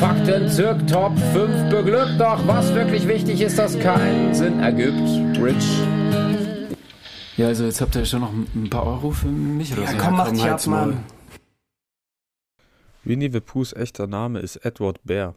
Fakten 0.00 0.48
zirk 0.48 0.86
Top 0.86 1.12
5 1.34 1.68
beglückt, 1.68 2.18
doch 2.18 2.40
was 2.46 2.72
wirklich 2.74 3.06
wichtig 3.06 3.42
ist, 3.42 3.58
dass 3.58 3.78
keinen 3.78 4.34
Sinn 4.34 4.58
ergibt. 4.60 4.96
Rich. 5.38 5.78
Ja, 7.36 7.48
also 7.48 7.64
jetzt 7.64 7.82
habt 7.82 7.94
ihr 7.96 8.06
schon 8.06 8.20
noch 8.20 8.32
ein 8.32 8.70
paar 8.70 8.86
Euro 8.86 9.10
für 9.10 9.28
mich 9.28 9.72
oder 9.74 9.82
Ja, 9.82 9.88
so. 9.90 9.96
komm, 9.98 10.16
mach 10.16 10.30
dich 10.30 10.42
ab. 10.44 10.66
Mann. 10.66 11.04
Winnie 13.04 13.30
the 13.30 13.40
Poohs 13.40 13.74
echter 13.74 14.06
Name 14.06 14.38
ist 14.40 14.56
Edward 14.64 15.00
Bear. 15.04 15.34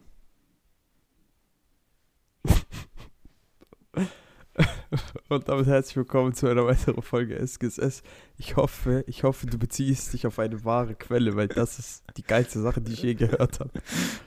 Und 5.28 5.48
damit 5.48 5.66
herzlich 5.66 5.96
willkommen 5.96 6.34
zu 6.34 6.46
einer 6.46 6.66
weiteren 6.66 7.02
Folge 7.02 7.38
SGSS. 7.38 8.02
Ich 8.38 8.56
hoffe, 8.56 9.04
ich 9.06 9.24
hoffe, 9.24 9.46
du 9.46 9.58
beziehst 9.58 10.12
dich 10.12 10.26
auf 10.26 10.38
eine 10.38 10.64
wahre 10.64 10.94
Quelle, 10.94 11.36
weil 11.36 11.48
das 11.48 11.78
ist 11.78 12.04
die 12.16 12.22
geilste 12.22 12.60
Sache, 12.60 12.80
die 12.80 12.92
ich 12.92 13.02
je 13.02 13.14
gehört 13.14 13.60
habe. 13.60 13.70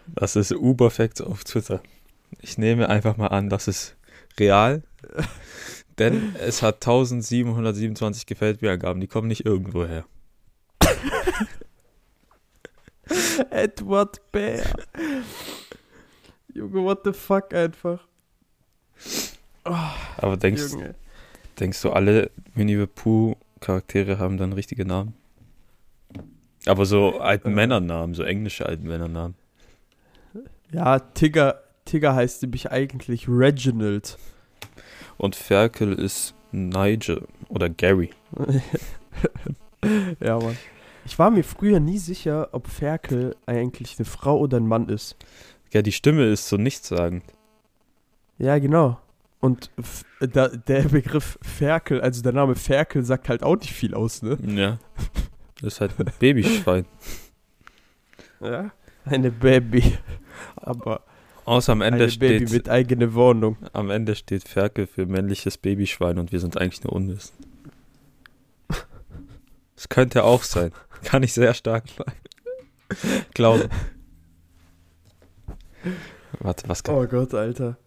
Das 0.07 0.35
ist 0.35 0.52
Uberfacts 0.52 1.21
auf 1.21 1.43
Twitter. 1.43 1.81
Ich 2.41 2.57
nehme 2.57 2.90
einfach 2.90 3.17
mal 3.17 3.27
an, 3.27 3.49
das 3.49 3.67
ist 3.67 3.95
real, 4.40 4.84
denn 5.98 6.35
es 6.40 6.62
hat 6.62 6.76
1727 6.76 8.26
gefällt 8.26 8.62
mir 8.62 8.71
Angaben, 8.71 8.99
die 8.99 9.07
kommen 9.07 9.27
nicht 9.27 9.46
irgendwo 9.46 9.85
her. 9.85 10.05
Edward 13.49 14.20
Bear. 14.31 14.65
Junge, 16.54 16.84
what 16.84 17.02
the 17.05 17.13
fuck 17.13 17.54
einfach. 17.54 18.05
Oh, 19.70 19.76
Aber 20.18 20.37
denkst, 20.37 20.71
Junge. 20.73 20.96
denkst 21.60 21.82
du, 21.82 21.91
alle 21.91 22.32
Winnie 22.55 22.77
the 22.77 22.85
Pooh 22.87 23.35
Charaktere 23.60 24.20
haben 24.20 24.37
dann 24.37 24.54
richtige 24.54 24.85
Namen? 24.85 25.13
Aber 26.65 26.85
so 26.85 27.20
alten 27.20 27.49
Äh. 27.51 27.55
Männernamen, 27.55 28.13
so 28.15 28.24
englische 28.24 28.65
alten 28.65 28.87
Männernamen. 28.87 29.35
Ja, 30.71 30.99
Tigger, 30.99 31.62
Tigger 31.85 32.13
heißt 32.13 32.41
nämlich 32.43 32.71
eigentlich 32.71 33.27
Reginald. 33.27 34.18
Und 35.18 35.35
Ferkel 35.35 35.93
ist 35.93 36.34
Nigel 36.52 37.27
oder 37.49 37.70
Gary. 37.70 38.12
ja, 40.20 40.37
Mann. 40.40 40.57
Ich 41.05 41.18
war 41.18 41.31
mir 41.31 41.43
früher 41.43 41.79
nie 41.79 41.98
sicher, 41.98 42.49
ob 42.52 42.68
Ferkel 42.68 43.35
eigentlich 43.46 43.98
eine 43.98 44.05
Frau 44.05 44.37
oder 44.40 44.57
ein 44.57 44.68
Mann 44.68 44.90
ist. 44.90 45.15
Ja, 45.71 45.81
die 45.81 45.93
Stimme 45.93 46.26
ist 46.26 46.49
so 46.49 46.57
nichtssagend. 46.57 47.24
Ja, 48.37 48.59
genau. 48.59 48.99
Und 49.40 49.70
da, 50.20 50.48
der 50.48 50.84
Begriff 50.84 51.38
Ferkel, 51.41 52.02
also 52.02 52.21
der 52.21 52.34
Name 52.34 52.55
Ferkel, 52.55 53.04
sagt 53.04 53.30
halt 53.30 53.43
auch 53.43 53.55
nicht 53.55 53.71
viel 53.71 53.93
aus, 53.93 54.21
ne? 54.21 54.38
Ja. 54.46 54.80
Das 55.62 55.74
ist 55.74 55.82
halt 55.82 55.91
ein 55.99 56.12
Babyschwein. 56.20 56.85
Ja. 58.40 58.70
Eine 59.04 59.32
Baby. 59.32 59.98
Aber 60.58 61.02
Außer 61.48 61.71
am 61.71 61.82
Ende 61.82 62.04
eine 62.04 62.12
Baby 62.12 62.46
steht 62.46 62.52
mit 62.52 62.70
eigener 62.70 63.13
Wohnung. 63.13 63.55
Am 63.71 63.90
Ende 63.90 64.16
steht 64.16 64.47
Ferkel 64.47 64.85
für 64.85 65.06
männliches 65.06 65.58
Babyschwein 65.58 66.19
und 66.19 66.34
wir 66.34 66.41
sind 66.41 66.58
eigentlich 66.58 66.84
nur 66.84 66.91
unwissend. 66.91 67.47
Das 69.75 69.88
könnte 69.88 70.25
auch 70.25 70.44
sein. 70.44 70.72
Kann 71.06 71.24
ich 71.24 71.31
sehr 71.31 71.53
stark 71.53 71.85
glauben. 73.34 73.69
Warte, 76.40 76.68
was 76.68 76.84
kann. 76.84 76.96
Oh 76.96 77.08
Gott, 77.08 77.34
Alter. 77.34 77.78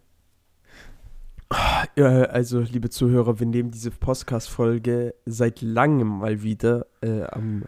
Also, 1.50 2.60
liebe 2.60 2.90
Zuhörer, 2.90 3.40
wir 3.40 3.46
nehmen 3.46 3.72
diese 3.72 3.90
Podcast-Folge 3.90 5.14
seit 5.26 5.60
langem 5.60 6.06
mal 6.06 6.42
wieder 6.42 6.86
äh, 7.02 7.24
am, 7.24 7.64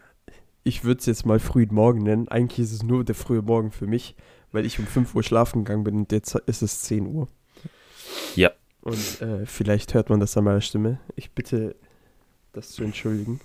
ich 0.62 0.84
würde 0.84 1.00
es 1.00 1.06
jetzt 1.06 1.26
mal 1.26 1.41
frühen 1.41 1.75
Morgen 1.75 2.03
nennen. 2.03 2.28
Eigentlich 2.28 2.60
ist 2.60 2.72
es 2.72 2.82
nur 2.82 3.04
der 3.04 3.16
frühe 3.16 3.43
Morgen 3.43 3.72
für 3.72 3.87
mich, 3.87 4.15
weil 4.53 4.65
ich 4.65 4.78
um 4.78 4.87
5 4.87 5.15
Uhr 5.15 5.22
schlafen 5.22 5.65
gegangen 5.65 5.84
bin 5.84 5.97
und 5.97 6.12
jetzt 6.12 6.34
ist 6.47 6.62
es 6.62 6.82
10 6.82 7.06
Uhr. 7.06 7.28
Ja. 8.37 8.53
Und 8.82 9.20
äh, 9.20 9.47
vielleicht 9.47 9.94
hört 9.94 10.10
man 10.10 10.20
das 10.20 10.37
an 10.37 10.44
meiner 10.44 10.60
Stimme. 10.60 11.00
Ich 11.16 11.32
bitte, 11.32 11.76
das 12.53 12.70
zu 12.70 12.84
entschuldigen. 12.84 13.41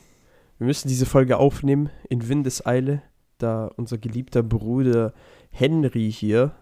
Wir 0.59 0.67
müssen 0.67 0.87
diese 0.87 1.05
Folge 1.05 1.37
aufnehmen 1.37 1.89
in 2.09 2.27
Windeseile, 2.27 3.01
da 3.37 3.67
unser 3.75 3.97
geliebter 3.97 4.43
Bruder 4.43 5.13
Henry 5.49 6.11
hier 6.11 6.55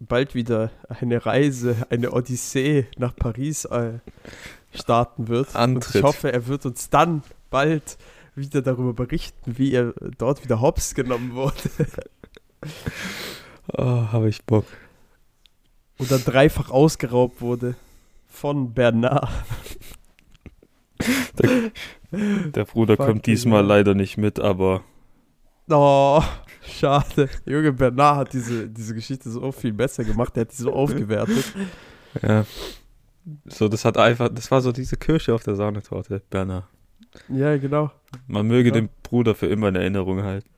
bald 0.00 0.34
wieder 0.34 0.70
eine 0.88 1.24
Reise, 1.24 1.86
eine 1.90 2.12
Odyssee 2.12 2.86
nach 2.96 3.14
Paris 3.14 3.64
äh, 3.66 3.98
starten 4.74 5.28
wird. 5.28 5.54
Und 5.54 5.94
ich 5.94 6.02
hoffe, 6.02 6.32
er 6.32 6.46
wird 6.46 6.66
uns 6.66 6.90
dann 6.90 7.22
bald 7.50 7.98
wieder 8.34 8.62
darüber 8.62 8.94
berichten, 8.94 9.58
wie 9.58 9.72
er 9.74 9.92
dort 10.18 10.42
wieder 10.42 10.60
hops 10.60 10.94
genommen 10.94 11.34
wurde 11.34 11.54
Oh, 13.72 13.84
habe 14.12 14.28
ich 14.28 14.44
Bock. 14.44 14.66
oder 15.98 16.18
dreifach 16.18 16.70
ausgeraubt 16.70 17.40
wurde 17.40 17.74
von 18.28 18.72
Bernard. 18.74 19.28
Der 22.12 22.64
Bruder 22.64 22.96
Fuck, 22.96 23.06
kommt 23.06 23.26
diesmal 23.26 23.64
leider 23.64 23.94
nicht 23.94 24.16
mit, 24.16 24.40
aber 24.40 24.82
Oh, 25.68 26.22
schade. 26.70 27.28
Junge, 27.46 27.72
Bernard 27.72 28.16
hat 28.18 28.32
diese, 28.32 28.68
diese 28.68 28.94
Geschichte 28.94 29.30
so 29.30 29.52
viel 29.52 29.72
besser 29.72 30.04
gemacht. 30.04 30.36
Er 30.36 30.42
hat 30.42 30.52
die 30.52 30.56
so 30.62 30.72
aufgewertet. 30.72 31.44
ja. 32.22 32.44
So, 33.44 33.68
das 33.68 33.84
hat 33.84 33.96
einfach, 33.98 34.28
das 34.32 34.50
war 34.50 34.60
so 34.62 34.72
diese 34.72 34.96
Kirsche 34.96 35.34
auf 35.34 35.42
der 35.44 35.54
Sahnetorte, 35.54 36.22
Berner. 36.30 36.68
Ja, 37.28 37.56
genau. 37.58 37.90
Man 38.26 38.46
möge 38.46 38.70
Ja. 38.70 38.74
den 38.74 38.88
Bruder 39.02 39.34
für 39.34 39.46
immer 39.46 39.68
in 39.68 39.74
Erinnerung 39.76 40.22
halten. 40.22 40.48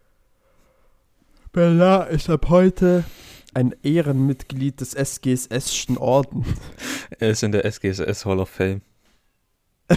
Bernard 1.53 2.11
ist 2.11 2.31
ab 2.31 2.49
heute 2.49 3.05
ein 3.55 3.75
Ehrenmitglied 3.83 4.81
des 4.81 4.95
SGSS-schen 4.95 5.99
Orden. 5.99 6.45
Er 7.19 7.31
ist 7.31 7.43
in 7.43 7.53
der 7.53 7.65
SGSS 7.71 8.25
Hall 8.25 8.39
of 8.39 8.49
Fame. 8.49 8.81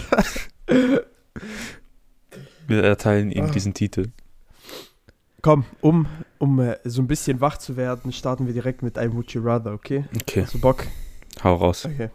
Wir 2.66 2.82
erteilen 2.82 3.30
ihm 3.30 3.44
Ah. 3.46 3.50
diesen 3.50 3.72
Titel. 3.74 4.08
Komm, 5.46 5.64
um, 5.80 6.06
um 6.38 6.58
äh, 6.58 6.76
so 6.82 7.00
ein 7.00 7.06
bisschen 7.06 7.40
wach 7.40 7.56
zu 7.56 7.76
werden, 7.76 8.12
starten 8.12 8.48
wir 8.48 8.52
direkt 8.52 8.82
mit 8.82 8.98
einem 8.98 9.14
Would 9.14 9.32
You 9.32 9.42
Rather, 9.44 9.74
okay? 9.74 10.04
Okay, 10.22 10.42
Hast 10.42 10.54
du 10.54 10.58
Bock? 10.58 10.84
hau 11.44 11.54
raus. 11.54 11.84
Okay. 11.84 12.10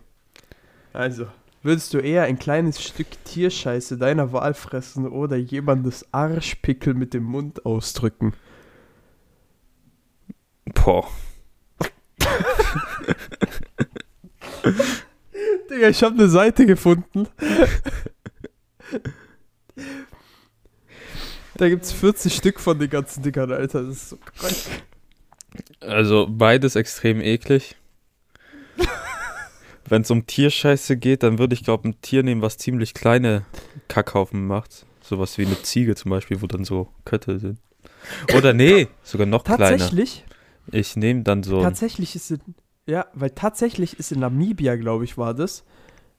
Also, 0.92 1.28
würdest 1.64 1.94
du 1.94 2.00
eher 2.00 2.24
ein 2.24 2.38
kleines 2.38 2.84
Stück 2.84 3.08
Tierscheiße 3.24 3.98
deiner 3.98 4.34
Wahl 4.34 4.54
fressen 4.54 5.08
oder 5.08 5.38
jemandes 5.38 6.14
Arschpickel 6.14 6.94
mit 6.94 7.14
dem 7.14 7.24
Mund 7.24 7.66
ausdrücken? 7.66 8.34
Boah. 10.66 11.08
Digga, 15.70 15.88
ich 15.88 16.04
habe 16.04 16.16
eine 16.16 16.28
Seite 16.28 16.66
gefunden. 16.66 17.30
Da 21.62 21.70
gibt's 21.70 21.92
40 21.92 22.34
Stück 22.34 22.60
von 22.60 22.80
den 22.80 22.90
ganzen 22.90 23.22
Dingern, 23.22 23.52
Alter. 23.52 23.84
Das 23.84 23.96
ist 23.96 24.10
so 24.10 24.18
krank. 24.18 24.56
Also 25.80 26.26
beides 26.28 26.76
extrem 26.76 27.22
eklig. 27.22 27.76
Wenn 29.86 30.02
es 30.02 30.10
um 30.10 30.26
Tierscheiße 30.26 30.98
geht, 30.98 31.22
dann 31.22 31.38
würde 31.38 31.54
ich 31.54 31.64
glaube 31.64 31.88
ein 31.88 32.02
Tier 32.02 32.24
nehmen, 32.24 32.42
was 32.42 32.58
ziemlich 32.58 32.96
kleine 32.96 33.46
Kackhaufen 33.90 34.48
macht. 34.48 34.88
Sowas 35.02 35.38
wie 35.38 35.46
eine 35.46 35.62
Ziege 35.62 35.94
zum 35.94 36.10
Beispiel, 36.10 36.42
wo 36.42 36.48
dann 36.48 36.66
so 36.66 36.88
Köttel 37.06 37.38
sind. 37.38 37.60
Oder 38.36 38.54
nee, 38.54 38.88
sogar 39.04 39.28
noch 39.28 39.44
kleiner. 39.44 39.78
Tatsächlich, 39.78 40.26
Ich 40.72 40.96
nehme 40.96 41.22
dann 41.22 41.44
so. 41.44 41.62
tatsächlich 41.62 42.16
ist 42.16 42.32
in, 42.32 42.40
ja, 42.88 43.06
weil 43.14 43.30
tatsächlich 43.30 44.00
ist 44.00 44.12
in 44.12 44.22
Namibia, 44.22 44.78
glaube 44.78 45.04
ich, 45.04 45.16
war 45.16 45.36
das. 45.36 45.64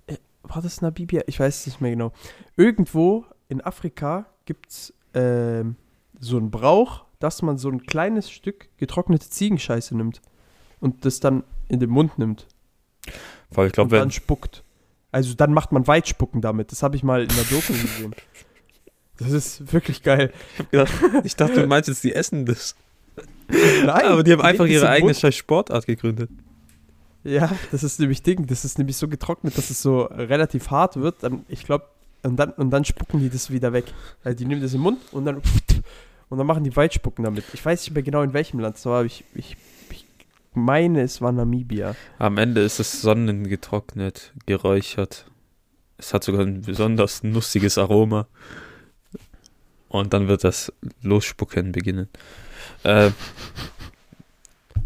Äh, 0.06 0.19
war 0.44 0.62
das 0.62 0.83
Namibia? 0.83 1.23
Ich 1.27 1.41
weiß 1.41 1.62
es 1.62 1.67
nicht 1.67 1.81
mehr 1.81 1.91
genau. 1.91 2.12
Irgendwo 2.56 3.27
in 3.49 3.61
Afrika 3.61 4.27
gibt's 4.44 4.94
ähm, 5.14 5.76
so 6.19 6.37
einen 6.37 6.50
Brauch, 6.50 7.05
dass 7.19 7.43
man 7.43 7.59
so 7.59 7.69
ein 7.69 7.85
kleines 7.85 8.31
Stück 8.31 8.69
getrocknete 8.79 9.29
Ziegenscheiße 9.29 9.97
nimmt 9.97 10.20
und 10.81 11.05
das 11.05 11.20
dann 11.20 11.44
in 11.69 11.81
den 11.81 11.91
Mund 11.91 12.19
nimmt. 12.19 12.47
Weil 13.50 13.67
ich 13.67 13.70
und 13.70 13.75
glaube, 13.75 13.97
dann 13.97 14.05
wenn. 14.05 14.11
spuckt. 14.11 14.64
Also 15.11 15.35
dann 15.35 15.53
macht 15.53 15.73
man 15.73 15.87
Weitspucken 15.87 16.41
damit. 16.41 16.73
Das 16.73 16.82
habe 16.82 16.97
ich 16.97 17.03
mal 17.03 17.23
in 17.23 17.29
der 17.29 17.44
Doku 17.44 17.73
gesehen. 17.81 18.14
Das 19.19 19.31
ist 19.31 19.73
wirklich 19.73 20.03
geil. 20.03 20.32
Ich 21.23 21.37
dachte, 21.37 21.61
du 21.61 21.67
meinst 21.67 21.88
jetzt, 21.88 22.03
die 22.03 22.15
essen 22.15 22.47
das. 22.47 22.75
Nein, 23.49 24.06
Aber 24.06 24.23
die 24.23 24.32
haben 24.32 24.41
die 24.41 24.44
einfach 24.44 24.67
ihre 24.67 24.88
eigene 24.88 25.15
scheiß 25.15 25.37
Sportart 25.37 25.87
gegründet. 25.87 26.31
Ja, 27.25 27.53
das 27.70 27.85
ist 27.85 28.00
nämlich 28.00 28.23
Ding. 28.23 28.47
Das 28.47 28.65
ist 28.65 28.79
nämlich 28.79 28.97
so 28.97 29.06
getrocknet, 29.06 29.56
dass 29.56 29.70
es 29.70 29.81
so 29.82 30.03
relativ 30.03 30.70
hart 30.70 30.97
wird. 30.97 31.23
Dann, 31.23 31.44
ich 31.49 31.65
glaube, 31.65 31.87
und 32.23 32.37
dann, 32.37 32.51
und 32.53 32.71
dann 32.71 32.85
spucken 32.85 33.21
die 33.21 33.31
das 33.31 33.51
wieder 33.51 33.73
weg. 33.73 33.87
Also 34.25 34.37
die 34.39 34.45
nehmen 34.45 34.63
das 34.63 34.75
im 34.75 34.81
Mund 34.83 34.99
und 35.13 35.25
dann 35.25 35.37
und 36.29 36.39
dann 36.39 36.47
machen 36.47 36.65
die 36.65 36.75
Weitspucken 36.75 37.25
damit. 37.25 37.45
Ich 37.53 37.65
weiß 37.65 37.83
nicht 37.83 37.95
mehr 37.95 38.03
genau 38.03 38.23
in 38.23 38.33
welchem 38.33 38.61
Land 38.61 38.77
es 38.77 38.87
war, 38.87 38.99
aber 38.99 39.07
ich, 39.07 39.25
ich, 39.35 39.57
ich 39.91 40.07
meine, 40.55 41.03
es 41.03 41.21
war 41.21 41.33
Namibia. 41.33 41.95
Am 42.19 42.39
Ende 42.39 42.63
ist 42.63 42.79
es 42.81 43.03
sonnengetrocknet, 43.03 44.33
geräuchert. 44.47 45.27
Es 45.99 46.15
hat 46.15 46.25
sogar 46.25 46.43
ein 46.43 46.63
besonders 46.63 47.23
nussiges 47.23 47.79
Aroma. 47.79 48.27
Und 49.89 50.15
dann 50.15 50.27
wird 50.27 50.43
das 50.43 50.73
Losspucken 51.03 51.71
beginnen. 51.73 52.09
Äh, 52.83 53.11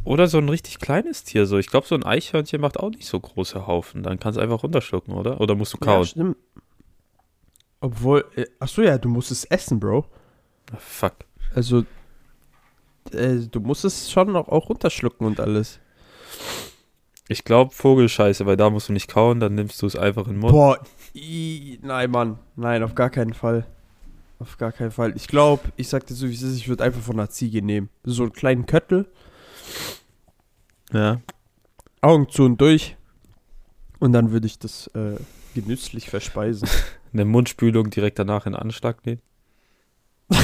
oder 0.04 0.26
so 0.28 0.38
ein 0.38 0.48
richtig 0.48 0.78
kleines 0.78 1.24
Tier. 1.24 1.46
So. 1.46 1.58
Ich 1.58 1.68
glaube, 1.68 1.86
so 1.86 1.94
ein 1.94 2.04
Eichhörnchen 2.04 2.60
macht 2.60 2.78
auch 2.78 2.90
nicht 2.90 3.06
so 3.06 3.18
große 3.18 3.66
Haufen. 3.66 4.02
Dann 4.02 4.18
kannst 4.20 4.36
du 4.36 4.40
einfach 4.42 4.62
runterschlucken, 4.62 5.14
oder? 5.14 5.40
Oder 5.40 5.54
musst 5.54 5.74
du 5.74 5.78
Ja, 5.80 5.86
kauen? 5.86 6.04
stimmt. 6.06 6.36
Obwohl, 7.80 8.24
äh, 8.36 8.46
ach 8.58 8.68
so 8.68 8.82
ja, 8.82 8.98
du 8.98 9.08
musst 9.08 9.30
es 9.30 9.44
essen, 9.44 9.78
Bro. 9.80 10.06
Ah, 10.72 10.76
fuck. 10.78 11.14
Also, 11.54 11.84
äh, 13.12 13.36
du 13.50 13.60
musst 13.60 13.84
es 13.84 14.10
schon 14.10 14.34
auch, 14.36 14.48
auch 14.48 14.68
runterschlucken 14.68 15.26
und 15.26 15.40
alles. 15.40 15.78
Ich 17.28 17.44
glaube 17.44 17.72
Vogelscheiße, 17.74 18.46
weil 18.46 18.56
da 18.56 18.70
musst 18.70 18.88
du 18.88 18.92
nicht 18.92 19.08
kauen, 19.08 19.40
dann 19.40 19.54
nimmst 19.54 19.82
du 19.82 19.86
es 19.86 19.96
einfach 19.96 20.26
in 20.26 20.34
den 20.34 20.40
Mund. 20.40 20.52
Boah, 20.52 20.78
i, 21.14 21.78
nein, 21.82 22.10
Mann. 22.10 22.38
Nein, 22.54 22.82
auf 22.82 22.94
gar 22.94 23.10
keinen 23.10 23.34
Fall. 23.34 23.66
Auf 24.38 24.58
gar 24.58 24.70
keinen 24.70 24.90
Fall. 24.90 25.14
Ich 25.16 25.28
glaube, 25.28 25.62
ich 25.76 25.88
sagte 25.88 26.14
so, 26.14 26.28
wie 26.28 26.34
es 26.34 26.42
ist, 26.42 26.56
ich 26.56 26.68
würde 26.68 26.84
einfach 26.84 27.00
von 27.00 27.18
einer 27.18 27.30
Ziege 27.30 27.62
nehmen. 27.62 27.88
So 28.04 28.22
einen 28.24 28.32
kleinen 28.32 28.66
Köttel, 28.66 29.06
Ja. 30.92 31.20
Augen 32.02 32.28
zu 32.28 32.44
und 32.44 32.60
durch. 32.60 32.96
Und 33.98 34.12
dann 34.12 34.30
würde 34.30 34.46
ich 34.46 34.58
das 34.58 34.88
äh, 34.88 35.16
genüsslich 35.54 36.10
verspeisen. 36.10 36.68
Eine 37.18 37.24
Mundspülung 37.24 37.90
direkt 37.90 38.18
danach 38.18 38.46
in 38.46 38.54
Anschlag 38.54 39.04
nehmen. 39.06 39.20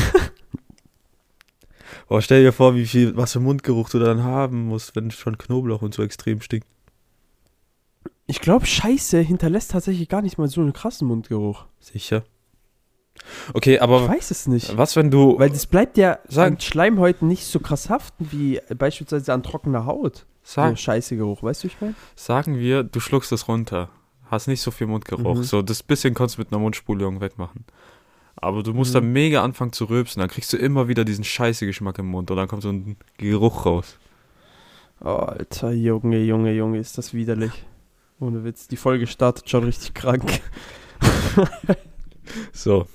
Boah, 2.08 2.22
stell 2.22 2.42
dir 2.42 2.52
vor, 2.52 2.74
wie 2.74 2.86
viel, 2.86 3.16
was 3.16 3.32
für 3.32 3.40
Mundgeruch 3.40 3.88
du 3.90 3.98
dann 3.98 4.22
haben 4.22 4.66
musst, 4.66 4.96
wenn 4.96 5.10
schon 5.10 5.38
Knoblauch 5.38 5.82
und 5.82 5.94
so 5.94 6.02
extrem 6.02 6.40
stinkt. 6.40 6.66
Ich 8.26 8.40
glaube, 8.40 8.66
Scheiße 8.66 9.18
hinterlässt 9.20 9.72
tatsächlich 9.72 10.08
gar 10.08 10.22
nicht 10.22 10.38
mal 10.38 10.48
so 10.48 10.60
einen 10.60 10.72
krassen 10.72 11.08
Mundgeruch. 11.08 11.66
Sicher. 11.80 12.24
Okay, 13.52 13.74
Ich 13.74 13.82
aber 13.82 14.08
weiß 14.08 14.30
es 14.30 14.46
nicht. 14.46 14.76
was, 14.76 14.96
wenn 14.96 15.10
du. 15.10 15.38
Weil 15.38 15.50
das 15.50 15.66
bleibt 15.66 15.98
ja 15.98 16.18
Sag- 16.28 16.46
an 16.52 16.60
Schleimhäuten 16.60 17.28
nicht 17.28 17.44
so 17.44 17.60
krass 17.60 17.90
haften 17.90 18.28
wie 18.32 18.60
beispielsweise 18.76 19.32
an 19.34 19.42
trockener 19.42 19.84
Haut. 19.84 20.24
Sag, 20.42 20.70
So 20.70 20.76
scheiße 20.76 21.16
Geruch, 21.16 21.42
weißt 21.42 21.62
du, 21.62 21.66
ich 21.68 21.80
meine? 21.80 21.94
sagen 22.16 22.58
wir, 22.58 22.82
du 22.82 23.00
schluckst 23.00 23.30
es 23.32 23.48
runter. 23.48 23.90
Hast 24.32 24.46
nicht 24.48 24.62
so 24.62 24.70
viel 24.70 24.86
Mundgeruch. 24.86 25.36
Mhm. 25.36 25.42
So, 25.42 25.60
das 25.60 25.82
bisschen 25.82 26.14
kannst 26.14 26.36
du 26.36 26.40
mit 26.40 26.50
einer 26.50 26.58
Mundspulung 26.58 27.20
wegmachen. 27.20 27.66
Aber 28.36 28.62
du 28.62 28.72
musst 28.72 28.92
Mhm. 28.92 28.94
dann 28.94 29.12
mega 29.12 29.44
anfangen 29.44 29.72
zu 29.72 29.84
rülpsen. 29.84 30.20
Dann 30.20 30.30
kriegst 30.30 30.50
du 30.54 30.56
immer 30.56 30.88
wieder 30.88 31.04
diesen 31.04 31.22
scheiße 31.22 31.66
Geschmack 31.66 31.98
im 31.98 32.06
Mund. 32.06 32.30
Und 32.30 32.38
dann 32.38 32.48
kommt 32.48 32.62
so 32.62 32.70
ein 32.70 32.96
Geruch 33.18 33.66
raus. 33.66 33.98
Oh, 35.04 35.08
Alter, 35.08 35.72
Junge, 35.72 36.18
Junge, 36.22 36.52
Junge, 36.52 36.78
ist 36.78 36.96
das 36.96 37.12
widerlich. 37.12 37.52
Ohne 38.20 38.42
Witz. 38.42 38.68
Die 38.68 38.76
Folge 38.78 39.06
startet 39.06 39.50
schon 39.50 39.64
richtig 39.64 39.92
krank. 39.94 40.40
So. 42.52 42.86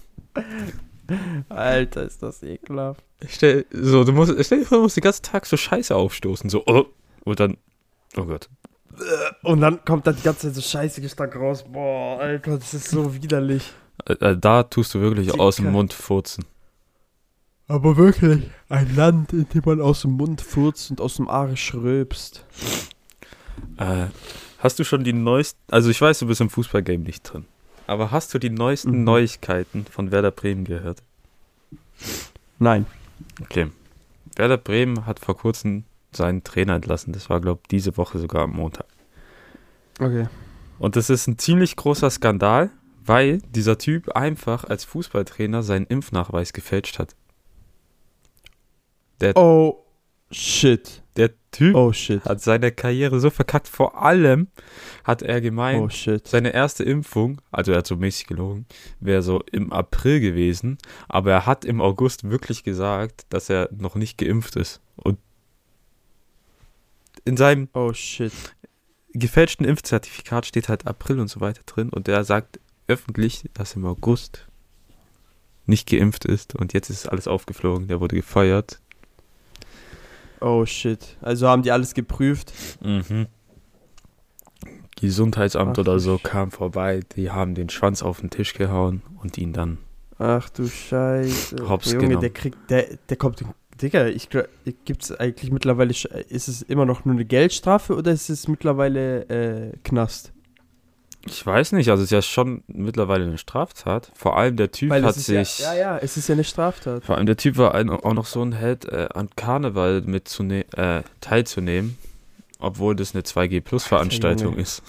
Alter, 1.49 2.03
ist 2.03 2.23
das 2.23 2.43
ekelhaft. 2.43 3.03
Stell, 3.27 3.65
so, 3.71 4.03
du 4.03 4.11
musst, 4.13 4.33
stell 4.45 4.59
dir 4.59 4.65
vor, 4.65 4.77
du 4.77 4.83
musst 4.83 4.97
den 4.97 5.01
ganzen 5.03 5.23
Tag 5.23 5.45
so 5.45 5.57
Scheiße 5.57 5.95
aufstoßen. 5.95 6.49
So, 6.49 6.63
oh, 6.65 6.85
und 7.25 7.39
dann. 7.39 7.57
Oh 8.15 8.23
Gott. 8.23 8.49
Und 9.43 9.61
dann 9.61 9.83
kommt 9.85 10.07
da 10.07 10.11
die 10.11 10.21
ganze 10.23 10.47
Zeit 10.47 10.55
so 10.55 10.61
scheiße 10.61 11.01
Gestank 11.01 11.35
raus. 11.35 11.63
Boah, 11.71 12.19
Alter, 12.19 12.57
das 12.57 12.73
ist 12.73 12.89
so 12.89 13.13
widerlich. 13.13 13.71
Äh, 14.05 14.13
äh, 14.13 14.37
da 14.37 14.63
tust 14.63 14.93
du 14.93 15.01
wirklich 15.01 15.27
Dicker. 15.27 15.39
aus 15.41 15.57
dem 15.57 15.71
Mund 15.71 15.93
furzen. 15.93 16.45
Aber 17.67 17.97
wirklich, 17.97 18.49
ein 18.69 18.95
Land, 18.95 19.33
in 19.33 19.47
dem 19.49 19.61
man 19.65 19.81
aus 19.81 20.01
dem 20.01 20.11
Mund 20.11 20.41
furzt 20.41 20.89
und 20.89 21.01
aus 21.01 21.17
dem 21.17 21.27
Arsch 21.29 21.73
rülpst. 21.73 22.45
Äh, 23.77 24.05
hast 24.59 24.79
du 24.79 24.83
schon 24.83 25.03
die 25.03 25.13
neuesten. 25.13 25.59
Also, 25.69 25.89
ich 25.89 25.99
weiß, 25.99 26.19
du 26.19 26.27
bist 26.27 26.39
im 26.41 26.49
Fußballgame 26.49 26.99
nicht 27.03 27.23
drin. 27.23 27.45
Aber 27.85 28.11
hast 28.11 28.33
du 28.33 28.39
die 28.39 28.49
neuesten 28.49 28.91
Mhm. 28.99 29.03
Neuigkeiten 29.03 29.85
von 29.85 30.11
Werder 30.11 30.31
Bremen 30.31 30.63
gehört? 30.65 31.03
Nein. 32.59 32.85
Okay. 33.41 33.67
Werder 34.35 34.57
Bremen 34.57 35.05
hat 35.05 35.19
vor 35.19 35.37
kurzem 35.37 35.83
seinen 36.17 36.43
Trainer 36.43 36.75
entlassen. 36.75 37.13
Das 37.13 37.29
war, 37.29 37.39
glaube 37.39 37.61
ich, 37.63 37.67
diese 37.69 37.95
Woche 37.97 38.19
sogar 38.19 38.43
am 38.43 38.51
Montag. 38.51 38.85
Okay. 39.99 40.27
Und 40.79 40.95
das 40.95 41.09
ist 41.09 41.27
ein 41.27 41.37
ziemlich 41.37 41.75
großer 41.75 42.09
Skandal, 42.09 42.69
weil 43.05 43.39
dieser 43.55 43.77
Typ 43.77 44.09
einfach 44.09 44.63
als 44.65 44.83
Fußballtrainer 44.83 45.63
seinen 45.63 45.85
Impfnachweis 45.87 46.53
gefälscht 46.53 46.99
hat. 46.99 47.15
Oh, 49.35 49.83
shit. 50.31 51.01
Der 51.15 51.31
Typ 51.51 51.73
Oh, 51.75 51.91
shit. 51.93 52.23
hat 52.25 52.41
seine 52.41 52.71
Karriere 52.71 53.19
so 53.19 53.31
verkackt. 53.31 53.67
Vor 53.67 53.99
allem 54.03 54.47
hat 55.03 55.23
er 55.23 55.41
gemeint, 55.41 55.81
Oh, 56.07 56.17
seine 56.23 56.53
erste 56.53 56.83
Impfung, 56.83 57.41
also 57.49 57.71
er 57.71 57.79
hat 57.79 57.87
so 57.87 57.95
mäßig 57.95 58.27
gelogen, 58.27 58.67
wäre 58.99 59.23
so 59.23 59.41
im 59.51 59.73
April 59.73 60.19
gewesen, 60.19 60.77
aber 61.09 61.31
er 61.31 61.45
hat 61.47 61.65
im 61.65 61.81
August 61.81 62.29
wirklich 62.29 62.63
gesagt, 62.63 63.25
dass 63.29 63.49
er 63.49 63.69
noch 63.75 63.95
nicht 63.95 64.19
geimpft 64.19 64.55
ist. 64.57 64.81
Und 64.97 65.17
in 67.27 67.37
seinem 67.37 67.69
Oh, 67.73 67.93
shit. 67.93 68.31
gefälschten 69.13 69.65
Impfzertifikat 69.65 70.45
steht 70.45 70.69
halt 70.69 70.87
April 70.87 71.19
und 71.19 71.27
so 71.27 71.41
weiter 71.41 71.61
drin 71.65 71.89
und 71.89 72.07
er 72.07 72.23
sagt 72.23 72.59
öffentlich, 72.87 73.43
dass 73.53 73.73
er 73.73 73.77
im 73.77 73.85
August 73.85 74.47
nicht 75.65 75.89
geimpft 75.89 76.25
ist 76.25 76.55
und 76.55 76.73
jetzt 76.73 76.89
ist 76.89 77.07
alles 77.09 77.27
aufgeflogen, 77.27 77.87
der 77.87 77.99
wurde 77.99 78.15
gefeuert. 78.15 78.79
Oh, 80.39 80.65
shit. 80.65 81.17
Also 81.21 81.47
haben 81.47 81.63
die 81.63 81.71
alles 81.71 81.93
geprüft. 81.93 82.53
Mhm. 82.81 83.27
Gesundheitsamt 84.99 85.77
Ach, 85.77 85.81
oder 85.81 85.99
so 85.99 86.17
kam 86.17 86.51
vorbei, 86.51 87.01
die 87.15 87.29
haben 87.29 87.53
den 87.53 87.69
Schwanz 87.69 88.01
auf 88.01 88.21
den 88.21 88.29
Tisch 88.29 88.53
gehauen 88.53 89.03
und 89.21 89.37
ihn 89.37 89.53
dann. 89.53 89.77
Ach 90.17 90.49
du 90.49 90.67
Scheiße. 90.67 91.69
Hops 91.69 91.91
Junge, 91.91 92.07
genommen. 92.07 92.21
der 92.21 92.29
kriegt, 92.31 92.57
der, 92.71 92.97
der 93.09 93.17
kommt. 93.17 93.43
Digga, 93.81 94.07
ich 94.07 94.29
gibt 94.29 95.03
es 95.03 95.11
eigentlich 95.11 95.51
mittlerweile, 95.51 95.91
ist 95.91 96.47
es 96.47 96.61
immer 96.63 96.85
noch 96.85 97.05
nur 97.05 97.15
eine 97.15 97.25
Geldstrafe 97.25 97.95
oder 97.95 98.11
ist 98.11 98.29
es 98.29 98.47
mittlerweile 98.47 99.23
äh, 99.29 99.77
Knast? 99.83 100.31
Ich 101.25 101.45
weiß 101.45 101.73
nicht, 101.73 101.89
also 101.89 102.01
es 102.01 102.07
ist 102.07 102.11
ja 102.11 102.21
schon 102.21 102.63
mittlerweile 102.67 103.25
eine 103.25 103.37
Straftat. 103.37 104.11
Vor 104.15 104.37
allem 104.37 104.55
der 104.55 104.71
Typ 104.71 104.89
Weil 104.89 105.03
hat 105.03 105.15
sich. 105.15 105.59
ja, 105.59 105.73
ja, 105.73 105.79
ja, 105.79 105.97
es 105.97 106.15
ist 106.17 106.29
ja 106.29 106.33
eine 106.33 106.43
Straftat. 106.43 107.03
Vor 107.03 107.17
allem 107.17 107.25
der 107.25 107.37
Typ 107.37 107.57
war 107.57 107.75
ein, 107.75 107.89
auch 107.89 108.13
noch 108.13 108.25
so 108.25 108.41
ein 108.41 108.53
Held, 108.53 108.85
äh, 108.85 109.09
an 109.13 109.29
Karneval 109.35 110.01
mitzune 110.01 110.65
äh, 110.73 111.03
teilzunehmen, 111.19 111.97
obwohl 112.59 112.95
das 112.95 113.13
eine 113.13 113.23
2G 113.23 113.61
Plus 113.61 113.83
Veranstaltung 113.83 114.51
Junge. 114.51 114.61
ist. 114.61 114.81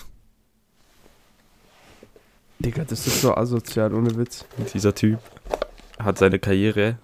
Digga, 2.61 2.85
das 2.85 3.07
ist 3.07 3.21
so 3.21 3.35
asozial, 3.35 3.92
ohne 3.95 4.16
Witz. 4.16 4.45
Und 4.57 4.73
dieser 4.73 4.95
Typ 4.95 5.18
hat 5.99 6.18
seine 6.18 6.38
Karriere 6.38 6.99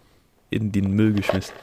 in 0.54 0.72
den 0.72 0.92
Müll 0.92 1.12
geschmissen. 1.12 1.54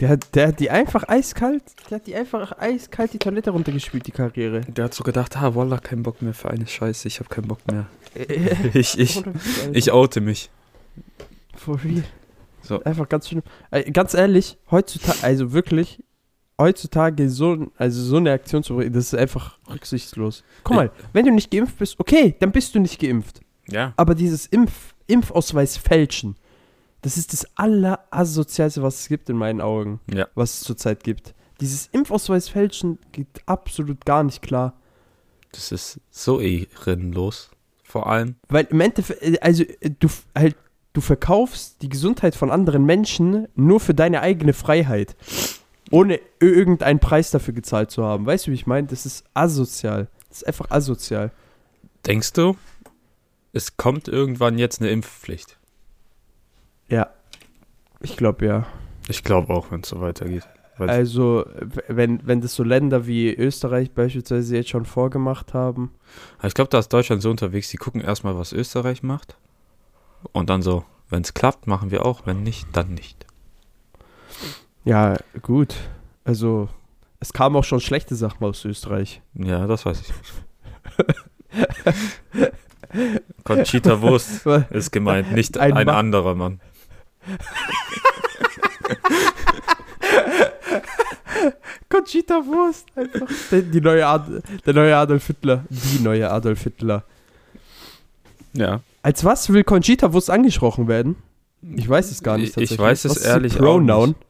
Der 0.00 0.08
hat, 0.08 0.34
der 0.34 0.48
hat 0.48 0.58
die 0.60 0.70
einfach 0.70 1.08
eiskalt, 1.08 1.62
der 1.88 1.96
hat 1.96 2.06
die 2.06 2.16
einfach 2.16 2.58
eiskalt 2.58 3.12
die 3.12 3.18
Toilette 3.18 3.50
runtergespielt, 3.50 4.06
die 4.06 4.10
Karriere. 4.10 4.62
Der 4.62 4.86
hat 4.86 4.94
so 4.94 5.04
gedacht, 5.04 5.36
ah, 5.36 5.54
Wallah, 5.54 5.78
kein 5.78 6.02
Bock 6.02 6.22
mehr 6.22 6.34
für 6.34 6.50
eine 6.50 6.66
Scheiße, 6.66 7.06
ich 7.06 7.20
habe 7.20 7.28
keinen 7.28 7.48
Bock 7.48 7.60
mehr. 7.70 7.86
Ich, 8.74 8.98
ich, 8.98 9.22
ich 9.72 9.90
oute 9.90 10.20
mich. 10.20 10.50
For 11.54 11.82
real. 11.82 12.04
So. 12.62 12.82
Einfach 12.84 13.08
ganz 13.08 13.28
schön. 13.28 13.42
Äh, 13.70 13.90
ganz 13.90 14.14
ehrlich, 14.14 14.58
heutzutage, 14.70 15.18
also 15.22 15.52
wirklich, 15.52 16.02
heutzutage 16.58 17.28
so, 17.28 17.68
also 17.76 18.02
so 18.02 18.16
eine 18.16 18.32
Aktion 18.32 18.62
zu 18.62 18.76
bringen, 18.76 18.92
das 18.92 19.12
ist 19.12 19.18
einfach 19.18 19.58
rücksichtslos. 19.68 20.44
Guck 20.64 20.76
mal, 20.76 20.90
wenn 21.12 21.24
du 21.24 21.32
nicht 21.32 21.50
geimpft 21.50 21.78
bist, 21.78 21.98
okay, 21.98 22.34
dann 22.38 22.52
bist 22.52 22.74
du 22.74 22.80
nicht 22.80 23.00
geimpft. 23.00 23.40
Ja. 23.68 23.92
Aber 23.96 24.14
dieses 24.14 24.46
Impf, 24.46 24.94
Impfausweis 25.06 25.76
fälschen, 25.76 26.36
das 27.02 27.16
ist 27.16 27.32
das 27.32 27.46
allerasozialste, 27.56 28.82
was 28.82 29.00
es 29.00 29.08
gibt 29.08 29.28
in 29.28 29.36
meinen 29.36 29.60
Augen, 29.60 30.00
Ja. 30.12 30.26
was 30.34 30.54
es 30.54 30.60
zurzeit 30.60 31.04
gibt. 31.04 31.34
Dieses 31.60 31.86
Impfausweis 31.92 32.48
fälschen 32.48 32.98
geht 33.12 33.28
absolut 33.46 34.04
gar 34.04 34.22
nicht 34.24 34.42
klar. 34.42 34.74
Das 35.52 35.70
ist 35.70 36.00
so 36.10 36.40
ehrenlos. 36.40 37.50
Vor 37.84 38.06
allem. 38.06 38.36
Weil 38.48 38.64
im 38.70 38.80
Endeffekt, 38.80 39.22
äh, 39.22 39.38
also 39.40 39.64
äh, 39.64 39.90
du 39.98 40.08
halt, 40.34 40.56
du 40.94 41.00
verkaufst 41.00 41.82
die 41.82 41.88
Gesundheit 41.90 42.34
von 42.34 42.50
anderen 42.50 42.84
Menschen 42.86 43.48
nur 43.54 43.80
für 43.80 43.94
deine 43.94 44.22
eigene 44.22 44.54
Freiheit. 44.54 45.14
Ohne 45.90 46.20
irgendeinen 46.40 47.00
Preis 47.00 47.30
dafür 47.30 47.52
gezahlt 47.52 47.90
zu 47.90 48.02
haben. 48.02 48.24
Weißt 48.24 48.46
du, 48.46 48.50
wie 48.50 48.54
ich 48.54 48.66
meine? 48.66 48.86
Das 48.86 49.04
ist 49.04 49.24
asozial. 49.34 50.08
Das 50.30 50.38
ist 50.38 50.46
einfach 50.46 50.70
asozial. 50.70 51.32
Denkst 52.06 52.32
du, 52.32 52.56
es 53.52 53.76
kommt 53.76 54.08
irgendwann 54.08 54.56
jetzt 54.56 54.80
eine 54.80 54.88
Impfpflicht? 54.90 55.58
Ja. 56.92 57.08
Ich 58.00 58.16
glaube 58.16 58.44
ja. 58.46 58.66
Ich 59.08 59.24
glaube 59.24 59.52
auch, 59.52 59.70
wenn 59.70 59.80
es 59.80 59.88
so 59.88 60.00
weitergeht. 60.00 60.44
Weil- 60.78 60.90
Also, 60.90 61.44
wenn, 61.88 62.26
wenn 62.26 62.40
das 62.40 62.54
so 62.54 62.62
Länder 62.64 63.06
wie 63.06 63.32
Österreich 63.34 63.90
beispielsweise 63.92 64.56
jetzt 64.56 64.70
schon 64.70 64.84
vorgemacht 64.86 65.54
haben. 65.54 65.92
Ich 66.42 66.54
glaube, 66.54 66.70
da 66.70 66.78
ist 66.78 66.88
Deutschland 66.92 67.22
so 67.22 67.30
unterwegs, 67.30 67.68
die 67.70 67.76
gucken 67.76 68.00
erstmal, 68.00 68.36
was 68.38 68.52
Österreich 68.52 69.02
macht. 69.02 69.36
Und 70.32 70.50
dann 70.50 70.62
so, 70.62 70.84
wenn 71.08 71.22
es 71.22 71.34
klappt, 71.34 71.66
machen 71.66 71.90
wir 71.90 72.04
auch. 72.06 72.26
Wenn 72.26 72.42
nicht, 72.42 72.66
dann 72.72 72.94
nicht. 72.94 73.26
Ja, 74.84 75.16
gut. 75.42 75.74
Also, 76.24 76.68
es 77.20 77.32
kamen 77.32 77.54
auch 77.56 77.64
schon 77.64 77.80
schlechte 77.80 78.14
Sachen 78.16 78.44
aus 78.44 78.64
Österreich. 78.64 79.20
Ja, 79.34 79.66
das 79.66 79.86
weiß 79.86 80.00
ich. 80.00 80.12
Conchita 83.44 84.00
Wurst 84.02 84.46
ist 84.70 84.90
gemeint, 84.90 85.32
nicht 85.32 85.58
Ein 85.58 85.72
ein, 85.74 85.88
anderer 85.88 86.34
Mann. 86.34 86.60
Conchita 91.88 92.34
Wurst, 92.46 92.86
einfach. 92.96 93.28
Der, 93.50 93.62
die 93.62 93.80
neue 93.80 94.06
Ad, 94.06 94.40
der 94.64 94.74
neue 94.74 94.96
Adolf 94.96 95.26
Hitler. 95.26 95.64
Die 95.70 96.02
neue 96.02 96.30
Adolf 96.30 96.62
Hitler. 96.62 97.04
Ja. 98.54 98.80
Als 99.02 99.24
was 99.24 99.52
will 99.52 99.64
Conchita 99.64 100.12
Wurst 100.12 100.30
angesprochen 100.30 100.88
werden? 100.88 101.16
Ich 101.62 101.88
weiß 101.88 102.10
es 102.10 102.22
gar 102.22 102.36
nicht 102.38 102.44
Ich- 102.44 102.48
ich 102.50 102.54
tatsächlich. 102.70 102.78
weiß 102.78 103.04
es 103.04 103.10
Was 103.12 103.16
ist 103.18 103.26
ehrlich 103.26 103.54
auch 103.54 103.58
Pronoun? 103.58 104.08
nicht. 104.10 104.20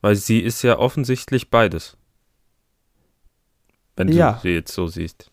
Weil 0.00 0.16
sie 0.16 0.40
ist 0.40 0.62
ja 0.62 0.78
offensichtlich 0.78 1.50
beides. 1.50 1.96
Wenn 3.96 4.08
du 4.08 4.14
Ja. 4.14 4.38
sie 4.42 4.50
jetzt 4.50 4.72
so 4.72 4.86
siehst. 4.86 5.30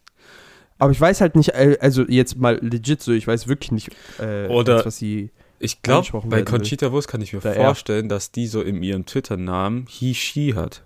Aber 0.80 0.92
ich 0.92 1.00
weiß 1.00 1.22
halt 1.22 1.36
nicht, 1.36 1.50
äh, 1.50 1.78
also 1.82 2.04
jetzt 2.08 2.38
mal 2.38 2.58
legit 2.62 3.02
so, 3.02 3.12
ich 3.12 3.28
weiß 3.28 3.48
wirklich 3.48 3.72
nicht, 3.72 3.90
äh, 4.20 4.48
Oder- 4.48 4.84
was 4.86 4.98
sie. 4.98 5.30
Ich 5.64 5.82
glaube, 5.82 6.22
bei. 6.28 6.44
Conchita 6.44 6.92
Wurst 6.92 7.08
kann 7.08 7.22
ich 7.22 7.32
mir 7.32 7.44
er. 7.46 7.56
vorstellen, 7.56 8.10
dass 8.10 8.32
die 8.32 8.48
so 8.48 8.62
in 8.62 8.84
ihrem 8.84 9.06
Twitter-Namen 9.06 9.86
he, 9.88 10.14
she 10.14 10.54
hat. 10.56 10.84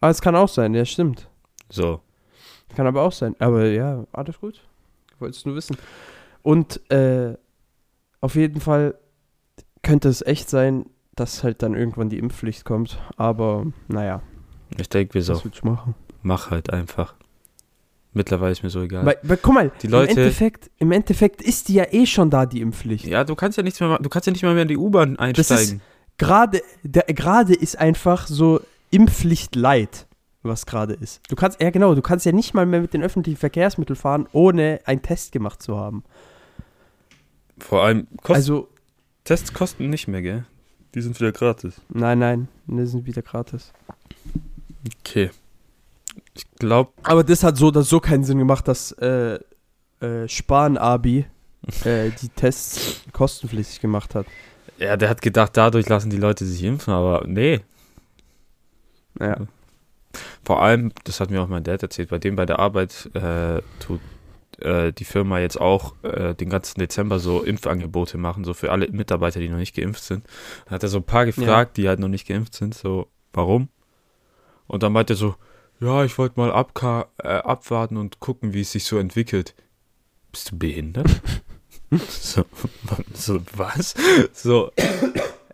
Ah, 0.00 0.10
es 0.10 0.20
kann 0.20 0.36
auch 0.36 0.48
sein, 0.48 0.72
ja, 0.74 0.84
stimmt. 0.84 1.28
So. 1.68 2.00
Kann 2.76 2.86
aber 2.86 3.02
auch 3.02 3.10
sein. 3.10 3.34
Aber 3.40 3.66
ja, 3.66 4.06
alles 4.12 4.38
gut. 4.38 4.62
Ich 5.12 5.20
wollte 5.20 5.36
es 5.36 5.44
nur 5.44 5.56
wissen. 5.56 5.76
Und 6.42 6.88
äh, 6.92 7.34
auf 8.20 8.36
jeden 8.36 8.60
Fall 8.60 8.94
könnte 9.82 10.08
es 10.08 10.22
echt 10.22 10.48
sein, 10.48 10.86
dass 11.16 11.42
halt 11.42 11.62
dann 11.62 11.74
irgendwann 11.74 12.10
die 12.10 12.18
Impfpflicht 12.18 12.64
kommt. 12.64 13.00
Aber 13.16 13.66
naja, 13.88 14.22
Ich 14.78 14.88
denke 14.88 15.18
mir 15.18 15.22
so, 15.24 15.34
du 15.34 15.78
mach 16.22 16.50
halt 16.50 16.72
einfach. 16.72 17.14
Mittlerweile 18.14 18.52
ist 18.52 18.62
mir 18.62 18.70
so 18.70 18.80
egal. 18.82 19.04
Weil, 19.04 19.18
weil, 19.22 19.36
guck 19.36 19.54
mal, 19.54 19.70
Die 19.82 19.86
Leute- 19.86 20.12
im, 20.12 20.18
Endeffekt, 20.18 20.70
im 20.78 20.92
Endeffekt 20.92 21.42
ist 21.42 21.68
die 21.68 21.74
ja 21.74 21.84
eh 21.92 22.06
schon 22.06 22.30
da, 22.30 22.46
die 22.46 22.60
Impfpflicht. 22.60 23.04
ja, 23.06 23.22
du 23.24 23.34
kannst 23.34 23.58
ja 23.58 23.62
nichts 23.62 23.78
mehr. 23.80 23.98
Du 23.98 24.08
kannst 24.08 24.26
ja 24.26 24.32
nicht 24.32 24.42
mal 24.42 24.54
mehr 24.54 24.62
in 24.62 24.68
die 24.68 24.76
U-Bahn 24.78 25.16
Das 25.16 25.38
ist- 25.38 25.50
einsteigen. 25.52 25.80
Gerade 26.16 26.62
gerade 26.84 27.54
ist 27.54 27.78
einfach 27.78 28.26
so 28.26 28.60
Impfpflicht 28.90 29.54
light, 29.54 30.06
was 30.42 30.66
gerade 30.66 30.94
ist. 30.94 31.20
Du 31.30 31.36
kannst, 31.36 31.60
ja 31.62 31.70
genau, 31.70 31.94
du 31.94 32.02
kannst 32.02 32.26
ja 32.26 32.32
nicht 32.32 32.54
mal 32.54 32.66
mehr 32.66 32.80
mit 32.80 32.92
den 32.92 33.02
öffentlichen 33.04 33.38
Verkehrsmitteln 33.38 33.94
fahren, 33.96 34.26
ohne 34.32 34.80
einen 34.84 35.02
Test 35.02 35.30
gemacht 35.30 35.62
zu 35.62 35.76
haben. 35.76 36.02
Vor 37.58 37.82
allem, 37.84 38.06
kost 38.22 38.36
Also, 38.36 38.68
Tests 39.24 39.52
kosten 39.52 39.90
nicht 39.90 40.08
mehr, 40.08 40.22
gell? 40.22 40.44
Die 40.94 41.02
sind 41.02 41.20
wieder 41.20 41.32
gratis. 41.32 41.80
nein, 41.90 42.18
nein, 42.18 42.48
die 42.66 42.86
sind 42.86 43.04
wieder 43.06 43.22
gratis. 43.22 43.72
Okay. 45.00 45.30
Ich 46.38 46.44
glaube, 46.58 46.92
Aber 47.02 47.24
das 47.24 47.42
hat 47.42 47.56
so 47.56 47.68
oder 47.68 47.82
so 47.82 48.00
keinen 48.00 48.24
Sinn 48.24 48.38
gemacht, 48.38 48.68
dass 48.68 48.92
äh, 48.92 49.38
äh, 50.00 50.28
Spahn-Abi 50.28 51.26
äh, 51.84 52.10
die 52.22 52.28
Tests 52.28 53.02
kostenpflichtig 53.12 53.80
gemacht 53.80 54.14
hat. 54.14 54.26
ja, 54.78 54.96
der 54.96 55.08
hat 55.08 55.20
gedacht, 55.20 55.56
dadurch 55.56 55.88
lassen 55.88 56.10
die 56.10 56.16
Leute 56.16 56.44
sich 56.44 56.62
impfen, 56.62 56.94
aber 56.94 57.24
nee. 57.26 57.60
Ja. 59.20 59.36
Vor 60.44 60.62
allem, 60.62 60.92
das 61.04 61.20
hat 61.20 61.30
mir 61.30 61.42
auch 61.42 61.48
mein 61.48 61.64
Dad 61.64 61.82
erzählt, 61.82 62.10
bei 62.10 62.18
dem 62.18 62.36
bei 62.36 62.46
der 62.46 62.60
Arbeit 62.60 63.10
äh, 63.14 63.60
tut 63.80 64.00
äh, 64.60 64.92
die 64.92 65.04
Firma 65.04 65.40
jetzt 65.40 65.60
auch 65.60 65.94
äh, 66.02 66.34
den 66.34 66.48
ganzen 66.48 66.80
Dezember 66.80 67.18
so 67.18 67.42
Impfangebote 67.42 68.16
machen, 68.16 68.44
so 68.44 68.54
für 68.54 68.70
alle 68.70 68.88
Mitarbeiter, 68.90 69.40
die 69.40 69.48
noch 69.48 69.58
nicht 69.58 69.74
geimpft 69.74 70.02
sind. 70.02 70.24
Dann 70.64 70.76
hat 70.76 70.82
er 70.82 70.88
so 70.88 70.98
ein 70.98 71.04
paar 71.04 71.26
gefragt, 71.26 71.76
die 71.76 71.88
halt 71.88 71.98
noch 71.98 72.08
nicht 72.08 72.26
geimpft 72.26 72.54
sind, 72.54 72.74
so, 72.74 73.08
warum? 73.32 73.68
Und 74.66 74.82
dann 74.82 74.92
meinte 74.92 75.14
er 75.14 75.16
so, 75.16 75.34
ja, 75.80 76.04
ich 76.04 76.16
wollte 76.18 76.40
mal 76.40 76.52
abka 76.52 77.06
äh, 77.18 77.28
abwarten 77.28 77.96
und 77.96 78.20
gucken, 78.20 78.52
wie 78.54 78.62
es 78.62 78.72
sich 78.72 78.84
so 78.84 78.98
entwickelt. 78.98 79.54
Bist 80.32 80.50
du 80.52 80.58
behindert? 80.58 81.08
so, 82.08 82.44
so, 83.14 83.40
was? 83.54 83.94
So, 84.32 84.70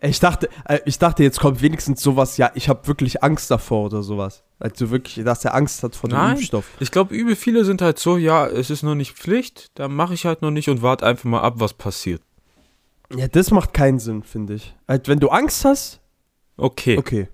Ich 0.00 0.21
dachte, 0.21 0.49
äh, 0.66 0.81
ich 0.85 0.99
dachte, 0.99 1.23
jetzt 1.23 1.40
kommt 1.40 1.62
wenigstens 1.62 2.02
sowas, 2.02 2.37
ja, 2.37 2.50
ich 2.54 2.69
habe 2.69 2.87
wirklich 2.87 3.23
Angst 3.23 3.50
davor 3.50 3.87
oder 3.87 4.02
sowas. 4.02 4.43
Also 4.59 4.90
wirklich, 4.90 5.25
dass 5.25 5.45
er 5.45 5.54
Angst 5.54 5.83
hat 5.83 5.97
vor 5.97 6.11
dem 6.11 6.19
Nein. 6.19 6.37
Impfstoff. 6.37 6.66
Ich 6.81 6.90
glaube, 6.90 7.14
übel 7.14 7.37
viele 7.37 7.64
sind 7.64 7.81
halt 7.81 7.99
so, 7.99 8.16
ja, 8.16 8.47
es 8.47 8.69
ist 8.71 8.83
noch 8.83 8.95
nicht 8.95 9.12
Pflicht, 9.16 9.71
dann 9.78 9.95
mache 9.95 10.14
ich 10.14 10.26
halt 10.26 10.43
noch 10.43 10.50
nicht 10.50 10.69
und 10.69 10.83
warte 10.83 11.07
einfach 11.07 11.25
mal 11.25 11.40
ab, 11.40 11.54
was 11.59 11.73
passiert. 11.75 12.21
Ja, 13.14 13.28
das 13.28 13.50
macht 13.50 13.73
keinen 13.75 13.99
Sinn, 13.99 14.23
finde 14.23 14.54
ich. 14.54 14.75
Halt, 14.88 15.09
wenn 15.09 15.21
du 15.21 15.28
Angst 15.28 15.64
hast, 15.64 16.00
Okay. 16.57 16.99
okay. 16.99 17.28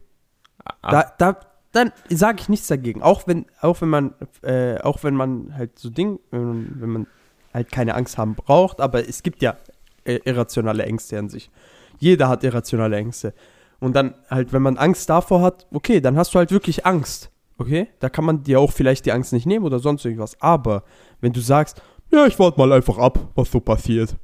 Ah, 0.82 0.90
Da, 0.90 1.12
da, 1.18 1.40
dann 1.72 1.92
sage 2.08 2.38
ich 2.40 2.48
nichts 2.48 2.66
dagegen. 2.66 3.02
Auch 3.02 3.26
wenn, 3.26 3.46
auch 3.60 3.80
wenn 3.80 3.88
man, 3.88 4.14
äh, 4.42 4.78
auch 4.80 5.02
wenn 5.04 5.14
man 5.14 5.54
halt 5.56 5.78
so 5.78 5.90
Ding, 5.90 6.18
wenn 6.30 6.44
man, 6.44 6.76
wenn 6.80 6.90
man 6.90 7.06
halt 7.54 7.70
keine 7.70 7.94
Angst 7.94 8.18
haben 8.18 8.34
braucht, 8.34 8.80
aber 8.80 9.08
es 9.08 9.22
gibt 9.22 9.42
ja 9.42 9.56
äh, 10.04 10.20
irrationale 10.24 10.84
Ängste 10.84 11.18
an 11.18 11.28
sich. 11.28 11.50
Jeder 11.98 12.28
hat 12.28 12.44
irrationale 12.44 12.96
Ängste. 12.96 13.34
Und 13.78 13.94
dann 13.94 14.14
halt, 14.28 14.52
wenn 14.52 14.62
man 14.62 14.76
Angst 14.76 15.08
davor 15.08 15.42
hat, 15.42 15.66
okay, 15.72 16.00
dann 16.00 16.16
hast 16.16 16.34
du 16.34 16.38
halt 16.38 16.50
wirklich 16.50 16.86
Angst. 16.86 17.30
Okay? 17.58 17.88
Da 17.98 18.08
kann 18.08 18.24
man 18.24 18.42
dir 18.42 18.60
auch 18.60 18.72
vielleicht 18.72 19.06
die 19.06 19.12
Angst 19.12 19.32
nicht 19.32 19.46
nehmen 19.46 19.64
oder 19.64 19.78
sonst 19.78 20.04
irgendwas. 20.04 20.40
Aber 20.40 20.82
wenn 21.20 21.32
du 21.32 21.40
sagst, 21.40 21.82
ja, 22.10 22.26
ich 22.26 22.38
warte 22.38 22.58
mal 22.58 22.72
einfach 22.72 22.98
ab, 22.98 23.18
was 23.34 23.50
so 23.50 23.60
passiert, 23.60 24.16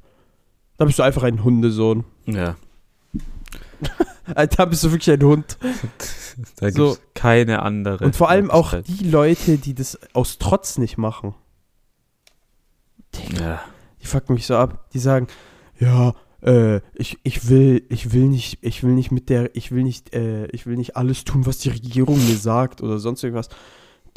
da 0.77 0.85
bist 0.85 0.99
du 0.99 1.03
einfach 1.03 1.23
ein 1.23 1.43
Hundesohn. 1.43 2.03
ja, 2.25 2.55
Da 4.57 4.65
bist 4.65 4.83
du 4.83 4.91
wirklich 4.91 5.11
ein 5.11 5.23
Hund. 5.23 5.57
da 6.57 6.67
gibt 6.67 6.79
es 6.79 6.95
So. 6.95 6.97
keine 7.13 7.61
andere. 7.61 8.05
Und 8.05 8.15
vor 8.15 8.29
allem 8.29 8.51
auch 8.51 8.73
die 8.81 9.09
Leute, 9.09 9.57
die 9.57 9.73
das 9.73 9.99
aus 10.13 10.37
Trotz 10.37 10.77
nicht 10.77 10.97
machen. 10.97 11.35
Ja. 13.39 13.61
Die 14.01 14.05
fucken 14.05 14.35
mich 14.35 14.45
so 14.45 14.55
ab. 14.55 14.89
Die 14.93 14.99
sagen, 14.99 15.27
ja, 15.79 16.13
äh, 16.41 16.77
ich, 16.95 17.17
ich 17.23 17.49
will, 17.49 17.83
ich 17.89 18.13
will 18.13 18.27
nicht, 18.27 18.59
ich 18.61 18.83
will 18.83 18.93
nicht 18.93 19.11
mit 19.11 19.29
der, 19.29 19.55
ich 19.55 19.71
will 19.71 19.83
nicht, 19.83 20.13
äh, 20.13 20.45
ich 20.47 20.65
will 20.65 20.77
nicht 20.77 20.95
alles 20.95 21.23
tun, 21.23 21.45
was 21.45 21.59
die 21.59 21.69
Regierung 21.69 22.17
mir 22.27 22.37
sagt 22.37 22.81
oder 22.81 22.99
sonst 22.99 23.23
irgendwas. 23.23 23.49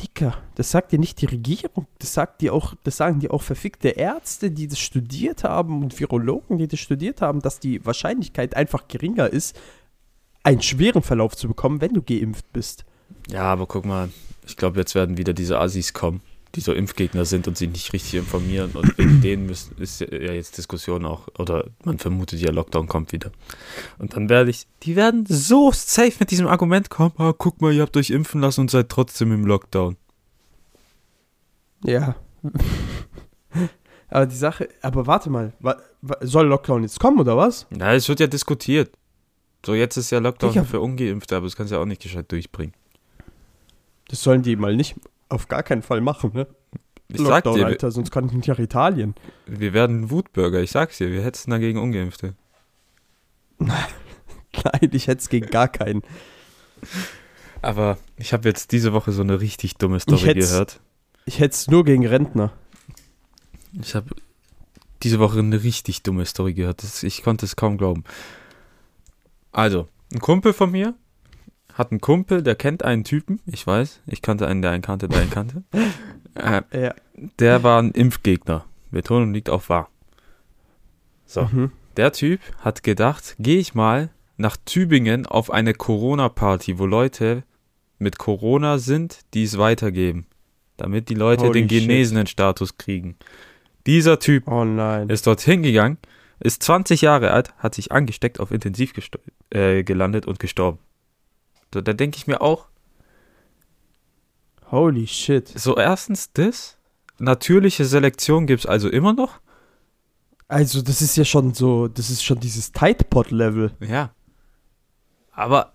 Dicker, 0.01 0.39
das 0.55 0.71
sagt 0.71 0.93
dir 0.93 0.99
nicht 0.99 1.21
die 1.21 1.27
Regierung, 1.27 1.87
das 1.99 2.15
sagt 2.15 2.41
dir 2.41 2.55
auch, 2.55 2.75
das 2.85 2.97
sagen 2.97 3.21
dir 3.21 3.35
auch 3.35 3.43
verfickte 3.43 3.89
Ärzte, 3.89 4.51
die 4.51 4.67
das 4.67 4.79
studiert 4.79 5.45
haben 5.45 5.83
und 5.83 5.99
Virologen, 6.01 6.57
die 6.57 6.69
das 6.69 6.81
studiert 6.81 7.21
haben, 7.21 7.41
dass 7.41 7.61
die 7.61 7.85
Wahrscheinlichkeit 7.85 8.57
einfach 8.57 8.89
geringer 8.89 9.29
ist, 9.29 9.61
einen 10.43 10.63
schweren 10.63 11.03
Verlauf 11.03 11.37
zu 11.37 11.49
bekommen, 11.49 11.81
wenn 11.81 11.95
du 11.95 12.03
geimpft 12.03 12.53
bist. 12.53 12.85
ja, 13.29 13.43
aber 13.43 13.67
guck 13.67 13.85
mal, 13.85 14.11
ich 14.47 14.57
glaube, 14.57 14.79
jetzt 14.79 14.95
werden 14.95 15.17
wieder 15.17 15.33
diese 15.33 15.59
Assis 15.59 15.93
kommen, 15.93 16.23
die 16.55 16.61
so 16.61 16.73
Impfgegner 16.73 17.25
sind 17.25 17.47
und 17.47 17.57
sich 17.57 17.69
nicht 17.69 17.93
richtig 17.93 18.15
informieren. 18.15 18.73
Und 18.73 18.97
wegen 18.99 19.21
denen 19.23 19.47
müssen, 19.47 19.77
ist 19.79 20.01
ja 20.01 20.09
jetzt 20.09 20.59
Diskussion 20.59 21.05
auch, 21.05 21.29
oder 21.39 21.67
man 21.85 21.99
vermutet 21.99 22.41
ja, 22.41 22.51
Lockdown 22.51 22.89
kommt 22.89 23.13
wieder. 23.13 23.31
Und 23.99 24.17
dann 24.17 24.29
werde 24.29 24.51
ich, 24.51 24.67
die 24.83 24.97
werden 24.97 25.25
so 25.29 25.71
safe 25.73 26.15
mit 26.19 26.31
diesem 26.31 26.47
Argument 26.47 26.91
kommen, 26.91 27.13
ah, 27.19 27.33
guck 27.37 27.61
mal, 27.61 27.73
ihr 27.73 27.83
habt 27.83 27.97
euch 27.97 28.11
impfen 28.11 28.41
lassen 28.41 28.63
und 28.63 28.71
seid 28.71 28.89
trotzdem 28.89 29.33
im 29.33 29.47
Lockdown. 29.47 29.97
Ja. 31.85 32.17
aber 34.09 34.27
die 34.27 34.37
Sache, 34.37 34.69
aber 34.83 35.07
warte 35.07 35.31
mal, 35.31 35.53
soll 36.21 36.47
Lockdown 36.47 36.83
jetzt 36.83 36.99
kommen 36.99 37.21
oder 37.21 37.37
was? 37.37 37.67
Ja, 37.77 37.95
es 37.95 38.09
wird 38.09 38.21
ja 38.21 38.27
diskutiert. 38.27 38.91
So, 39.65 39.75
jetzt 39.75 39.97
ist 39.97 40.11
ja 40.11 40.19
Lockdown 40.19 40.53
Digga. 40.53 40.65
für 40.65 40.81
Ungeimpfte, 40.81 41.37
aber 41.37 41.47
das 41.47 41.57
kannst 41.57 41.71
du 41.71 41.77
ja 41.77 41.83
auch 41.83 41.87
nicht 41.87 42.03
gescheit 42.03 42.31
durchbringen. 42.33 42.75
Das 44.09 44.23
sollen 44.23 44.43
die 44.43 44.57
mal 44.57 44.75
nicht 44.75 44.97
auf 45.29 45.49
gar 45.49 45.63
keinen 45.63 45.83
Fall 45.83 46.01
machen, 46.01 46.33
ne? 46.35 46.47
Ich 47.09 47.19
sag 47.19 47.45
Lockdown, 47.45 47.57
dir, 47.57 47.67
Alter, 47.67 47.91
sonst 47.91 48.11
kann 48.11 48.27
ich 48.27 48.33
nicht 48.33 48.49
nach 48.49 48.59
Italien. 48.59 49.15
wir 49.47 49.73
werden 49.73 50.11
Wutbürger, 50.11 50.61
ich 50.61 50.71
sag's 50.71 50.99
dir, 50.99 51.11
wir 51.11 51.23
hetzen 51.23 51.51
dagegen 51.51 51.79
Ungeimpfte. 51.79 52.35
Nein, 53.59 54.91
ich 54.93 55.07
hätte 55.07 55.21
es 55.21 55.29
gegen 55.29 55.47
gar 55.49 55.69
keinen. 55.69 56.03
Aber 57.63 57.99
ich 58.17 58.33
habe 58.33 58.49
jetzt 58.49 58.73
diese 58.73 58.93
Woche 58.93 59.13
so 59.13 59.23
eine 59.23 59.41
richtig 59.41 59.75
dumme 59.77 60.01
Story 60.01 60.21
hätt's- 60.21 60.51
gehört. 60.51 60.81
Ich 61.27 61.39
hätte 61.39 61.55
es 61.55 61.69
nur 61.69 61.85
gegen 61.85 62.07
Rentner. 62.07 62.53
Ich 63.81 63.95
habe 63.95 64.15
diese 65.03 65.19
Woche 65.19 65.39
eine 65.39 65.63
richtig 65.63 66.03
dumme 66.03 66.25
Story 66.25 66.55
gehört. 66.55 66.83
Das, 66.83 67.03
ich 67.03 67.23
konnte 67.23 67.45
es 67.47 67.57
kaum 67.57 67.77
glauben. 67.77 68.05
Also, 69.53 69.89
ein 70.13 70.21
Kumpel 70.21 70.53
von 70.53 70.71
mir 70.71 70.95
hat 71.75 71.91
einen 71.93 72.01
Kumpel, 72.01 72.43
der 72.43 72.55
kennt 72.57 72.85
einen 72.85 73.05
Typen. 73.05 73.41
Ich 73.47 73.67
weiß, 73.67 74.03
ich 74.07 74.23
kannte 74.23 74.47
einen, 74.47 74.63
der 74.63 74.71
einen 74.73 74.83
kannte, 74.83 75.09
der 75.09 75.21
einen 75.21 75.31
kannte. 75.31 75.63
äh, 76.35 76.63
Ja. 76.85 76.95
der 77.39 77.63
war 77.63 77.81
ein 77.81 77.93
Impfgegner. 77.93 78.65
Betonung 78.91 79.33
liegt 79.33 79.49
auf 79.51 79.69
wahr. 79.69 79.89
So. 81.27 81.43
Mhm. 81.51 81.71
Der 81.97 82.13
Typ 82.13 82.41
hat 82.59 82.83
gedacht, 82.83 83.37
gehe 83.39 83.59
ich 83.59 83.75
mal 83.75 84.11
nach 84.37 84.57
Tübingen 84.65 85.27
auf 85.27 85.51
eine 85.51 85.75
Corona-Party, 85.75 86.79
wo 86.79 86.87
Leute 86.87 87.45
mit 87.99 88.19
Corona 88.19 88.79
sind, 88.79 89.21
die 89.35 89.45
es 89.45 89.59
weitergeben, 89.59 90.27
damit 90.77 91.09
die 91.09 91.15
Leute 91.15 91.45
Holy 91.47 91.61
den 91.63 91.69
shit. 91.71 91.81
genesenen 91.89 92.27
Status 92.27 92.79
kriegen. 92.79 93.17
Dieser 93.87 94.19
Typ 94.19 94.49
Oh 94.49 94.65
nein. 94.65 95.09
ist 95.09 95.27
dorthin 95.27 95.63
gegangen, 95.63 95.99
ist 96.41 96.63
20 96.63 97.03
Jahre 97.03 97.31
alt, 97.31 97.55
hat 97.59 97.75
sich 97.75 97.93
angesteckt, 97.93 98.41
auf 98.41 98.51
Intensiv 98.51 98.93
äh, 99.51 99.85
gelandet 99.85 100.27
und 100.27 100.39
gestorben. 100.39 100.79
So, 101.73 101.81
da 101.81 101.93
denke 101.93 102.17
ich 102.17 102.27
mir 102.27 102.41
auch, 102.41 102.67
Holy 104.71 105.07
shit. 105.07 105.49
so 105.49 105.77
erstens 105.77 106.33
das, 106.33 106.77
natürliche 107.19 107.85
Selektion 107.85 108.47
gibt 108.47 108.61
es 108.61 108.67
also 108.67 108.89
immer 108.89 109.13
noch. 109.13 109.41
Also, 110.49 110.83
das 110.83 111.01
ist 111.01 111.17
ja 111.17 111.25
schon 111.25 111.55
so, 111.55 111.87
das 111.87 112.11
ist 112.11 112.25
schon 112.25 112.41
dieses 112.41 112.73
Tightpot-Level. 112.73 113.73
Ja. 113.81 114.13
Aber 115.31 115.73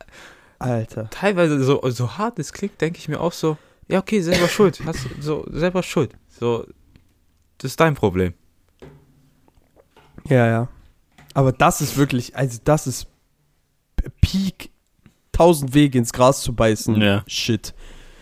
Alter. 0.60 1.10
teilweise 1.12 1.64
so, 1.64 1.82
so 1.90 2.18
hart 2.18 2.40
es 2.40 2.52
klingt, 2.52 2.82
denke 2.82 3.00
ich 3.00 3.08
mir 3.08 3.22
auch 3.22 3.32
so, 3.32 3.58
ja, 3.88 4.00
okay, 4.00 4.22
selber 4.22 4.48
schuld. 4.48 4.82
Hast, 4.86 5.08
so, 5.22 5.46
selber 5.50 5.82
schuld. 5.84 6.14
So, 6.28 6.68
das 7.58 7.72
ist 7.72 7.80
dein 7.80 7.96
Problem. 7.96 8.34
Ja, 10.28 10.48
ja. 10.48 10.68
Aber 11.34 11.52
das 11.52 11.82
ist 11.82 11.98
wirklich, 11.98 12.36
also 12.36 12.60
das 12.64 12.88
ist 12.88 13.08
Peak, 14.22 14.70
tausend 15.32 15.74
Wege 15.74 15.98
ins 15.98 16.14
Gras 16.14 16.42
zu 16.42 16.54
beißen. 16.54 17.00
Ja. 17.02 17.24
Shit. 17.28 17.74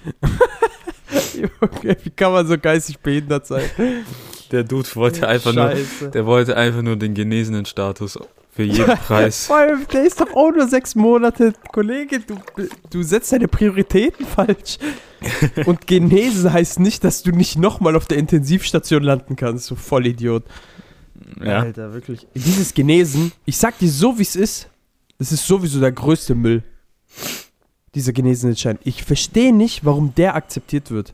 okay, 1.62 1.96
wie 2.04 2.10
kann 2.10 2.32
man 2.32 2.48
so 2.48 2.58
geistig 2.58 3.00
behindert 3.00 3.46
sein? 3.46 3.64
Der 4.52 4.64
Dude 4.64 4.90
wollte 4.96 5.28
einfach 5.28 5.54
nur, 5.54 5.72
Scheiße. 5.72 6.10
der 6.12 6.26
wollte 6.26 6.58
einfach 6.58 6.82
nur 6.82 6.96
den 6.96 7.14
genesenen 7.14 7.66
Status 7.66 8.18
für 8.52 8.64
jeden 8.64 8.98
Preis. 9.08 9.48
Vor 9.48 9.58
allem, 9.58 9.86
der 9.92 10.06
ist 10.06 10.20
doch 10.20 10.32
auch 10.34 10.52
nur 10.52 10.68
sechs 10.68 10.96
Monate. 10.96 11.54
Kollege, 11.72 12.20
du, 12.20 12.38
du 12.90 13.04
setzt 13.04 13.32
deine 13.32 13.48
Prioritäten 13.48 14.26
falsch. 14.26 14.78
Und 15.66 15.88
genesen 15.88 16.52
heißt 16.52 16.80
nicht, 16.80 17.04
dass 17.04 17.24
du 17.24 17.32
nicht 17.32 17.58
nochmal 17.58 17.96
auf 17.96 18.06
der 18.06 18.18
Intensivstation 18.18 19.04
landen 19.04 19.36
kannst, 19.36 19.72
du 19.72 19.76
Vollidiot. 19.76 20.44
Ja. 21.42 21.60
Alter, 21.62 21.94
wirklich. 21.94 22.28
Dieses 22.36 22.74
Genesen, 22.74 23.32
ich 23.46 23.58
sag 23.58 23.78
dir 23.80 23.90
so, 23.90 24.18
wie 24.18 24.24
es 24.24 24.36
ist, 24.36 24.70
das 25.18 25.32
ist 25.32 25.46
sowieso 25.48 25.80
der 25.80 25.92
größte 25.92 26.36
Müll. 26.36 26.64
Dieser 27.96 28.12
genesene 28.12 28.56
Schein. 28.56 28.80
Ich 28.84 29.04
verstehe 29.04 29.54
nicht, 29.54 29.86
warum 29.86 30.16
der 30.16 30.36
akzeptiert 30.36 30.90
wird. 30.90 31.14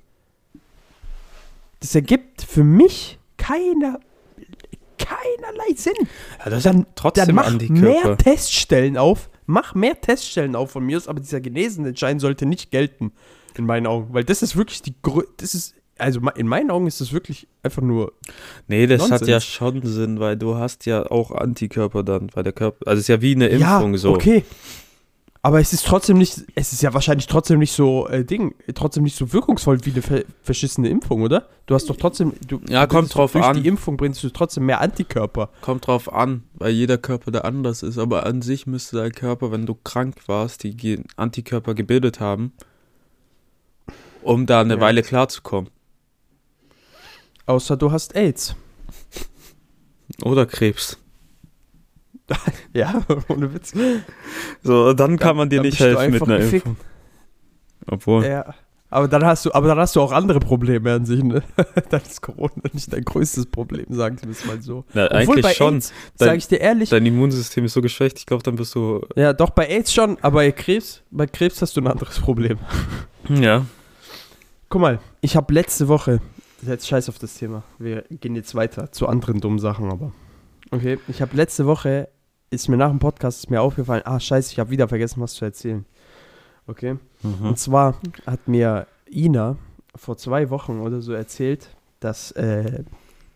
Das 1.81 1.93
ergibt 1.95 2.41
für 2.41 2.63
mich 2.63 3.19
keiner, 3.38 3.99
keinerlei 4.97 5.73
Sinn. 5.75 5.93
Ja, 6.43 6.49
das 6.49 6.63
Dann, 6.63 6.85
trotzdem 6.95 7.27
dann 7.27 7.35
mach 7.35 7.47
Antikörper. 7.47 8.07
mehr 8.07 8.17
Teststellen 8.17 8.97
auf. 8.97 9.29
Mach 9.45 9.73
mehr 9.75 9.99
Teststellen 9.99 10.55
auf 10.55 10.71
von 10.71 10.85
mir 10.85 10.97
aus, 10.97 11.07
aber 11.07 11.19
dieser 11.19 11.41
genesene 11.41 11.95
Schein 11.95 12.19
sollte 12.19 12.45
nicht 12.45 12.71
gelten. 12.71 13.11
In 13.55 13.65
meinen 13.65 13.88
Augen. 13.88 14.13
Weil 14.13 14.23
das 14.23 14.41
ist 14.41 14.55
wirklich 14.55 14.81
die 14.81 14.93
Grö 15.01 15.23
Das 15.38 15.53
ist. 15.55 15.73
Also 16.00 16.20
in 16.36 16.48
meinen 16.48 16.72
Augen 16.72 16.88
ist 16.88 17.01
das 17.01 17.12
wirklich 17.13 17.48
einfach 17.63 17.82
nur. 17.82 18.13
Nee, 18.68 18.88
das 18.88 19.03
hat 19.03 19.10
Nonsens. 19.22 19.29
ja 19.29 19.39
schon 19.41 19.82
Sinn, 19.86 20.20
weil 20.20 20.38
du 20.38 20.56
hast 20.56 20.86
ja 20.86 21.10
auch 21.10 21.32
Antikörper 21.32 22.03
dann, 22.03 22.29
weil 22.34 22.44
der 22.44 22.53
Körper, 22.53 22.88
also 22.88 22.98
es 23.00 23.01
ist 23.06 23.08
ja 23.10 23.22
wie 23.22 23.36
eine 23.36 23.48
Impfung 23.48 23.91
ja, 23.94 23.98
so. 23.98 24.13
Okay. 24.13 24.44
Aber 25.41 25.62
es 25.62 25.72
ist 25.72 25.86
trotzdem 25.86 26.18
nicht. 26.18 26.44
Es 26.56 26.74
ist 26.74 26.82
ja 26.82 26.94
wahrscheinlich 26.94 27.25
trotzdem 27.27 27.60
nicht 27.60 27.72
so 27.72 28.10
äh, 28.10 28.25
Ding, 28.25 28.56
trotzdem 28.75 29.03
nicht 29.03 29.15
so 29.15 29.32
wirkungsvoll 29.32 29.79
wie 29.86 29.91
eine 29.91 30.01
ver 30.01 30.24
verschissene 30.44 30.89
Impfung, 30.89 31.22
oder? 31.22 31.48
Du 31.65 31.75
hast 31.75 31.89
doch 31.89 31.96
trotzdem. 31.96 32.34
Du, 32.46 32.60
Ja, 32.68 32.86
du 32.86 32.94
kommt 32.94 33.15
drauf 33.15 33.32
durch 33.32 33.46
an. 33.46 33.56
die 33.56 33.65
Impfung 33.65 33.96
bringst 33.96 34.22
du 34.22 34.29
trotzdem 34.32 34.65
mehr 34.65 34.82
Antikörper. 34.82 35.50
Kommt 35.62 35.88
drauf 35.88 36.12
an, 36.12 36.44
weil 36.56 36.72
jeder 36.74 36.98
Körper 36.98 37.32
da 37.32 37.39
anders 37.39 37.84
ist, 37.84 37.98
aber 37.98 38.25
an 38.25 38.41
sich 38.41 38.68
müsste 38.68 38.98
dein 38.98 39.13
Körper, 39.13 39.50
wenn 39.53 39.65
du 39.65 39.75
krank 39.75 40.18
warst, 40.27 40.63
die 40.65 41.01
Antikörper 41.15 41.74
gebildet 41.74 42.20
haben, 42.20 42.51
um 44.24 44.46
da 44.46 44.60
eine 44.60 44.75
Ja. 44.75 44.82
Weile 44.82 45.03
klarzukommen. 45.03 45.70
Außer 47.50 47.75
du 47.77 47.91
hast 47.91 48.15
AIDS. 48.15 48.56
Oder 50.24 50.46
Krebs. 50.46 50.98
Ja, 52.74 53.01
ohne 53.27 53.51
Witz. 53.51 53.74
So, 54.62 54.94
dann 54.94 55.18
kann 55.18 55.35
man 55.35 55.50
dir 55.50 55.55
dann 55.57 55.66
nicht 55.66 55.79
helfen 55.79 56.12
mit 56.12 56.22
einer 56.22 56.38
gefickt. 56.38 56.68
Impfung. 56.68 56.85
Obwohl. 57.88 58.24
Ja. 58.25 58.53
Aber 58.92 59.07
dann 59.07 59.25
hast 59.25 59.46
du, 59.46 59.53
aber 59.53 59.68
dann 59.68 59.79
hast 59.79 59.96
du 59.96 60.01
auch 60.01 60.12
andere 60.12 60.40
Probleme 60.40 60.94
an 60.94 61.05
sich, 61.05 61.24
ne? 61.24 61.42
dann 61.90 62.01
ist 62.01 62.22
Corona 62.22 62.51
nicht 62.72 62.94
dein 62.94 63.03
größtes 63.03 63.48
Problem, 63.48 63.85
sagen 63.90 64.18
wir 64.22 64.29
es 64.29 64.46
mal 64.46 64.62
so. 64.62 64.85
Na, 64.94 65.05
Obwohl 65.05 65.18
eigentlich 65.18 65.44
bei 65.44 65.53
schon. 65.55 65.74
AIDS, 65.75 65.92
Dein- 66.20 66.27
sag 66.29 66.38
ich 66.38 66.48
dir 66.48 66.59
ehrlich, 66.62 66.90
Dein 66.90 67.05
Immunsystem 67.07 67.66
ist 67.66 67.74
so 67.74 67.81
geschwächt, 67.81 68.20
ich 68.20 68.27
glaube, 68.27 68.44
dann 68.44 68.55
bist 68.57 68.75
du. 68.75 69.01
ja, 69.16 69.33
doch 69.33 69.50
bei 69.50 69.68
AIDS 69.68 69.92
schon, 69.92 70.18
aber 70.22 70.35
bei 70.42 70.51
Krebs, 70.51 71.01
bei 71.09 71.25
Krebs 71.25 71.59
hast 71.64 71.75
du 71.77 71.81
ein 71.81 71.88
anderes 71.88 72.20
Problem. 72.20 72.59
Ja. 73.27 73.66
Guck 74.70 74.81
mal, 74.81 75.00
ich 75.22 75.35
habe 75.35 75.51
letzte 75.51 75.88
Woche, 75.88 76.22
jetzt 76.65 76.87
scheiß 76.87 77.09
auf 77.09 77.19
das 77.19 77.35
Thema, 77.35 77.63
wir 77.77 78.03
gehen 78.09 78.35
jetzt 78.35 78.55
weiter 78.55 78.91
zu 78.91 79.07
anderen 79.07 79.39
dummen 79.39 79.59
Sachen, 79.59 79.91
aber 79.91 80.11
okay, 80.72 81.00
ich 81.07 81.22
habe 81.22 81.35
letzte 81.35 81.65
Woche, 81.65 82.09
ist 82.50 82.67
mir 82.67 82.77
nach 82.77 82.89
dem 82.89 83.00
Podcast 83.00 83.39
ist 83.39 83.50
mir 83.50 83.61
aufgefallen, 83.61 84.01
ah 84.05 84.19
scheiße, 84.19 84.51
ich 84.53 84.59
habe 84.59 84.69
wieder 84.72 84.87
vergessen, 84.87 85.22
was 85.22 85.33
zu 85.33 85.45
erzählen. 85.45 85.85
Okay, 86.67 86.98
Mhm. 87.24 87.48
und 87.50 87.57
zwar 87.59 88.00
hat 88.25 88.48
mir 88.48 88.87
Ina 89.11 89.57
vor 89.95 90.17
zwei 90.17 90.50
Wochen 90.50 90.79
oder 90.79 91.01
so 91.01 91.13
erzählt, 91.13 91.69
dass 92.00 92.31
äh, 92.31 92.83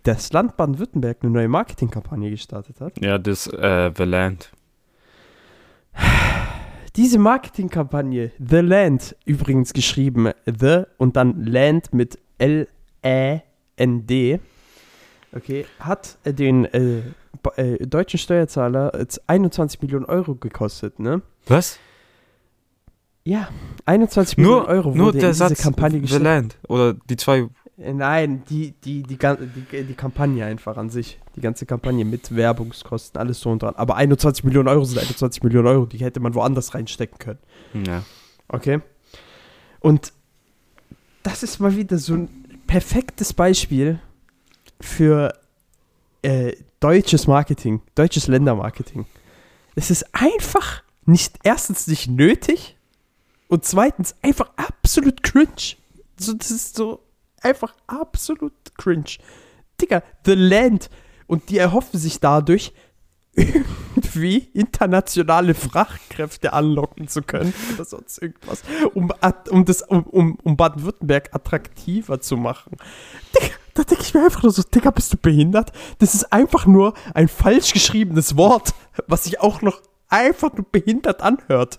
das 0.04 0.32
Land 0.34 0.56
Baden-Württemberg 0.58 1.18
eine 1.22 1.32
neue 1.32 1.48
Marketingkampagne 1.48 2.30
gestartet 2.30 2.80
hat. 2.80 3.00
Ja, 3.02 3.18
das 3.18 3.48
äh, 3.48 3.92
The 3.98 4.04
Land. 4.04 4.52
Diese 6.96 7.18
Marketingkampagne, 7.18 8.32
The 8.38 8.58
Land, 8.58 9.16
übrigens 9.26 9.74
geschrieben 9.74 10.30
The 10.46 10.84
und 10.98 11.16
dann 11.16 11.44
Land 11.46 11.92
mit 11.94 12.20
L-E-N-D, 13.04 14.40
okay, 15.36 15.66
hat 15.80 16.18
äh, 16.24 16.34
den 16.34 16.66
äh, 16.66 17.02
äh, 17.56 17.86
deutschen 17.86 18.18
Steuerzahler 18.18 18.92
jetzt 18.98 19.22
21 19.28 19.82
Millionen 19.82 20.06
Euro 20.06 20.36
gekostet, 20.36 21.00
ne? 21.00 21.22
Was? 21.48 21.78
Ja, 23.26 23.50
21 23.86 24.38
Nur, 24.38 24.62
Millionen 24.62 24.68
Euro 24.68 24.96
nur 24.96 25.08
wurde 25.08 25.20
der 25.20 25.30
in 25.30 25.34
diese 25.34 25.48
Satz 25.50 25.62
Kampagne 25.62 26.06
The. 26.06 26.18
Land. 26.18 26.58
Oder 26.68 26.94
die 26.94 27.16
zwei. 27.16 27.50
Äh, 27.78 27.94
Nein, 27.94 28.44
die, 28.50 28.74
die, 28.84 29.04
die, 29.04 29.18
die, 29.18 29.84
die 29.84 29.94
Kampagne 29.94 30.46
einfach 30.46 30.78
an 30.78 30.90
sich. 30.90 31.20
Die 31.36 31.42
ganze 31.42 31.66
Kampagne 31.66 32.06
mit 32.06 32.36
Werbungskosten, 32.36 33.20
alles 33.20 33.40
so 33.40 33.50
und 33.50 33.64
dran. 33.64 33.76
Aber 33.76 33.96
21 33.96 34.44
Millionen 34.44 34.68
Euro 34.68 34.84
sind 34.84 35.00
21 35.00 35.42
Millionen 35.44 35.68
Euro, 35.68 35.86
die 35.86 35.98
hätte 35.98 36.20
man 36.20 36.36
woanders 36.36 36.74
reinstecken 36.76 37.18
können. 37.18 37.40
Ja. 37.86 38.04
Okay. 38.50 38.82
Und 39.80 40.14
das 41.24 41.44
ist 41.44 41.60
mal 41.60 41.76
wieder 41.76 41.98
so 41.98 42.14
ein 42.16 42.43
perfektes 42.68 43.34
Beispiel 43.34 44.00
für 44.82 45.34
äh, 46.22 46.54
deutsches 46.80 47.28
Marketing, 47.28 47.82
deutsches 47.96 48.28
Ländermarketing. 48.28 49.06
Es 49.76 49.92
ist 49.92 50.06
einfach 50.14 50.84
nicht, 51.06 51.40
erstens 51.44 51.88
nicht 51.88 52.10
nötig 52.10 52.78
und 53.48 53.66
zweitens 53.66 54.16
einfach 54.22 54.50
absolut 54.56 55.24
cringe. 55.24 55.76
So, 56.18 56.34
das 56.34 56.52
ist 56.52 56.76
so 56.76 57.04
einfach 57.42 57.74
absolut 57.88 58.54
cringe. 58.78 59.18
Digga, 59.80 60.04
The 60.26 60.34
Land. 60.34 60.90
Und 61.28 61.50
die 61.50 61.58
erhoffen 61.58 62.00
sich 62.00 62.20
dadurch, 62.20 62.74
irgendwie 64.16 64.50
internationale 64.54 65.56
Fachkräfte 65.56 66.54
anlocken 66.54 67.08
zu 67.08 67.24
können 67.24 67.54
oder 67.74 67.86
sonst 67.86 68.22
irgendwas, 68.22 68.64
um, 68.94 69.12
um, 69.50 69.66
um, 69.88 70.04
um, 70.04 70.38
um 70.44 70.58
Baden-Württemberg 70.58 71.34
attraktiver 71.34 72.22
zu 72.22 72.38
machen. 72.38 72.78
Digga, 73.36 73.56
da 73.74 73.84
denke 73.84 74.04
ich 74.04 74.14
mir 74.14 74.24
einfach 74.24 74.44
nur 74.44 74.52
so, 74.52 74.62
Digga, 74.62 74.92
bist 74.92 75.12
du 75.14 75.18
behindert? 75.18 75.72
Das 75.98 76.14
ist 76.14 76.32
einfach 76.32 76.68
nur 76.68 76.94
ein 77.16 77.28
falsch 77.28 77.74
geschriebenes 77.74 78.38
Wort, 78.38 78.76
was 79.08 79.24
sich 79.24 79.40
auch 79.42 79.62
noch 79.62 79.82
einfach 80.10 80.54
nur 80.54 80.66
behindert 80.72 81.22
anhört. 81.22 81.78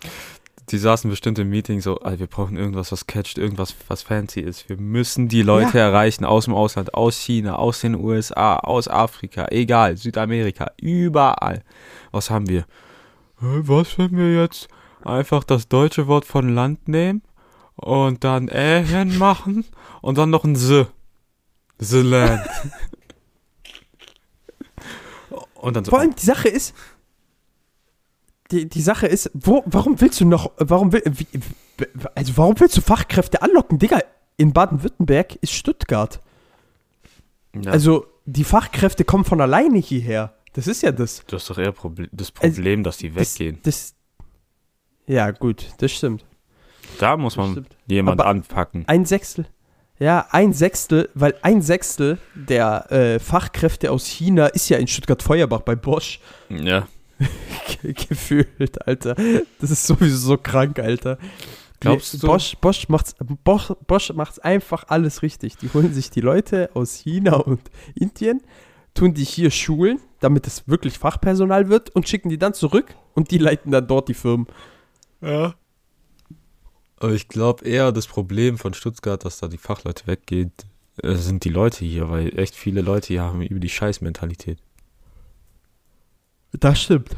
Die 0.71 0.79
saßen 0.79 1.11
bestimmt 1.11 1.39
im 1.39 1.51
Meeting 1.51 1.81
so, 1.83 1.99
Alter, 2.01 2.21
wir 2.21 2.27
brauchen 2.27 2.57
irgendwas, 2.57 2.91
was 2.91 3.07
catcht, 3.07 3.37
irgendwas, 3.37 3.75
was 3.89 4.03
fancy 4.03 4.41
ist. 4.41 4.69
Wir 4.69 4.79
müssen 4.79 5.29
die 5.29 5.43
Leute 5.43 5.77
Ja. 5.79 5.85
erreichen 5.89 6.25
aus 6.25 6.47
dem 6.47 6.55
Ausland, 6.55 6.95
aus 6.95 7.17
China, 7.19 7.57
aus 7.57 7.81
den 7.81 7.95
USA, 7.95 8.57
aus 8.57 8.89
Afrika, 8.89 9.47
egal, 9.51 9.97
Südamerika, 9.99 10.71
überall. 10.81 11.63
Was 12.13 12.31
haben 12.31 12.49
wir? 12.49 12.61
Äh, 13.43 13.61
Was, 13.69 13.99
wenn 13.99 14.17
wir 14.17 14.35
jetzt 14.41 14.69
einfach 15.05 15.45
das 15.45 15.69
deutsche 15.69 16.07
Wort 16.07 16.25
von 16.25 16.55
Land 16.55 16.89
nehmen 16.89 17.23
und 17.77 18.25
dann 18.25 18.49
Ähen 18.49 19.19
machen 19.19 19.67
und 20.01 20.17
dann 20.17 20.31
noch 20.31 20.45
ein 20.45 20.55
S. 20.55 20.87
The 21.79 22.01
Land. 22.01 22.41
und 25.55 25.77
dann 25.77 25.85
so, 25.85 25.91
Vor 25.91 26.01
allem 26.01 26.15
die 26.15 26.25
Sache 26.25 26.49
ist, 26.49 26.75
die, 28.55 28.69
die 28.69 28.81
Sache 28.83 29.07
ist, 29.07 29.31
wo, 29.35 29.63
warum 29.67 30.01
willst 30.01 30.21
du 30.21 30.25
noch, 30.27 30.53
warum 30.59 30.93
will, 30.93 31.03
wie, 31.07 31.27
also 32.15 32.37
warum 32.37 32.59
willst 32.61 32.77
du 32.77 32.81
Fachkräfte 32.81 33.43
anlocken? 33.43 33.79
Digga, 33.79 34.01
in 34.37 34.53
Baden-Württemberg 34.53 35.37
ist 35.37 35.53
Stuttgart. 35.53 36.21
ja, 37.61 37.71
Also 37.73 38.07
die 38.27 38.45
Fachkräfte 38.45 39.05
kommen 39.05 39.25
von 39.25 39.41
alleine 39.41 39.79
hierher. 39.79 40.35
Das 40.55 40.67
ist 40.69 40.83
ja 40.83 40.93
das. 40.93 41.25
du 41.27 41.37
hast 41.37 41.51
doch 41.51 41.59
eher 41.59 41.73
Proble 41.73 42.09
das 42.13 42.33
Also, 42.41 42.55
Problem, 42.55 42.85
dass 42.85 42.97
die 42.99 43.11
Das, 43.11 43.35
weggehen. 43.39 43.59
das, 43.65 43.95
Ja, 45.07 45.31
gut, 45.33 45.67
das 45.79 45.91
stimmt. 45.93 46.25
Da 46.99 47.17
muss 47.17 47.35
Das 47.35 47.39
man 47.45 47.53
stimmt. 47.53 47.77
jemand 47.87 48.21
Aber- 48.21 48.31
anpacken. 48.31 48.85
Ein 48.87 49.05
Sechstel. 49.05 49.47
Ja, 49.99 50.27
ein 50.31 50.53
Sechstel, 50.53 51.09
weil 51.15 51.35
ein 51.43 51.63
Sechstel 51.63 52.19
der 52.35 52.91
äh, 52.91 53.19
Fachkräfte 53.21 53.91
aus 53.93 54.07
China 54.07 54.47
ist 54.49 54.69
ja 54.69 54.79
in 54.79 54.87
Stuttgart-Feuerbach 54.89 55.61
bei 55.61 55.77
Bosch 55.77 56.21
Ja. 56.49 56.87
Ge- 57.83 57.93
gefühlt, 58.09 58.87
Alter. 58.87 59.15
Das 59.61 59.71
ist 59.71 59.87
sowieso 59.87 60.17
so 60.17 60.37
krank, 60.39 60.79
Alter. 60.79 61.19
Glaubst 61.81 62.15
du? 62.23 62.27
Bosch, 62.27 62.57
Bosch 62.61 62.89
macht's, 62.89 63.15
Bosch, 63.45 63.73
Bosch 63.87 64.13
macht's 64.15 64.39
einfach 64.39 64.85
alles 64.89 65.23
richtig. 65.23 65.57
Die 65.59 65.69
holen 65.73 65.93
sich 65.93 66.11
die 66.11 66.21
Leute 66.23 66.71
aus 66.75 66.95
China 66.95 67.37
und 67.37 67.61
Indien, 67.95 68.41
tun 68.95 69.13
die 69.13 69.25
hier 69.25 69.51
schulen, 69.51 70.01
damit 70.21 70.47
es 70.47 70.67
wirklich 70.69 70.99
Fachpersonal 70.99 71.69
wird 71.69 71.91
und 71.91 72.09
schicken 72.09 72.31
die 72.31 72.39
dann 72.39 72.55
zurück 72.55 72.95
und 73.15 73.31
die 73.31 73.39
leiten 73.39 73.71
dann 73.71 73.87
dort 73.87 74.09
die 74.09 74.15
Firmen. 74.15 74.47
Ja. 75.21 75.55
Aber 76.97 77.13
ich 77.13 77.29
glaube 77.29 77.65
eher 77.67 77.93
das 77.93 78.07
Problem 78.07 78.57
von 78.57 78.73
Stuttgart, 78.73 79.23
dass 79.25 79.39
da 79.41 79.49
die 79.49 79.59
Fachleute 79.59 80.07
weggehen, 80.07 80.53
äh, 81.03 81.15
sind 81.17 81.45
die 81.45 81.51
Leute 81.51 81.85
hier, 81.85 82.09
weil 82.09 82.39
echt 82.39 82.55
viele 82.55 82.81
Leute 82.81 83.09
hier 83.09 83.23
haben 83.23 83.43
über 83.43 83.61
die 83.61 83.69
Scheißmentalität. 83.69 84.59
Das 86.61 86.81
stimmt. 86.83 87.11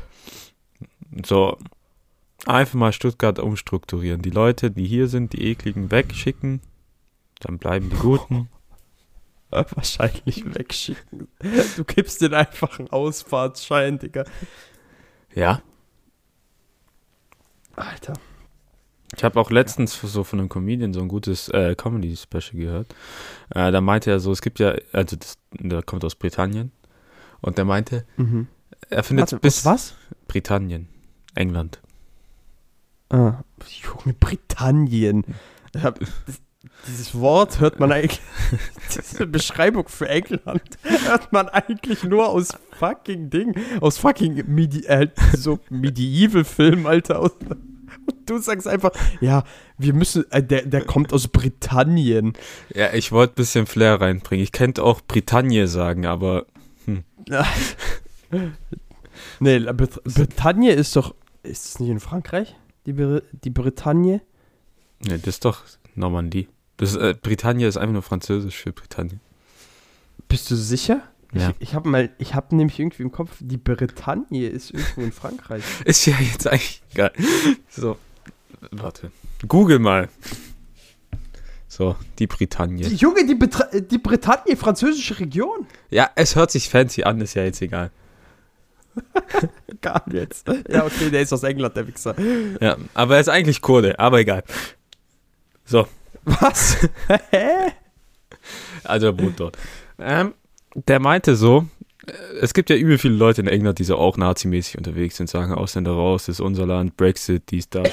So, 1.25 1.57
einfach 2.46 2.75
mal 2.75 2.92
Stuttgart 2.92 3.38
umstrukturieren. 3.38 4.22
Die 4.22 4.31
Leute, 4.31 4.70
die 4.70 4.87
hier 4.87 5.09
sind, 5.09 5.33
die 5.33 5.44
ekligen 5.46 5.90
wegschicken, 5.90 6.61
dann 7.40 7.59
bleiben 7.59 7.90
die 7.90 7.96
Guten. 7.96 8.49
Wahrscheinlich 9.51 10.44
wegschicken. 10.55 11.29
Du 11.77 11.85
gibst 11.85 12.20
den 12.20 12.35
einfach 12.35 12.79
einen 12.79 12.90
Ausfahrtsschein, 12.90 13.99
Digga. 13.99 14.25
Ja. 15.35 15.62
Alter. 17.77 18.14
Ich 19.16 19.22
habe 19.22 19.38
auch 19.38 19.51
letztens 19.51 19.99
so 20.01 20.25
von 20.25 20.40
einem 20.40 20.49
Comedian 20.49 20.92
so 20.92 21.01
ein 21.01 21.09
gutes 21.09 21.49
äh, 21.51 21.75
Comedy-Special 21.77 22.59
gehört. 22.61 22.94
Äh, 23.51 23.70
da 23.70 23.81
meinte 23.81 24.11
er 24.11 24.18
so, 24.18 24.33
es 24.33 24.42
gibt 24.42 24.59
ja, 24.59 24.75
also 24.92 25.16
das, 25.16 25.38
der 25.53 25.83
kommt 25.83 26.05
aus 26.05 26.16
Britannien 26.16 26.72
und 27.40 27.57
der 27.57 27.64
meinte, 27.64 28.05
Mhm. 28.16 28.49
Er 28.90 29.02
findet 29.02 29.32
Warte, 29.32 29.38
bis 29.38 29.64
was? 29.64 29.94
Britannien, 30.28 30.88
England. 31.34 31.80
Ah, 33.08 33.44
Junge, 33.82 34.14
Britannien. 34.18 35.24
Ja, 35.74 35.92
das, 35.92 36.40
dieses 36.86 37.14
Wort 37.14 37.60
hört 37.60 37.80
man 37.80 37.92
eigentlich, 37.92 38.20
diese 38.94 39.26
Beschreibung 39.26 39.88
für 39.88 40.08
England 40.08 40.62
hört 40.82 41.32
man 41.32 41.48
eigentlich 41.48 42.04
nur 42.04 42.28
aus 42.28 42.48
fucking 42.78 43.30
Ding, 43.30 43.54
aus 43.80 43.98
fucking 43.98 44.44
Medi 44.46 44.84
äh, 44.86 45.08
so 45.34 45.58
Medieval-Film, 45.70 46.86
Alter. 46.86 47.20
Aus, 47.20 47.32
und 48.06 48.30
du 48.30 48.38
sagst 48.38 48.68
einfach, 48.68 48.90
ja, 49.20 49.44
wir 49.78 49.94
müssen, 49.94 50.30
äh, 50.30 50.42
der, 50.42 50.62
der 50.62 50.84
kommt 50.84 51.12
aus 51.12 51.28
Britannien. 51.28 52.34
Ja, 52.74 52.92
ich 52.92 53.12
wollte 53.12 53.34
ein 53.34 53.36
bisschen 53.36 53.66
Flair 53.66 54.00
reinbringen. 54.00 54.42
Ich 54.42 54.52
könnte 54.52 54.82
auch 54.82 55.00
Britannie 55.00 55.66
sagen, 55.66 56.06
aber 56.06 56.46
nee, 59.40 59.58
Brit 59.58 60.02
Bretagne 60.04 60.72
ist 60.72 60.96
doch, 60.96 61.14
ist 61.42 61.66
es 61.66 61.80
nicht 61.80 61.90
in 61.90 62.00
Frankreich? 62.00 62.56
Die, 62.86 62.92
Br 62.92 63.22
die 63.32 63.50
Bretagne? 63.50 64.20
ne, 65.04 65.18
das 65.18 65.34
ist 65.34 65.44
doch 65.44 65.62
Normandie. 65.94 66.48
Das, 66.76 66.94
äh, 66.96 67.14
Britannie 67.20 67.64
ist 67.64 67.76
einfach 67.76 67.94
nur 67.94 68.02
französisch 68.02 68.56
für 68.56 68.72
Britannien. 68.72 69.20
Bist 70.28 70.50
du 70.50 70.56
sicher? 70.56 71.02
Ja. 71.32 71.50
Ich, 71.58 71.68
ich 71.68 71.74
habe 71.74 71.88
mal, 71.88 72.10
ich 72.18 72.34
habe 72.34 72.54
nämlich 72.54 72.78
irgendwie 72.78 73.02
im 73.02 73.12
Kopf, 73.12 73.36
die 73.40 73.56
Bretagne 73.56 74.46
ist 74.46 74.72
irgendwo 74.72 75.02
in 75.02 75.12
Frankreich. 75.12 75.62
Ist 75.84 76.06
ja 76.06 76.14
jetzt 76.18 76.46
eigentlich 76.46 76.82
egal. 76.92 77.12
So, 77.68 77.98
warte. 78.70 79.10
Google 79.46 79.78
mal. 79.78 80.08
So, 81.68 81.96
die 82.18 82.26
Britannie. 82.26 82.86
Junge, 82.86 83.26
die, 83.26 83.34
Betra 83.34 83.66
die 83.80 83.98
Bretagne, 83.98 84.56
französische 84.56 85.18
Region. 85.18 85.66
Ja, 85.90 86.10
es 86.14 86.36
hört 86.36 86.50
sich 86.50 86.70
fancy 86.70 87.02
an, 87.02 87.20
ist 87.20 87.34
ja 87.34 87.44
jetzt 87.44 87.60
egal. 87.60 87.90
Gar 89.82 90.02
jetzt. 90.12 90.48
Ja, 90.68 90.85
okay, 90.85 91.11
der 91.11 91.22
ist 91.22 91.32
aus 91.32 91.42
England, 91.42 91.76
der 91.76 91.87
Wichser. 91.87 92.14
Ja, 92.61 92.76
aber 92.94 93.14
er 93.16 93.20
ist 93.20 93.28
eigentlich 93.28 93.61
Kurde, 93.61 93.98
aber 93.98 94.20
egal. 94.20 94.42
So, 95.64 95.87
Was? 96.24 96.76
Hä? 97.30 97.72
also 98.85 99.06
er 99.06 99.18
wohnt 99.18 99.38
dort. 99.40 99.56
Ähm, 99.98 100.35
der 100.74 101.00
meinte 101.00 101.37
so, 101.37 101.66
äh, 102.06 102.12
es 102.40 102.54
gibt 102.54 102.70
ja 102.70 102.76
übel 102.76 102.98
viele 102.98 103.14
Leute 103.14 103.40
in 103.40 103.48
England, 103.48 103.78
die 103.78 103.85
so 103.85 103.96
auch 103.96 104.16
nazimäßig 104.16 104.78
unterwegs 104.78 105.16
sind, 105.16 105.28
sagen 105.28 105.52
Ausländer 105.54 105.92
raus, 105.92 106.26
das 106.26 106.37
ist 106.37 106.40
unser 106.40 106.66
Land, 106.66 106.96
Brexit, 106.96 107.50
dies, 107.50 107.68
das. 107.68 107.90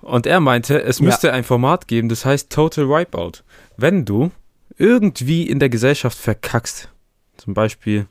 Und 0.00 0.26
er 0.26 0.40
meinte, 0.40 0.82
es 0.82 0.98
Ja. 0.98 1.06
müsste 1.06 1.32
ein 1.32 1.44
Format 1.44 1.88
geben, 1.88 2.08
das 2.08 2.24
heißt 2.24 2.50
Total 2.50 2.88
Wipeout. 2.88 3.42
Wenn 3.76 4.04
du 4.04 4.30
irgendwie 4.78 5.42
in 5.48 5.58
der 5.58 5.68
Gesellschaft 5.68 6.16
verkackst, 6.18 6.88
zum 7.36 7.54
Beispiel 7.54 8.06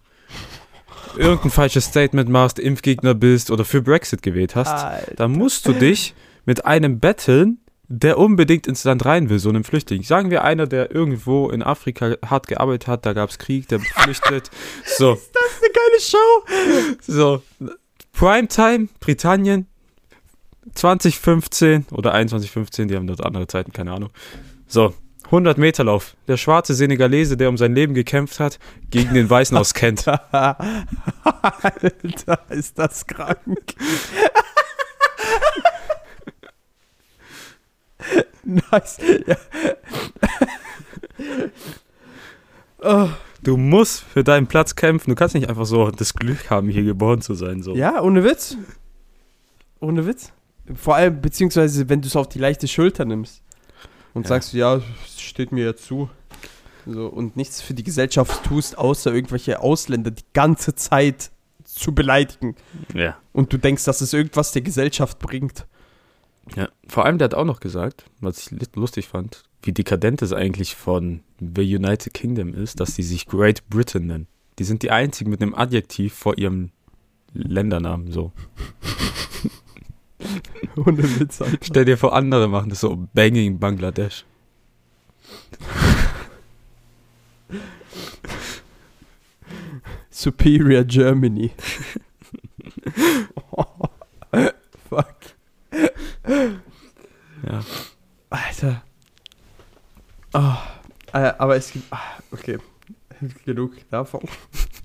irgendein 1.17 1.51
falsches 1.51 1.85
Statement 1.85 2.29
machst, 2.29 2.59
Impfgegner 2.59 3.13
bist 3.13 3.51
oder 3.51 3.65
für 3.65 3.81
Brexit 3.81 4.21
gewählt 4.21 4.55
hast, 4.55 4.71
Alter. 4.71 5.15
dann 5.15 5.31
musst 5.31 5.67
du 5.67 5.73
dich 5.73 6.13
mit 6.45 6.65
einem 6.65 6.99
betteln, 6.99 7.59
der 7.87 8.17
unbedingt 8.17 8.65
ins 8.67 8.83
Land 8.83 9.05
rein 9.05 9.29
will, 9.29 9.37
so 9.39 9.49
einem 9.49 9.63
Flüchtling. 9.63 10.01
Sagen 10.03 10.31
wir 10.31 10.43
einer, 10.43 10.65
der 10.67 10.93
irgendwo 10.93 11.49
in 11.49 11.61
Afrika 11.61 12.15
hart 12.25 12.47
gearbeitet 12.47 12.87
hat, 12.87 13.05
da 13.05 13.13
gab 13.13 13.29
es 13.29 13.37
Krieg, 13.37 13.67
der 13.67 13.79
flüchtet. 13.79 14.49
So, 14.97 15.13
Das 15.13 15.21
ist 15.23 15.63
eine 15.63 15.71
geile 15.71 16.01
Show. 16.01 17.01
so. 17.01 17.41
Primetime, 18.13 18.87
Britannien, 18.99 19.67
2015 20.73 21.87
oder 21.91 22.11
2115, 22.11 22.87
die 22.87 22.95
haben 22.95 23.07
dort 23.07 23.23
andere 23.23 23.45
Zeiten, 23.47 23.71
keine 23.71 23.91
Ahnung. 23.91 24.09
So, 24.67 24.93
100 25.25 25.57
Meter 25.57 25.83
Lauf. 25.83 26.15
Der 26.27 26.37
schwarze 26.37 26.73
Senegalese, 26.73 27.37
der 27.37 27.49
um 27.49 27.57
sein 27.57 27.73
Leben 27.73 27.93
gekämpft 27.93 28.39
hat, 28.39 28.59
gegen 28.89 29.13
den 29.13 29.29
Weißen 29.29 29.57
aus 29.57 29.73
Kent. 29.73 30.07
Alter, 30.31 30.57
ist 32.49 32.77
das 32.77 33.07
krank. 33.07 33.75
nice. 38.43 38.97
Oh, 42.79 43.09
Du 43.45 43.57
musst 43.57 44.01
für 44.01 44.23
deinen 44.23 44.47
Platz 44.47 44.75
kämpfen. 44.75 45.11
Du 45.11 45.15
kannst 45.15 45.35
nicht 45.35 45.47
einfach 45.47 45.67
so 45.67 45.91
das 45.91 46.15
Glück 46.15 46.49
haben, 46.49 46.67
hier 46.67 46.83
geboren 46.83 47.21
zu 47.21 47.35
sein. 47.35 47.61
So. 47.61 47.75
ja, 47.75 48.01
ohne 48.01 48.23
Witz. 48.23 48.57
Ohne 49.79 50.07
Witz. 50.07 50.31
Vor 50.73 50.95
allem, 50.95 51.21
beziehungsweise, 51.21 51.87
wenn 51.87 52.01
du 52.01 52.07
es 52.07 52.15
auf 52.15 52.27
die 52.27 52.39
leichte 52.39 52.67
Schulter 52.67 53.05
nimmst 53.05 53.43
und 54.15 54.23
Ja. 54.23 54.29
sagst, 54.29 54.53
ja, 54.53 54.81
es 55.05 55.21
steht 55.21 55.51
mir 55.51 55.65
ja 55.65 55.75
zu. 55.75 56.09
So, 56.87 57.07
und 57.07 57.35
nichts 57.35 57.61
für 57.61 57.73
die 57.75 57.83
Gesellschaft 57.83 58.43
tust, 58.45 58.77
außer 58.77 59.13
irgendwelche 59.13 59.59
Ausländer 59.59 60.09
die 60.11 60.23
ganze 60.33 60.73
Zeit 60.75 61.29
zu 61.63 61.93
beleidigen. 61.93 62.55
ja. 62.93 63.17
Und 63.33 63.51
du 63.53 63.57
denkst, 63.57 63.83
dass 63.85 64.01
es 64.01 64.13
irgendwas 64.13 64.51
der 64.51 64.61
Gesellschaft 64.63 65.19
bringt. 65.19 65.67
Ja, 66.55 66.69
vor 66.87 67.05
allem 67.05 67.17
der 67.17 67.25
hat 67.25 67.33
auch 67.33 67.43
noch 67.45 67.59
gesagt, 67.59 68.05
was 68.21 68.37
ich 68.51 68.75
lustig 68.75 69.07
fand, 69.07 69.43
wie 69.63 69.71
dekadent 69.73 70.21
es 70.21 70.31
eigentlich 70.31 70.75
von 70.75 71.21
The 71.39 71.75
United 71.75 72.13
Kingdom 72.13 72.53
ist, 72.53 72.79
dass 72.79 72.93
die 72.93 73.01
sich 73.03 73.25
Great 73.25 73.67
Britain 73.67 74.05
nennen. 74.05 74.27
Die 74.59 74.63
sind 74.63 74.83
die 74.83 74.91
einzigen 74.91 75.31
mit 75.31 75.41
einem 75.41 75.55
Adjektiv 75.55 76.13
vor 76.13 76.37
ihrem 76.37 76.69
Ländernamen 77.33 78.11
so. 78.11 78.31
Ohne 80.77 81.19
Witz. 81.19 81.41
Alter. 81.41 81.57
Stell 81.61 81.85
dir 81.85 81.97
vor, 81.97 82.13
andere 82.13 82.47
machen 82.47 82.69
das 82.69 82.79
so 82.79 83.07
Banging 83.13 83.59
Bangladesch. 83.59 84.25
Superior 90.09 90.83
Germany. 90.83 91.51
Fuck. 94.89 95.15
Ja. 97.43 97.61
Alter. 98.29 98.83
Äh, 101.15 101.33
aber 101.37 101.55
es 101.55 101.71
gibt. 101.71 101.85
ah, 101.91 101.99
okay. 102.31 102.57
Genug 103.45 103.73
davon. 103.89 104.21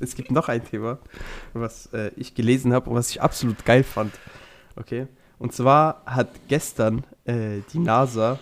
Es 0.03 0.15
gibt 0.15 0.31
noch 0.31 0.49
ein 0.49 0.65
Thema, 0.65 0.99
was 1.53 1.93
äh, 1.93 2.11
ich 2.17 2.35
gelesen 2.35 2.73
habe 2.73 2.89
und 2.89 2.97
was 2.97 3.11
ich 3.11 3.21
absolut 3.21 3.67
geil 3.67 3.85
fand. 3.85 4.15
Okay. 4.75 5.09
Und 5.41 5.55
zwar 5.55 6.03
hat 6.05 6.29
gestern 6.49 7.03
äh, 7.25 7.61
die 7.73 7.79
NASA 7.79 8.39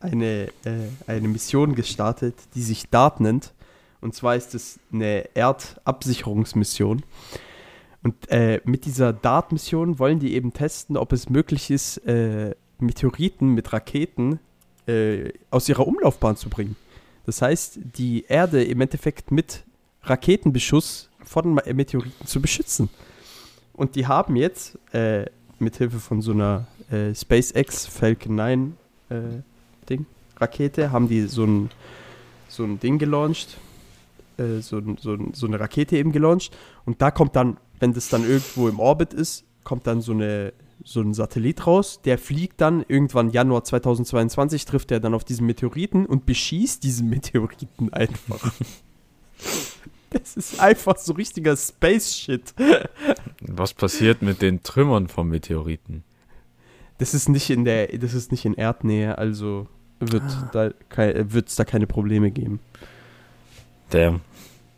eine, 0.00 0.48
äh, 0.64 0.88
eine 1.06 1.28
Mission 1.28 1.74
gestartet, 1.74 2.34
die 2.54 2.62
sich 2.62 2.90
DART 2.90 3.20
nennt. 3.20 3.54
Und 4.02 4.14
zwar 4.14 4.36
ist 4.36 4.54
es 4.54 4.78
eine 4.92 5.34
Erdabsicherungsmission. 5.34 7.02
Und 8.02 8.30
äh, 8.30 8.60
mit 8.64 8.84
dieser 8.84 9.14
DART-Mission 9.14 9.98
wollen 9.98 10.18
die 10.18 10.34
eben 10.34 10.52
testen, 10.52 10.98
ob 10.98 11.14
es 11.14 11.30
möglich 11.30 11.70
ist, 11.70 11.96
äh, 12.06 12.54
Meteoriten 12.78 13.54
mit 13.54 13.72
Raketen 13.72 14.38
äh, 14.86 15.32
aus 15.50 15.70
ihrer 15.70 15.86
Umlaufbahn 15.86 16.36
zu 16.36 16.50
bringen. 16.50 16.76
Das 17.24 17.40
heißt, 17.40 17.78
die 17.96 18.26
Erde 18.28 18.62
im 18.62 18.82
Endeffekt 18.82 19.32
mit 19.32 19.64
Raketenbeschuss 20.02 21.08
von 21.24 21.54
Meteoriten 21.54 22.26
zu 22.26 22.42
beschützen. 22.42 22.90
Und 23.72 23.94
die 23.96 24.06
haben 24.06 24.36
jetzt 24.36 24.78
äh, 24.94 25.26
mit 25.58 25.76
Hilfe 25.76 25.98
von 25.98 26.22
so 26.22 26.32
einer 26.32 26.66
äh, 26.90 27.14
SpaceX 27.14 27.86
Falcon 27.86 28.34
9 28.34 28.76
äh, 29.08 29.14
Ding, 29.88 30.06
Rakete, 30.36 30.90
haben 30.90 31.08
die 31.08 31.22
so 31.22 31.44
ein, 31.44 31.70
so 32.48 32.64
ein 32.64 32.78
Ding 32.80 32.98
gelauncht, 32.98 33.58
äh, 34.38 34.60
so, 34.60 34.80
so, 34.98 35.16
so 35.32 35.46
eine 35.46 35.60
Rakete 35.60 35.96
eben 35.96 36.12
gelauncht. 36.12 36.56
Und 36.84 37.00
da 37.00 37.10
kommt 37.10 37.36
dann, 37.36 37.56
wenn 37.80 37.92
das 37.92 38.08
dann 38.08 38.24
irgendwo 38.24 38.68
im 38.68 38.80
Orbit 38.80 39.14
ist, 39.14 39.44
kommt 39.64 39.86
dann 39.86 40.00
so, 40.00 40.12
eine, 40.12 40.52
so 40.84 41.00
ein 41.00 41.14
Satellit 41.14 41.66
raus, 41.66 42.00
der 42.04 42.18
fliegt 42.18 42.60
dann 42.60 42.84
irgendwann 42.86 43.30
Januar 43.30 43.64
2022, 43.64 44.64
trifft 44.64 44.90
er 44.90 45.00
dann 45.00 45.14
auf 45.14 45.24
diesen 45.24 45.46
Meteoriten 45.46 46.06
und 46.06 46.26
beschießt 46.26 46.82
diesen 46.82 47.08
Meteoriten 47.10 47.92
einfach. 47.92 48.52
Das 50.10 50.36
ist 50.36 50.60
einfach 50.60 50.96
so 50.96 51.12
richtiger 51.12 51.56
Space-Shit. 51.56 52.54
Was 53.58 53.74
passiert 53.74 54.22
mit 54.22 54.42
den 54.42 54.62
Trümmern 54.62 55.08
vom 55.08 55.28
Meteoriten? 55.28 56.04
Das 56.98 57.14
ist 57.14 57.28
nicht 57.28 57.50
in 57.50 57.64
der, 57.64 57.88
das 57.98 58.14
ist 58.14 58.30
nicht 58.32 58.44
in 58.44 58.54
Erdnähe, 58.54 59.18
also 59.18 59.66
wird 60.00 60.22
da 60.52 60.70
wird 60.90 61.48
es 61.48 61.56
da 61.56 61.64
keine 61.64 61.86
Probleme 61.86 62.30
geben. 62.30 62.60
Damn. 63.90 64.20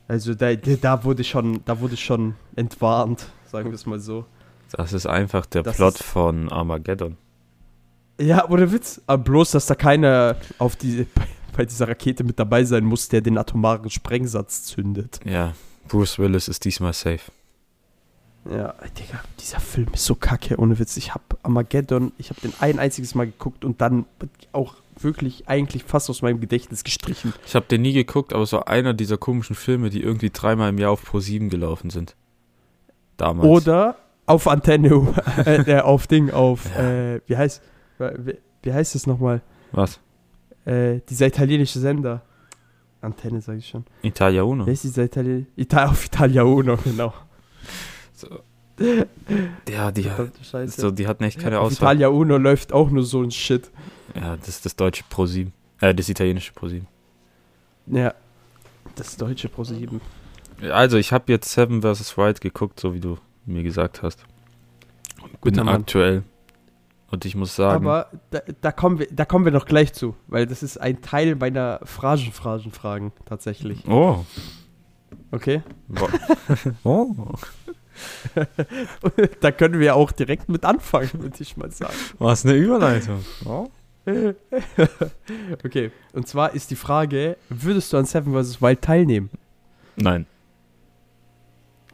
Also 0.06 0.34
da, 0.34 0.54
da 0.54 1.04
wurde 1.04 1.22
schon, 1.22 1.60
da 1.64 1.80
wurde 1.80 1.96
schon 1.96 2.34
entwarnt, 2.56 3.26
sagen 3.46 3.70
wir 3.70 3.74
es 3.74 3.86
mal 3.86 4.00
so. 4.00 4.24
Das 4.72 4.92
ist 4.92 5.06
einfach 5.06 5.46
der 5.46 5.62
Das 5.62 5.76
Plot 5.76 5.98
von 5.98 6.50
Armageddon. 6.50 7.16
Ja, 8.20 8.48
ohne 8.48 8.72
Witz. 8.72 9.00
Aber 9.06 9.22
bloß, 9.22 9.52
dass 9.52 9.66
da 9.66 9.74
keiner 9.74 10.36
auf 10.58 10.76
die, 10.76 11.06
bei 11.56 11.64
dieser 11.64 11.88
Rakete 11.88 12.24
mit 12.24 12.38
dabei 12.38 12.64
sein 12.64 12.84
muss, 12.84 13.08
der 13.08 13.20
den 13.20 13.38
atomaren 13.38 13.90
Sprengsatz 13.90 14.64
zündet. 14.64 15.20
Ja, 15.24 15.54
Bruce 15.88 16.18
Willis 16.18 16.48
ist 16.48 16.64
diesmal 16.64 16.92
safe. 16.92 17.30
Ja, 18.44 18.74
Digga, 18.98 19.20
dieser 19.40 19.60
Film 19.60 19.88
ist 19.92 20.04
so 20.04 20.14
kacke, 20.14 20.56
ohne 20.58 20.78
Witz. 20.78 20.96
Ich 20.96 21.12
hab 21.14 21.38
Armageddon, 21.42 22.12
ich 22.18 22.30
hab 22.30 22.40
den 22.40 22.52
ein 22.60 22.78
einziges 22.78 23.14
Mal 23.14 23.26
geguckt 23.26 23.64
und 23.64 23.80
dann 23.80 24.06
auch 24.52 24.76
wirklich 25.00 25.48
eigentlich 25.48 25.84
fast 25.84 26.08
aus 26.10 26.22
meinem 26.22 26.40
Gedächtnis 26.40 26.82
gestrichen. 26.82 27.32
Ich 27.46 27.54
habe 27.54 27.66
den 27.66 27.82
nie 27.82 27.92
geguckt, 27.92 28.32
aber 28.32 28.42
es 28.42 28.52
war 28.52 28.66
einer 28.68 28.94
dieser 28.94 29.18
komischen 29.18 29.54
Filme, 29.54 29.90
die 29.90 30.02
irgendwie 30.02 30.30
dreimal 30.30 30.70
im 30.70 30.78
Jahr 30.78 30.92
auf 30.92 31.04
Pro 31.04 31.20
7 31.20 31.50
gelaufen 31.50 31.90
sind. 31.90 32.16
Damals. 33.16 33.48
Oder 33.48 33.96
auf 34.26 34.46
Antenne, 34.48 35.14
äh, 35.44 35.80
auf 35.80 36.06
Ding, 36.06 36.30
auf, 36.30 36.64
Ja. 36.76 37.14
äh, 37.14 37.20
wie 37.26 37.36
heißt, 37.36 37.62
wie, 37.98 38.38
wie 38.62 38.72
heißt 38.72 38.94
es 38.94 39.06
nochmal? 39.06 39.42
Was? 39.72 40.00
Äh, 40.64 41.00
dieser 41.08 41.26
italienische 41.26 41.78
Sender. 41.80 42.22
Antenne, 43.00 43.40
sage 43.40 43.58
ich 43.58 43.68
schon. 43.68 43.84
Italia 44.02 44.42
Uno. 44.42 44.66
Wer 44.66 44.72
ist 44.72 44.82
dieser 44.84 45.04
Italien? 45.04 45.46
Ita 45.56 45.86
auf 45.86 46.06
Italia 46.06 46.42
Uno, 46.42 46.76
genau. 46.84 47.12
So. 48.18 48.40
Ja, 49.68 49.90
die, 49.90 50.08
so, 50.66 50.90
die 50.90 51.06
hatten 51.08 51.24
echt 51.24 51.40
keine 51.40 51.58
Auswahl. 51.60 51.94
Italia 51.96 52.08
Uno 52.08 52.36
läuft 52.36 52.72
auch 52.72 52.90
nur 52.90 53.02
so 53.04 53.22
ein 53.22 53.30
Shit. 53.30 53.70
Ja, 54.14 54.36
das 54.36 54.48
ist 54.48 54.64
das 54.66 54.76
deutsche 54.76 55.04
Pro 55.08 55.26
7. 55.26 55.52
Äh, 55.80 55.94
das 55.94 56.08
italienische 56.08 56.52
Pro 56.52 56.68
7. 56.68 56.86
Ja. 57.86 58.14
Das 58.94 59.16
deutsche 59.16 59.48
Pro 59.48 59.64
7. 59.64 60.00
Also, 60.70 60.96
ich 60.96 61.12
habe 61.12 61.24
jetzt 61.32 61.50
Seven 61.52 61.82
vs. 61.82 62.16
Wild 62.16 62.40
geguckt, 62.40 62.80
so 62.80 62.94
wie 62.94 63.00
du 63.00 63.18
mir 63.46 63.62
gesagt 63.62 64.02
hast. 64.02 64.24
Bin 65.20 65.30
Guter 65.40 65.64
Mann. 65.64 65.80
aktuell. 65.82 66.22
Und 67.10 67.24
ich 67.24 67.34
muss 67.36 67.54
sagen, 67.56 67.76
Aber 67.86 68.10
da, 68.30 68.40
da, 68.60 68.70
kommen 68.72 68.98
wir, 68.98 69.06
da 69.10 69.24
kommen 69.24 69.44
wir 69.44 69.52
noch 69.52 69.66
gleich 69.66 69.92
zu, 69.92 70.14
weil 70.26 70.46
das 70.46 70.62
ist 70.62 70.78
ein 70.78 71.00
Teil 71.00 71.36
meiner 71.36 71.80
Phrasen-Phrasen-Fragen 71.84 73.12
tatsächlich. 73.24 73.86
oh. 73.88 74.24
Okay? 75.30 75.62
Wa- 75.88 76.08
oh. 76.84 77.14
da 79.40 79.50
können 79.52 79.80
wir 79.80 79.96
auch 79.96 80.12
direkt 80.12 80.48
mit 80.48 80.64
anfangen, 80.64 81.10
würde 81.14 81.36
ich 81.40 81.56
mal 81.56 81.70
sagen. 81.70 81.94
Was 82.18 82.44
eine 82.44 82.54
Überleitung. 82.54 83.24
Oh. 83.44 83.68
okay, 85.64 85.90
und 86.12 86.26
zwar 86.26 86.54
ist 86.54 86.70
die 86.70 86.76
Frage, 86.76 87.36
würdest 87.50 87.92
du 87.92 87.98
an 87.98 88.06
Seven 88.06 88.32
vs. 88.32 88.62
Wild 88.62 88.80
teilnehmen? 88.80 89.28
Nein. 89.96 90.26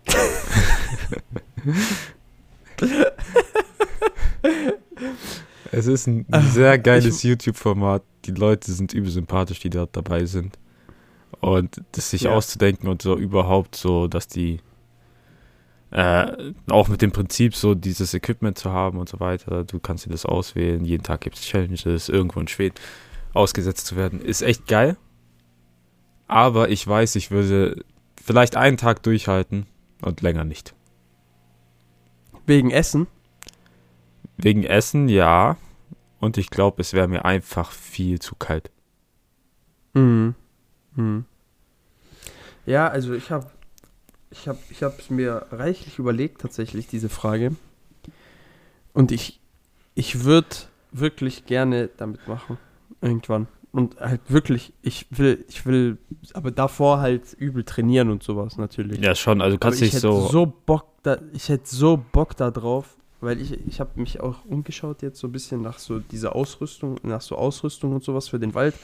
es 5.72 5.86
ist 5.86 6.06
ein 6.06 6.26
sehr 6.52 6.78
geiles 6.78 7.22
YouTube-Format. 7.22 8.02
Die 8.26 8.32
Leute 8.32 8.72
sind 8.72 8.92
übel 8.92 9.10
sympathisch, 9.10 9.60
die 9.60 9.70
dort 9.70 9.96
dabei 9.96 10.24
sind. 10.26 10.58
Und 11.40 11.82
das 11.92 12.10
sich 12.10 12.22
Ja. 12.22 12.32
auszudenken 12.32 12.88
und 12.88 13.02
so 13.02 13.16
überhaupt 13.16 13.74
so, 13.76 14.06
dass 14.08 14.28
die 14.28 14.60
äh, 15.94 16.52
auch 16.68 16.88
mit 16.88 17.02
dem 17.02 17.12
Prinzip 17.12 17.54
so 17.54 17.76
dieses 17.76 18.14
Equipment 18.14 18.58
zu 18.58 18.72
haben 18.72 18.98
und 18.98 19.08
so 19.08 19.20
weiter. 19.20 19.62
Du 19.62 19.78
kannst 19.78 20.04
dir 20.04 20.10
das 20.10 20.26
auswählen. 20.26 20.84
Jeden 20.84 21.04
Tag 21.04 21.20
gibt 21.20 21.36
es 21.36 21.42
Challenges, 21.42 22.08
irgendwo 22.08 22.40
in 22.40 22.48
Schweden 22.48 22.74
ausgesetzt 23.32 23.86
zu 23.86 23.94
werden. 23.94 24.20
Ist 24.20 24.42
echt 24.42 24.66
geil. 24.66 24.96
Aber 26.26 26.68
ich 26.68 26.84
weiß, 26.84 27.14
ich 27.14 27.30
würde 27.30 27.84
vielleicht 28.20 28.56
einen 28.56 28.76
Tag 28.76 29.04
durchhalten 29.04 29.66
und 30.02 30.20
länger 30.20 30.42
nicht. 30.42 30.74
Wegen 32.44 32.72
Essen? 32.72 33.06
Wegen 34.36 34.64
Essen, 34.64 35.08
ja. 35.08 35.56
Und 36.18 36.38
ich 36.38 36.50
glaube, 36.50 36.82
es 36.82 36.92
wäre 36.92 37.06
mir 37.06 37.24
einfach 37.24 37.70
viel 37.70 38.18
zu 38.18 38.34
kalt. 38.34 38.72
Mhm. 39.92 40.34
Mhm. 40.96 41.24
Ja, 42.66 42.88
also 42.88 43.14
ich 43.14 43.30
habe 43.30 43.46
ich 44.34 44.48
habe 44.48 44.58
ich 44.70 44.82
es 44.82 45.10
mir 45.10 45.46
reichlich 45.50 45.98
überlegt 45.98 46.40
tatsächlich 46.40 46.86
diese 46.86 47.08
Frage 47.08 47.54
und 48.92 49.12
ich 49.12 49.40
ich 49.94 50.24
würde 50.24 50.48
wirklich 50.92 51.46
gerne 51.46 51.88
damit 51.96 52.26
machen 52.26 52.58
irgendwann 53.00 53.46
und 53.74 54.00
halt 54.00 54.20
wirklich 54.28 54.72
ich 54.82 55.06
will 55.10 55.44
ich 55.48 55.66
will 55.66 55.98
aber 56.32 56.52
davor 56.52 57.00
halt 57.00 57.32
übel 57.34 57.64
trainieren 57.64 58.08
und 58.10 58.22
sowas 58.22 58.56
natürlich. 58.56 59.00
Ja, 59.00 59.16
schon. 59.16 59.40
Also 59.42 59.56
du 59.56 59.60
kannst 59.60 59.80
dich 59.80 59.92
hätte 59.92 60.00
so. 60.00 60.28
so 60.28 60.46
Bock 60.46 60.86
da 61.02 61.18
ich 61.32 61.48
hätte 61.48 61.66
so 61.66 62.02
Bock 62.12 62.36
da 62.36 62.52
drauf, 62.52 62.96
weil 63.20 63.40
ich 63.40 63.66
ich 63.66 63.80
habe 63.80 64.00
mich 64.00 64.20
auch 64.20 64.44
umgeschaut 64.44 65.02
jetzt 65.02 65.18
so 65.18 65.26
ein 65.26 65.32
bisschen 65.32 65.60
nach 65.60 65.80
so 65.80 65.98
dieser 65.98 66.36
Ausrüstung, 66.36 67.00
nach 67.02 67.20
so 67.20 67.34
Ausrüstung 67.34 67.92
und 67.94 68.04
sowas 68.04 68.28
für 68.28 68.38
den 68.38 68.54
Wald. 68.54 68.74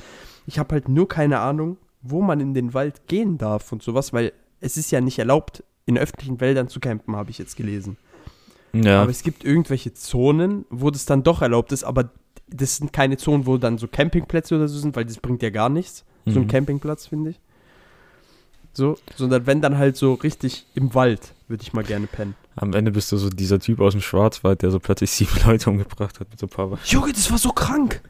Ich 0.46 0.58
habe 0.58 0.74
halt 0.74 0.88
nur 0.88 1.06
keine 1.06 1.38
Ahnung, 1.38 1.76
wo 2.02 2.20
man 2.20 2.40
in 2.40 2.52
den 2.52 2.74
Wald 2.74 3.06
gehen 3.06 3.38
darf 3.38 3.70
und 3.70 3.84
sowas, 3.84 4.12
weil 4.12 4.32
es 4.60 4.76
ist 4.76 4.90
ja 4.90 5.00
nicht 5.00 5.18
erlaubt, 5.18 5.62
in 5.86 5.98
öffentlichen 5.98 6.40
Wäldern 6.40 6.68
zu 6.68 6.80
campen, 6.80 7.16
habe 7.16 7.30
ich 7.30 7.38
jetzt 7.38 7.56
gelesen. 7.56 7.96
Ja, 8.72 9.02
Aber 9.02 9.10
es 9.10 9.22
gibt 9.22 9.44
irgendwelche 9.44 9.94
Zonen, 9.94 10.64
wo 10.70 10.90
das 10.90 11.04
dann 11.04 11.22
doch 11.24 11.42
erlaubt 11.42 11.72
ist, 11.72 11.82
aber 11.82 12.10
das 12.48 12.76
sind 12.76 12.92
keine 12.92 13.16
Zonen, 13.16 13.46
wo 13.46 13.56
dann 13.56 13.78
so 13.78 13.88
Campingplätze 13.88 14.54
oder 14.54 14.68
so 14.68 14.78
sind, 14.78 14.94
weil 14.96 15.04
das 15.04 15.16
bringt 15.18 15.42
ja 15.42 15.50
gar 15.50 15.68
nichts. 15.68 16.04
So 16.26 16.38
ein 16.38 16.44
Mhm. 16.44 16.48
Campingplatz, 16.48 17.06
finde 17.06 17.30
ich. 17.30 17.40
So, 18.72 18.96
sondern 19.16 19.46
wenn 19.46 19.60
dann 19.60 19.78
halt 19.78 19.96
so 19.96 20.14
richtig 20.14 20.66
im 20.74 20.94
Wald, 20.94 21.34
würde 21.48 21.62
ich 21.62 21.72
mal 21.72 21.82
gerne 21.82 22.06
pennen. 22.06 22.34
am 22.54 22.72
Ende 22.74 22.92
bist 22.92 23.10
du 23.10 23.16
so 23.16 23.28
dieser 23.30 23.58
Typ 23.58 23.80
aus 23.80 23.92
dem 23.94 24.00
Schwarzwald, 24.00 24.62
der 24.62 24.70
so 24.70 24.78
plötzlich 24.78 25.10
sieben 25.10 25.32
Leute 25.46 25.70
umgebracht 25.70 26.20
hat 26.20 26.30
mit 26.30 26.38
so 26.38 26.46
ein 26.46 26.50
paar. 26.50 26.78
Junge, 26.84 27.12
das 27.12 27.28
war 27.30 27.38
so 27.38 27.50
krank. 27.50 28.00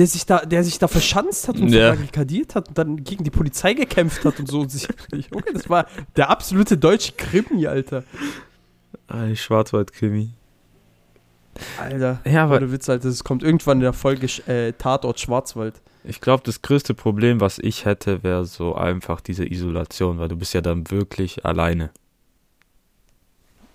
Der 0.00 0.06
sich 0.06 0.24
da, 0.24 0.38
der 0.46 0.64
sich 0.64 0.78
da 0.78 0.88
verschanzt 0.88 1.46
hat 1.46 1.58
und 1.58 1.68
Ja. 1.68 1.90
barrikadiert 1.90 2.54
hat 2.54 2.68
und 2.68 2.78
dann 2.78 3.04
gegen 3.04 3.22
die 3.22 3.28
Polizei 3.30 3.74
gekämpft 3.74 4.24
hat 4.24 4.40
und 4.40 4.48
so. 4.48 4.60
Und 4.60 4.70
sich, 4.70 4.88
Junge, 5.12 5.52
das 5.52 5.68
war 5.68 5.84
der 6.16 6.30
absolute 6.30 6.78
deutsche 6.78 7.12
Krimi, 7.12 7.66
Alter. 7.66 8.04
Ein 9.08 9.36
Schwarzwaldkrimi. 9.36 10.30
Alter. 11.78 12.20
Ja, 12.24 12.44
aber 12.44 12.56
Ohne 12.56 12.72
Witz, 12.72 12.88
Alter. 12.88 13.10
Das 13.10 13.24
kommt 13.24 13.42
irgendwann 13.42 13.76
in 13.76 13.82
der 13.82 13.92
Folge 13.92 14.26
äh, 14.50 14.72
Tatort 14.72 15.20
Schwarzwald. 15.20 15.74
ich 16.02 16.22
glaube, 16.22 16.42
das 16.46 16.62
größte 16.62 16.94
Problem, 16.94 17.42
was 17.42 17.58
ich 17.58 17.84
hätte, 17.84 18.22
wäre 18.22 18.46
so 18.46 18.74
einfach 18.76 19.20
diese 19.20 19.44
Isolation, 19.44 20.18
weil 20.18 20.28
du 20.28 20.36
bist 20.36 20.54
ja 20.54 20.62
dann 20.62 20.90
wirklich 20.90 21.44
alleine. 21.44 21.90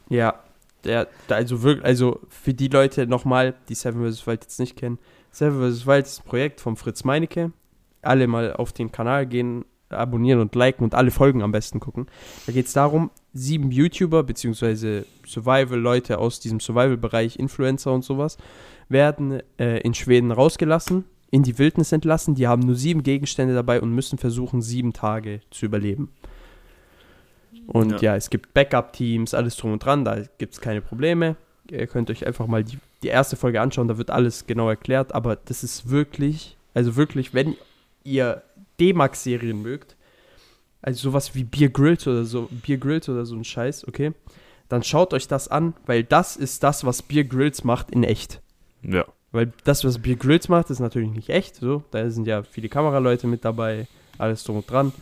Ja. 0.10 0.40
Der 0.86 1.08
also 1.30 1.62
wirklich, 1.62 1.86
also 1.86 2.20
für 2.30 2.56
die 2.56 2.68
Leute 2.68 3.06
nochmal, 3.06 3.54
die 3.70 3.76
Seven 3.76 4.12
vs. 4.12 4.26
Wild 4.26 4.44
jetzt 4.44 4.60
nicht 4.60 4.76
kennen. 4.76 4.98
Seven 5.36 5.60
vs. 5.70 5.86
Wild 5.86 6.06
ist 6.06 6.22
ein 6.22 6.26
Projekt 6.30 6.62
von 6.62 6.78
Fritz 6.78 7.04
Meinecke. 7.04 7.52
Alle 8.02 8.26
mal 8.28 8.54
auf 8.54 8.72
den 8.72 8.94
Kanal 8.94 9.26
gehen, 9.26 9.66
abonnieren 9.90 10.40
und 10.40 10.56
liken 10.56 10.86
und 10.86 10.96
alle 10.96 11.12
Folgen 11.12 11.42
am 11.42 11.52
besten 11.52 11.82
gucken. 11.82 12.08
Da 12.46 12.54
geht 12.54 12.68
es 12.68 12.74
darum, 12.74 13.12
sieben 13.34 13.70
YouTuber 13.70 14.24
bzw. 14.24 15.04
Survival-Leute 15.28 16.20
aus 16.20 16.40
diesem 16.40 16.62
Survival-Bereich, 16.62 17.38
Influencer 17.38 17.92
und 17.92 18.06
sowas, 18.06 18.38
werden 18.88 19.42
äh, 19.60 19.80
in 19.80 19.94
Schweden 19.94 20.32
rausgelassen, 20.32 21.04
in 21.32 21.44
die 21.44 21.58
Wildnis 21.60 21.92
entlassen. 21.92 22.36
Die 22.36 22.48
haben 22.48 22.62
nur 22.62 22.76
sieben 22.76 23.04
Gegenstände 23.04 23.54
dabei 23.54 23.82
und 23.82 23.92
müssen 23.92 24.18
versuchen, 24.18 24.62
sieben 24.62 24.94
Tage 24.94 25.42
zu 25.52 25.66
überleben. 25.66 26.14
Und 27.68 28.02
ja, 28.02 28.12
Ja. 28.12 28.16
es 28.16 28.30
gibt 28.30 28.54
Backup-Teams, 28.54 29.34
alles 29.34 29.58
drum 29.58 29.74
und 29.74 29.84
dran, 29.84 30.06
da 30.06 30.22
gibt 30.38 30.54
es 30.54 30.62
keine 30.62 30.80
Probleme. 30.82 31.36
Ihr 31.70 31.88
könnt 31.88 32.10
euch 32.12 32.26
einfach 32.26 32.48
mal 32.48 32.64
die, 32.64 32.78
die 33.06 33.12
erste 33.12 33.36
Folge 33.36 33.62
anschauen, 33.62 33.88
da 33.88 34.00
wird 34.00 34.10
alles 34.10 34.48
genau 34.48 34.68
erklärt, 34.68 35.14
aber 35.14 35.36
das 35.36 35.64
ist 35.64 35.92
wirklich, 35.92 36.58
also 36.74 36.96
wirklich, 36.96 37.36
wenn 37.36 37.56
ihr 38.04 38.42
D-Max-Serien 38.80 39.62
mögt, 39.62 39.96
also 40.82 41.10
sowas 41.10 41.36
wie 41.36 41.44
Beer 41.44 41.70
Grylls 41.70 42.08
oder 42.08 42.26
so, 42.26 42.50
Beer 42.66 42.78
Grylls 42.78 43.08
oder 43.08 43.26
so 43.26 43.36
ein 43.36 43.44
Scheiß, 43.44 43.88
okay, 43.88 44.14
dann 44.70 44.82
schaut 44.82 45.14
euch 45.14 45.28
das 45.28 45.48
an, 45.48 45.76
weil 45.86 46.04
das 46.04 46.36
ist 46.36 46.64
das, 46.64 46.84
was 46.84 47.04
Beer 47.04 47.24
Grills 47.24 47.64
macht 47.64 47.92
in 47.92 48.04
echt. 48.04 48.42
Ja. 48.82 49.06
Weil 49.32 49.52
das, 49.64 49.84
was 49.84 50.00
Beer 50.00 50.16
Grills 50.16 50.50
macht, 50.50 50.72
ist 50.72 50.80
natürlich 50.80 51.12
nicht 51.12 51.30
echt. 51.30 51.58
So, 51.58 51.84
da 51.92 52.10
sind 52.10 52.26
ja 52.26 52.42
viele 52.42 52.70
Kameraleute 52.70 53.28
mit 53.28 53.46
dabei, 53.46 53.88
alles 54.18 54.44
drum 54.44 54.58
und 54.58 54.70
dran. 54.72 54.94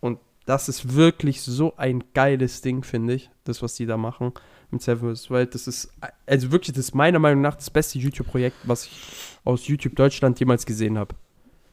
Und 0.00 0.18
das 0.46 0.68
ist 0.68 0.94
wirklich 0.94 1.42
so 1.42 1.74
ein 1.76 2.02
geiles 2.12 2.60
Ding, 2.60 2.82
finde 2.82 3.14
ich. 3.14 3.30
Das, 3.44 3.62
was 3.62 3.74
die 3.74 3.86
da 3.86 3.96
machen 3.96 4.32
mit 4.76 4.82
Seven 4.82 5.14
vs. 5.14 5.30
Wild. 5.30 5.54
Das 5.54 5.66
ist, 5.66 5.90
also 6.26 6.52
wirklich, 6.52 6.74
das 6.74 6.86
ist 6.86 6.94
meiner 6.94 7.18
Meinung 7.18 7.42
nach 7.42 7.56
das 7.56 7.70
beste 7.70 7.98
YouTube-Projekt, 7.98 8.56
was 8.64 8.86
ich 8.86 9.02
aus 9.44 9.66
YouTube 9.66 9.96
Deutschland 9.96 10.38
jemals 10.38 10.66
gesehen 10.66 10.98
habe. 10.98 11.14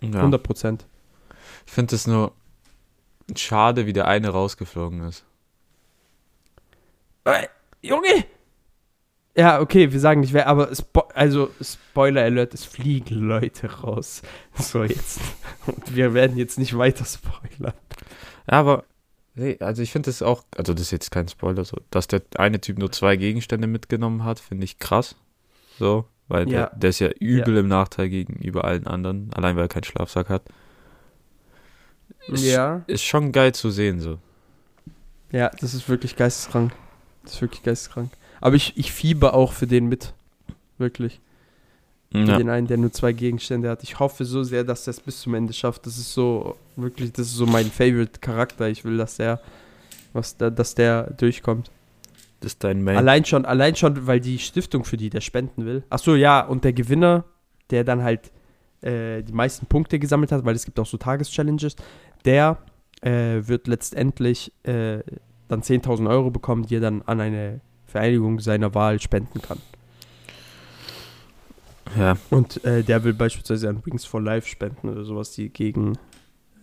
ja. 0.01 0.19
100 0.19 0.41
Prozent. 0.41 0.85
Ich 1.65 1.71
finde 1.71 1.95
es 1.95 2.07
nur 2.07 2.33
schade, 3.35 3.85
wie 3.85 3.93
der 3.93 4.07
eine 4.07 4.29
rausgeflogen 4.29 5.01
ist. 5.01 5.25
Äh, 7.25 7.47
Junge! 7.81 8.25
Ja, 9.35 9.61
okay, 9.61 9.91
wir 9.91 9.99
sagen 9.99 10.21
nicht 10.21 10.33
wer, 10.33 10.47
aber 10.47 10.73
Spo 10.75 11.01
also 11.15 11.49
Spoiler 11.59 12.21
Alert, 12.21 12.53
es 12.53 12.65
fliegen 12.65 13.15
Leute 13.15 13.81
raus. 13.81 14.21
So 14.55 14.83
jetzt. 14.83 15.19
Und 15.65 15.95
wir 15.95 16.13
werden 16.13 16.37
jetzt 16.37 16.59
nicht 16.59 16.77
weiter 16.77 17.05
spoilern. 17.05 17.73
Ja, 18.49 18.59
aber 18.59 18.83
nee, 19.35 19.57
also 19.59 19.81
ich 19.81 19.91
finde 19.91 20.09
es 20.09 20.21
auch, 20.21 20.43
also 20.57 20.73
das 20.73 20.83
ist 20.83 20.91
jetzt 20.91 21.11
kein 21.11 21.27
Spoiler, 21.27 21.65
so, 21.65 21.77
dass 21.89 22.07
der 22.07 22.21
eine 22.37 22.59
Typ 22.61 22.77
nur 22.79 22.91
zwei 22.91 23.15
Gegenstände 23.15 23.67
mitgenommen 23.67 24.23
hat, 24.23 24.39
finde 24.39 24.63
ich 24.65 24.79
krass. 24.79 25.15
So, 25.79 26.05
weil 26.27 26.49
Ja. 26.49 26.67
der, 26.67 26.75
der 26.77 26.89
ist 26.91 26.99
ja 26.99 27.09
übel 27.19 27.57
im 27.57 27.67
Nachteil 27.67 28.09
gegenüber 28.09 28.63
allen 28.65 28.87
anderen, 28.87 29.31
allein 29.33 29.55
weil 29.55 29.65
er 29.65 29.69
keinen 29.69 29.83
Schlafsack 29.83 30.29
hat. 30.29 30.43
Ist, 32.27 32.43
Ja. 32.45 32.83
Ist 32.87 33.03
schon 33.03 33.31
geil 33.31 33.53
zu 33.53 33.69
sehen, 33.71 33.99
so. 33.99 34.19
Ja, 35.31 35.49
das 35.59 35.73
ist 35.73 35.89
wirklich 35.89 36.15
geisteskrank. 36.15 36.73
Das 37.23 37.33
ist 37.33 37.41
wirklich 37.41 37.63
geisteskrank. 37.63 38.11
Aber 38.39 38.55
ich, 38.55 38.77
ich 38.77 38.91
fieber 38.91 39.33
auch 39.33 39.53
für 39.53 39.67
den 39.67 39.87
mit. 39.87 40.13
Wirklich. 40.77 41.19
Ja. 42.13 42.37
den 42.37 42.49
einen, 42.49 42.67
der 42.67 42.77
nur 42.77 42.91
zwei 42.91 43.11
Gegenstände 43.11 43.69
hat. 43.69 43.81
Ich 43.81 43.99
hoffe 43.99 44.23
so 44.25 44.43
sehr, 44.43 44.63
dass 44.63 44.85
er 44.87 44.91
es 44.91 44.99
bis 44.99 45.21
zum 45.21 45.33
Ende 45.33 45.51
schafft. 45.51 45.85
Das 45.87 45.97
ist 45.97 46.13
so, 46.13 46.55
wirklich, 46.75 47.11
das 47.11 47.27
ist 47.27 47.35
so 47.35 47.47
mein 47.47 47.65
Favorite-Charakter. 47.65 48.69
Ich 48.69 48.85
will, 48.85 48.97
dass 48.97 49.17
der, 49.17 49.39
was 50.13 50.37
da, 50.37 50.51
dass 50.51 50.75
der 50.75 51.09
durchkommt. 51.11 51.71
Das 52.39 52.53
ist 52.53 52.63
dein 52.63 52.83
Main. 52.83 52.97
Allein 52.97 53.25
schon, 53.25 53.45
allein 53.45 53.75
schon, 53.75 54.05
weil 54.05 54.19
die 54.19 54.37
Stiftung, 54.37 54.83
für 54.83 54.97
die 54.97 55.09
der 55.09 55.21
spenden 55.21 55.65
will. 55.65 55.83
Ach 55.89 55.99
so, 55.99 56.15
ja, 56.15 56.41
und 56.41 56.63
der 56.63 56.73
Gewinner, 56.73 57.23
der 57.71 57.83
dann 57.83 58.03
halt 58.03 58.31
äh, 58.81 59.23
die 59.23 59.33
meisten 59.33 59.65
Punkte 59.65 59.97
gesammelt 59.97 60.31
hat, 60.31 60.45
weil 60.45 60.55
es 60.55 60.65
gibt 60.65 60.79
auch 60.79 60.85
so 60.85 60.97
Tageschallenges, 60.97 61.75
der 62.25 62.57
äh, 63.01 63.41
wird 63.47 63.67
letztendlich 63.67 64.51
äh, 64.63 64.99
dann 65.47 65.61
10.000 65.61 66.09
Euro 66.09 66.31
bekommen, 66.31 66.65
die 66.67 66.75
er 66.75 66.81
dann 66.81 67.01
an 67.03 67.21
eine 67.21 67.61
Vereinigung 67.85 68.39
seiner 68.39 68.75
Wahl 68.75 68.99
spenden 68.99 69.41
kann. 69.41 69.59
Ja, 71.97 72.17
Und 72.29 72.63
äh, 72.63 72.83
der 72.83 73.03
will 73.03 73.13
beispielsweise 73.13 73.69
an 73.69 73.81
Wings 73.85 74.05
for 74.05 74.21
Life 74.21 74.47
spenden 74.47 74.89
oder 74.89 75.03
sowas, 75.03 75.31
die 75.31 75.49
gegen 75.49 75.97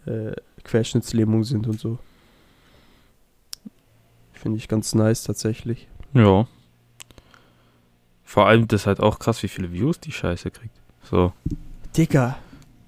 äh, 0.06 0.32
Querschnittslähmung 0.64 1.44
sind 1.44 1.66
und 1.66 1.78
so. 1.80 1.98
Finde 4.32 4.58
ich 4.58 4.68
ganz 4.68 4.94
nice 4.94 5.24
tatsächlich. 5.24 5.88
ja. 6.14 6.46
Vor 8.24 8.46
allem, 8.46 8.68
das 8.68 8.82
ist 8.82 8.86
halt 8.86 9.00
auch 9.00 9.18
krass, 9.18 9.42
wie 9.42 9.48
viele 9.48 9.72
Views 9.72 9.98
die 9.98 10.12
Scheiße 10.12 10.52
kriegt. 10.52 10.76
So. 11.02 11.32
Digga, 11.96 12.38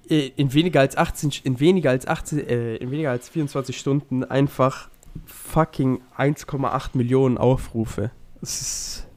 äh, 0.09 0.27
in 0.37 0.53
weniger 0.53 0.79
als 0.79 0.95
18, 0.95 1.31
Sch- 1.31 1.41
in 1.45 1.59
weniger 1.59 1.89
als 1.89 2.07
18, 2.07 2.39
äh, 2.47 2.75
in 2.77 2.91
weniger 2.91 3.11
als 3.11 3.27
24 3.27 3.77
Stunden 3.77 4.23
einfach 4.23 4.89
fucking 5.25 5.99
1,8 6.17 6.91
Millionen 6.93 7.37
Aufrufe. 7.37 8.11
Das 8.39 8.61
ist 8.61 9.07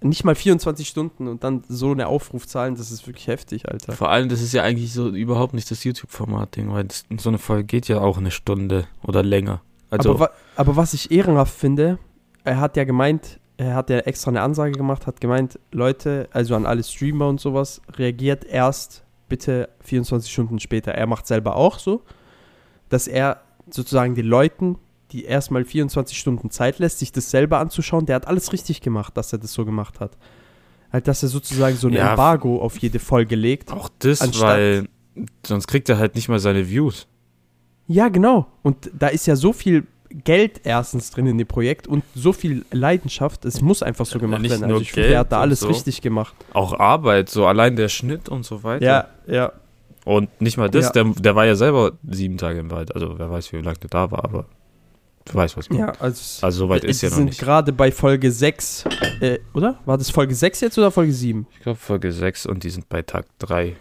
nicht 0.00 0.24
mal 0.24 0.34
24 0.34 0.86
Stunden 0.86 1.26
und 1.26 1.42
dann 1.42 1.64
so 1.68 1.90
eine 1.90 2.06
Aufrufzahlen, 2.06 2.76
das 2.76 2.90
ist 2.90 3.06
wirklich 3.06 3.26
heftig, 3.26 3.68
Alter. 3.68 3.92
Vor 3.92 4.10
allem, 4.10 4.28
das 4.28 4.40
ist 4.40 4.52
ja 4.52 4.62
eigentlich 4.62 4.92
so 4.92 5.08
überhaupt 5.08 5.54
nicht 5.54 5.70
das 5.70 5.82
YouTube-Format-Ding, 5.84 6.72
weil 6.72 6.84
das, 6.84 7.04
so 7.18 7.28
eine 7.28 7.38
Folge 7.38 7.64
geht 7.64 7.88
ja 7.88 8.00
auch 8.00 8.18
eine 8.18 8.30
Stunde 8.30 8.86
oder 9.02 9.22
länger. 9.22 9.60
Also, 9.90 10.10
aber, 10.10 10.20
wa 10.20 10.30
aber 10.56 10.76
was 10.76 10.94
ich 10.94 11.10
ehrenhaft 11.10 11.54
finde, 11.54 11.98
er 12.44 12.60
hat 12.60 12.76
ja 12.76 12.84
gemeint, 12.84 13.40
er 13.56 13.74
hat 13.74 13.90
ja 13.90 13.98
extra 13.98 14.30
eine 14.30 14.42
Ansage 14.42 14.72
gemacht, 14.72 15.06
hat 15.06 15.20
gemeint, 15.20 15.58
Leute, 15.72 16.28
also 16.32 16.54
an 16.54 16.66
alle 16.66 16.84
Streamer 16.84 17.28
und 17.28 17.40
sowas, 17.40 17.80
reagiert 17.96 18.44
erst 18.44 19.04
bitte 19.28 19.68
24 19.80 20.30
Stunden 20.30 20.60
später. 20.60 20.92
Er 20.92 21.06
macht 21.06 21.26
selber 21.26 21.56
auch 21.56 21.78
so, 21.78 22.02
dass 22.88 23.08
er 23.08 23.40
sozusagen 23.68 24.14
den 24.14 24.26
Leuten, 24.26 24.78
die 25.12 25.24
erstmal 25.24 25.64
24 25.64 26.18
Stunden 26.18 26.50
Zeit 26.50 26.78
lässt, 26.78 26.98
sich 26.98 27.12
das 27.12 27.30
selber 27.30 27.58
anzuschauen, 27.58 28.06
der 28.06 28.16
hat 28.16 28.26
alles 28.26 28.52
richtig 28.52 28.80
gemacht, 28.80 29.16
dass 29.16 29.32
er 29.32 29.38
das 29.38 29.52
so 29.52 29.64
gemacht 29.64 30.00
hat. 30.00 30.16
Halt, 30.92 31.06
dass 31.08 31.22
er 31.22 31.28
sozusagen 31.28 31.76
so 31.76 31.88
ein 31.88 31.94
Ja, 31.94 32.10
Embargo 32.10 32.60
auf 32.62 32.78
jede 32.78 32.98
Folge 32.98 33.36
legt. 33.36 33.72
auch 33.72 33.88
das, 33.98 34.20
weil 34.40 34.88
sonst 35.46 35.66
kriegt 35.66 35.88
er 35.88 35.98
halt 35.98 36.14
nicht 36.14 36.28
mal 36.28 36.38
seine 36.38 36.68
Views. 36.68 37.06
Ja, 37.86 38.08
genau. 38.08 38.46
Und 38.62 38.90
da 38.98 39.08
ist 39.08 39.26
ja 39.26 39.36
so 39.36 39.52
viel 39.52 39.86
Geld 40.10 40.62
erstens 40.64 41.10
drin 41.10 41.26
in 41.26 41.36
dem 41.36 41.46
Projekt 41.46 41.86
und 41.86 42.02
so 42.14 42.32
viel 42.32 42.64
Leidenschaft. 42.70 43.44
Es 43.44 43.60
muss 43.60 43.82
einfach 43.82 44.06
so 44.06 44.14
Ja, 44.16 44.20
gemacht 44.22 44.40
nicht 44.42 44.50
werden. 44.52 44.64
Also 44.64 44.74
nur 44.74 44.82
ich 44.82 44.92
finde, 44.92 45.10
er 45.10 45.20
hat 45.20 45.32
da 45.32 45.40
alles 45.40 45.60
so. 45.60 45.68
richtig 45.68 46.00
gemacht. 46.00 46.34
Auch 46.54 46.78
Arbeit, 46.78 47.28
so 47.28 47.46
allein 47.46 47.76
der 47.76 47.88
Schnitt 47.90 48.28
und 48.30 48.44
so 48.44 48.62
weiter. 48.62 48.84
Ja, 48.84 49.08
ja. 49.26 49.52
Und 50.06 50.40
nicht 50.40 50.56
mal 50.56 50.70
das, 50.70 50.86
Ja. 50.86 50.92
der, 50.92 51.04
der 51.04 51.34
war 51.36 51.44
ja 51.44 51.54
selber 51.54 51.92
sieben 52.08 52.38
Tage 52.38 52.58
im 52.60 52.70
Wald. 52.70 52.94
Also 52.94 53.18
wer 53.18 53.30
weiß, 53.30 53.52
wie 53.52 53.58
lange 53.58 53.76
der 53.78 53.90
da 53.90 54.10
war, 54.10 54.24
aber 54.24 54.46
du 55.30 55.34
weißt, 55.34 55.56
was 55.56 55.68
meine. 55.70 55.82
Ja, 55.86 55.92
also, 56.00 56.44
Also 56.46 56.58
so 56.58 56.68
weit 56.68 56.84
ist 56.84 57.02
wir 57.02 57.08
ja 57.08 57.10
noch 57.10 57.16
sind 57.16 57.24
nicht. 57.26 57.40
gerade 57.40 57.72
bei 57.72 57.90
Folge 57.92 58.30
6, 58.32 58.84
äh, 59.20 59.38
oder? 59.54 59.78
War 59.84 59.98
das 59.98 60.10
Folge 60.10 60.34
6 60.34 60.60
jetzt 60.60 60.78
oder 60.78 60.90
Folge 60.90 61.12
7? 61.12 61.46
Ich 61.52 61.60
glaube 61.60 61.78
Folge 61.78 62.12
6 62.12 62.46
und 62.46 62.62
die 62.64 62.70
sind 62.70 62.88
bei 62.88 63.02
Tag 63.02 63.26
3. 63.38 63.76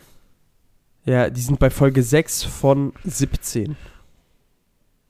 Ja, 1.05 1.29
die 1.29 1.41
sind 1.41 1.59
bei 1.59 1.69
Folge 1.69 2.03
6 2.03 2.43
von 2.43 2.93
17. 3.05 3.75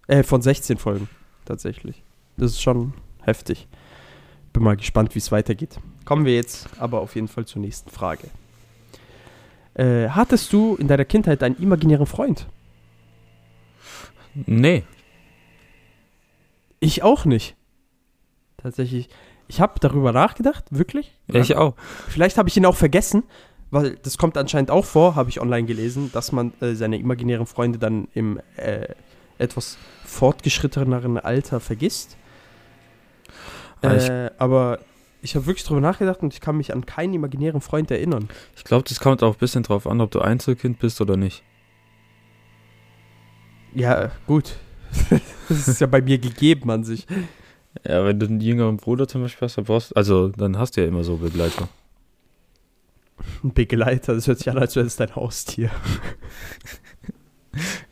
Äh, 0.08 0.24
von 0.24 0.42
16 0.42 0.78
Folgen, 0.78 1.10
tatsächlich. 1.46 2.04
Das 2.38 2.52
ist 2.52 2.62
schon 2.62 2.94
heftig. 3.24 3.68
Bin 4.54 4.64
mal 4.64 4.78
gespannt, 4.78 5.16
wie 5.16 5.20
es 5.20 5.32
weitergeht. 5.32 5.80
Kommen 6.06 6.26
wir 6.26 6.36
jetzt 6.36 6.68
aber 6.80 7.02
auf 7.02 7.16
jeden 7.16 7.28
Fall 7.28 7.46
zur 7.46 7.62
nächsten 7.62 7.90
Frage. 7.90 8.30
Äh, 9.74 10.10
hattest 10.10 10.54
du 10.54 10.76
in 10.76 10.88
deiner 10.88 11.06
Kindheit 11.06 11.44
einen 11.44 11.58
imaginären 11.58 12.06
Freund? 12.06 12.48
Nee. 14.46 14.84
Ich 16.80 17.04
auch 17.04 17.26
nicht. 17.26 17.56
Tatsächlich. 18.58 19.10
Ich 19.48 19.62
habe 19.62 19.80
darüber 19.80 20.12
nachgedacht, 20.12 20.66
wirklich. 20.72 21.18
Ja, 21.32 21.40
ich 21.40 21.56
auch. 21.56 21.76
Vielleicht 22.10 22.38
habe 22.38 22.50
ich 22.50 22.58
ihn 22.58 22.66
auch 22.66 22.76
vergessen, 22.76 23.24
weil 23.72 23.96
das 24.04 24.18
kommt 24.18 24.38
anscheinend 24.38 24.72
auch 24.72 24.86
vor, 24.86 25.16
habe 25.16 25.30
ich 25.30 25.40
online 25.40 25.66
gelesen, 25.66 26.12
dass 26.12 26.32
man 26.32 26.54
äh, 26.62 26.74
seine 26.76 26.98
imaginären 26.98 27.46
Freunde 27.46 27.80
dann 27.80 28.08
im 28.14 28.40
äh, 28.58 28.88
etwas 29.38 29.78
fortgeschritteneren 30.06 31.18
Alter 31.18 31.60
vergisst. 31.60 32.18
Aber 33.82 33.96
ich- 33.98 34.10
Äh, 34.10 34.32
aber 34.38 34.80
ich 35.22 35.36
habe 35.36 35.46
wirklich 35.46 35.64
drüber 35.66 35.82
nachgedacht 35.82 36.22
und 36.22 36.34
ich 36.34 36.42
kann 36.42 36.58
mich 36.58 36.74
an 36.74 36.86
keinen 36.86 37.14
imaginären 37.14 37.62
Freund 37.62 37.90
erinnern. 37.92 38.30
Ich 38.56 38.64
glaube, 38.64 38.84
das 38.88 39.00
kommt 39.00 39.24
auch 39.24 39.34
ein 39.34 39.40
bisschen 39.40 39.64
drauf 39.64 39.88
an, 39.88 40.02
ob 40.02 40.12
du 40.12 40.20
Einzelkind 40.20 40.80
bist 40.80 41.00
oder 41.02 41.16
nicht. 41.18 41.44
Ja, 43.74 44.12
gut. 44.26 44.56
das 45.50 45.68
ist 45.68 45.82
ja 45.82 45.88
bei 45.88 46.02
mir 46.02 46.18
gegeben 46.18 46.70
an 46.72 46.84
sich. 46.84 47.06
Ja, 47.86 48.06
wenn 48.06 48.20
du 48.20 48.26
einen 48.26 48.42
jüngeren 48.42 48.78
Bruder 48.78 49.08
zum 49.08 49.22
Beispiel 49.22 49.48
hast, 49.48 49.58
dann 49.58 49.66
brauchst 49.66 49.96
also 49.96 50.30
dann 50.30 50.58
hast 50.58 50.78
du 50.78 50.82
ja 50.82 50.88
immer 50.88 51.04
so 51.04 51.18
Begleiter. 51.18 51.70
Ein 53.44 53.54
Begleiter, 53.54 54.16
das 54.16 54.28
hört 54.28 54.40
sich 54.40 54.50
an, 54.50 54.58
als 54.58 54.76
wäre 54.76 54.86
es 54.86 54.96
dein 54.96 55.16
Haustier. 55.16 55.72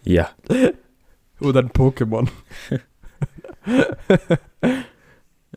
Ja. 0.04 0.30
Oder 1.40 1.62
ein 1.62 1.70
Pokémon. 1.70 2.30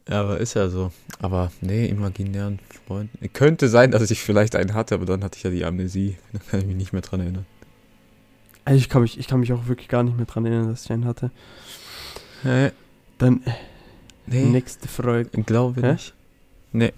Ja, 0.08 0.22
aber 0.22 0.38
ist 0.38 0.54
ja 0.54 0.68
so. 0.68 0.90
Aber 1.20 1.52
nee, 1.60 1.86
imaginären 1.86 2.60
Freund. 2.86 3.10
Könnte 3.34 3.68
sein, 3.68 3.90
dass 3.90 4.10
ich 4.10 4.22
vielleicht 4.22 4.56
einen 4.56 4.72
hatte, 4.72 4.94
aber 4.94 5.04
dann 5.04 5.22
hatte 5.22 5.36
ich 5.36 5.42
ja 5.42 5.50
die 5.50 5.64
Amnesie. 5.64 6.16
Da 6.32 6.38
kann 6.38 6.60
ich 6.60 6.66
mich 6.66 6.76
nicht 6.76 6.92
mehr 6.92 7.02
dran 7.02 7.20
erinnern. 7.20 7.46
Also 8.64 8.78
ich 8.78 8.88
kann, 8.88 9.02
mich, 9.02 9.18
ich 9.18 9.28
kann 9.28 9.40
mich 9.40 9.52
auch 9.52 9.66
wirklich 9.66 9.88
gar 9.88 10.02
nicht 10.02 10.16
mehr 10.16 10.26
dran 10.26 10.46
erinnern, 10.46 10.68
dass 10.68 10.84
ich 10.84 10.92
einen 10.92 11.04
hatte. 11.04 11.30
Äh, 12.44 12.70
Dann 13.18 13.42
nee, 14.26 14.44
nächste 14.44 14.88
Frage. 14.88 15.26
glaube 15.42 15.80
Hä? 15.82 15.92
nicht. 15.92 16.14
Nee. 16.72 16.92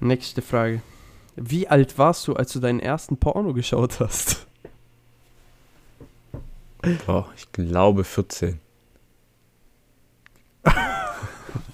Nächste 0.00 0.42
Frage. 0.42 0.82
Wie 1.36 1.68
alt 1.68 1.96
warst 1.98 2.26
du, 2.26 2.34
als 2.34 2.52
du 2.52 2.60
deinen 2.60 2.80
ersten 2.80 3.16
Porno 3.16 3.52
geschaut 3.52 4.00
hast? 4.00 4.46
Boah, 7.06 7.30
ich 7.36 7.50
glaube 7.52 8.04
14. 8.04 8.58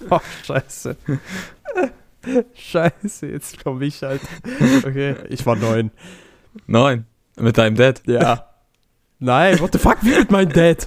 Oh, 0.09 0.19
scheiße. 0.43 0.95
scheiße, 2.53 3.27
jetzt 3.27 3.63
komme 3.63 3.85
ich 3.85 4.01
halt. 4.03 4.21
Okay, 4.85 5.15
ich 5.29 5.45
war 5.45 5.55
neun. 5.55 5.91
Nein. 6.67 7.05
Mit 7.37 7.57
deinem 7.57 7.75
Dad. 7.75 8.01
Ja. 8.05 8.48
Nein, 9.19 9.59
what 9.59 9.73
the 9.73 9.79
fuck, 9.79 9.97
wie 10.01 10.17
mit 10.17 10.31
meinem 10.31 10.51
Dad? 10.51 10.85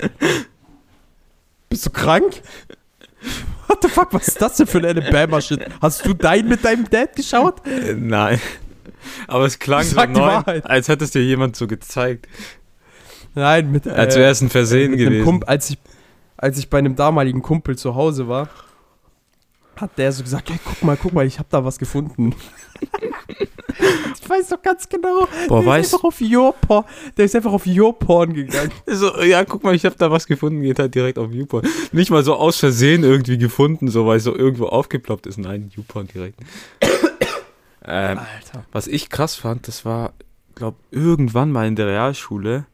Bist 1.69 1.87
du 1.87 1.91
krank? 1.91 2.43
What 3.67 3.83
the 3.83 3.89
fuck, 3.89 4.13
was 4.13 4.29
ist 4.29 4.41
das 4.41 4.57
denn 4.57 4.67
für 4.67 4.79
ein 4.79 4.85
Alabama-Shit? 4.87 5.67
Hast 5.81 6.05
du 6.07 6.15
dein 6.15 6.49
mit 6.49 6.65
deinem 6.65 6.89
Dad 6.89 7.15
geschaut? 7.15 7.67
Äh, 7.67 7.95
Nein. 7.95 8.41
Aber 9.27 9.45
es 9.45 9.59
klang 9.59 9.83
so 9.85 10.03
neu, 10.05 10.43
als 10.65 10.89
hätte 10.89 11.05
es 11.05 11.11
dir 11.11 11.23
jemand 11.23 11.57
so 11.57 11.67
gezeigt. 11.67 12.29
Nein, 13.35 13.71
mit, 13.71 13.87
Als 13.89 14.17
äh, 14.17 14.21
wäre 14.21 14.31
es 14.31 14.41
ein 14.41 14.51
Versehen 14.51 14.97
gewesen. 14.97 15.25
Kump 15.25 15.49
als, 15.49 15.71
ich, 15.71 15.79
als 16.37 16.59
ich 16.59 16.69
bei 16.69 16.79
einem 16.79 16.97
damaligen 16.97 17.43
Kumpel 17.43 17.77
zu 17.77 17.95
Hause 17.95 18.29
war, 18.29 18.49
hat 19.77 19.97
der 19.99 20.13
so 20.13 20.23
gesagt, 20.23 20.51
hey, 20.51 20.59
guck 20.65 20.83
mal, 20.83 20.97
guck 20.97 21.13
mal, 21.13 21.27
ich 21.27 21.39
hab 21.39 21.49
da 21.49 21.65
was 21.65 21.79
gefunden. 21.79 22.35
Weiß 24.33 24.49
doch 24.49 24.63
ganz 24.63 24.89
genau. 24.89 25.29
Boah, 25.49 25.61
der 25.61 25.67
weißt 25.67 25.89
ist 25.89 25.95
einfach 25.95 26.05
auf 26.09 26.21
YouPorn, 26.21 26.85
der 27.17 27.25
ist 27.25 27.37
einfach 27.37 27.53
auf 27.53 27.67
YouPorn 27.67 28.33
gegangen. 28.35 28.71
So, 28.87 29.21
ja, 29.23 29.45
guck 29.45 29.63
mal, 29.63 29.75
ich 29.75 29.85
habe 29.85 29.97
da 29.97 30.11
was 30.11 30.27
gefunden, 30.27 30.63
geht 30.63 30.79
halt 30.79 30.95
direkt 30.95 31.19
auf 31.19 31.31
YouPorn. 31.31 31.67
Nicht 31.93 32.11
mal 32.11 32.23
so 32.25 32.35
aus 32.35 32.59
Versehen 32.59 33.05
irgendwie 33.05 33.39
gefunden, 33.39 33.89
so 33.89 34.07
weil 34.07 34.19
es 34.19 34.25
so 34.25 34.35
irgendwo 34.35 34.67
aufgeploppt 34.67 35.27
ist. 35.27 35.39
Nein, 35.39 35.71
YouPorn 35.75 36.09
direkt. 36.09 36.41
ähm, 37.85 38.19
Alter. 38.19 38.65
was 38.73 38.87
ich 38.87 39.09
krass 39.11 39.37
fand, 39.37 39.69
das 39.69 39.85
war, 39.85 40.13
glaub, 40.55 40.77
irgendwann 40.91 41.53
mal 41.53 41.67
in 41.67 41.77
der 41.77 41.87
Realschule 41.87 42.67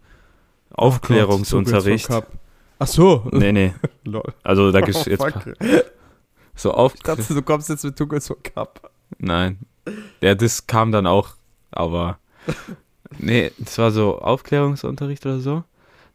Aufklärungsunterricht. 0.70 2.08
Ach 2.78 2.86
so. 2.86 3.28
nee, 3.32 3.52
nee. 3.52 3.74
Also 4.42 4.70
da 4.72 4.78
Oh, 4.78 4.82
gibt's 4.82 5.04
jetzt 5.04 5.22
fuck. 5.22 5.32
paar, 5.32 5.54
so 6.54 6.72
auf. 6.72 6.94
Ich 6.94 7.02
dachte, 7.02 7.34
du 7.34 7.42
kommst 7.42 7.68
jetzt 7.68 7.84
mit 7.84 7.96
Tugos 7.96 8.32
Cup. 8.42 8.90
Nein. 9.18 9.58
Ja, 10.20 10.34
das 10.34 10.66
kam 10.66 10.92
dann 10.92 11.06
auch, 11.06 11.30
aber 11.70 12.18
nee, 13.18 13.50
das 13.58 13.78
war 13.78 13.90
so 13.90 14.18
Aufklärungsunterricht 14.18 15.24
oder 15.26 15.40
so. 15.40 15.64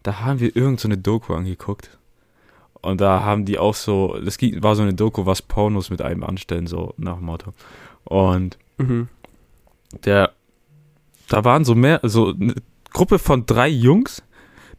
Da 0.03 0.19
haben 0.21 0.39
wir 0.39 0.55
irgend 0.55 0.79
so 0.79 0.87
eine 0.87 0.97
Doku 0.97 1.33
angeguckt. 1.33 1.97
Und 2.81 2.99
da 2.99 3.23
haben 3.23 3.45
die 3.45 3.57
auch 3.59 3.75
so, 3.75 4.17
das 4.23 4.37
war 4.41 4.75
so 4.75 4.81
eine 4.81 4.93
Doku, 4.93 5.25
was 5.25 5.41
Pornos 5.41 5.89
mit 5.89 6.01
einem 6.01 6.23
anstellen, 6.23 6.67
so 6.67 6.93
nach 6.97 7.15
dem 7.17 7.25
Motto. 7.25 7.53
Und 8.03 8.57
Mhm. 8.77 9.07
der, 10.03 10.31
da 11.29 11.45
waren 11.45 11.63
so 11.63 11.75
mehr, 11.75 12.01
so 12.03 12.33
eine 12.33 12.55
Gruppe 12.91 13.19
von 13.19 13.45
drei 13.45 13.69
Jungs, 13.69 14.21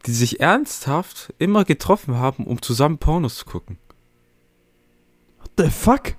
die 0.05 0.12
sich 0.12 0.41
ernsthaft 0.41 1.33
immer 1.39 1.64
getroffen 1.64 2.16
haben, 2.18 2.45
um 2.45 2.61
zusammen 2.61 2.99
Pornos 2.99 3.37
zu 3.37 3.47
gucken. 3.47 3.79
What 5.41 5.51
the 5.57 5.70
fuck? 5.70 6.14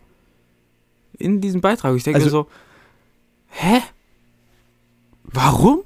in 1.18 1.40
diesem 1.40 1.62
Beitrag. 1.62 1.96
Ich 1.96 2.04
denke 2.04 2.20
Also- 2.20 2.30
so, 2.30 2.48
hä? 3.48 3.82
Warum? 5.36 5.84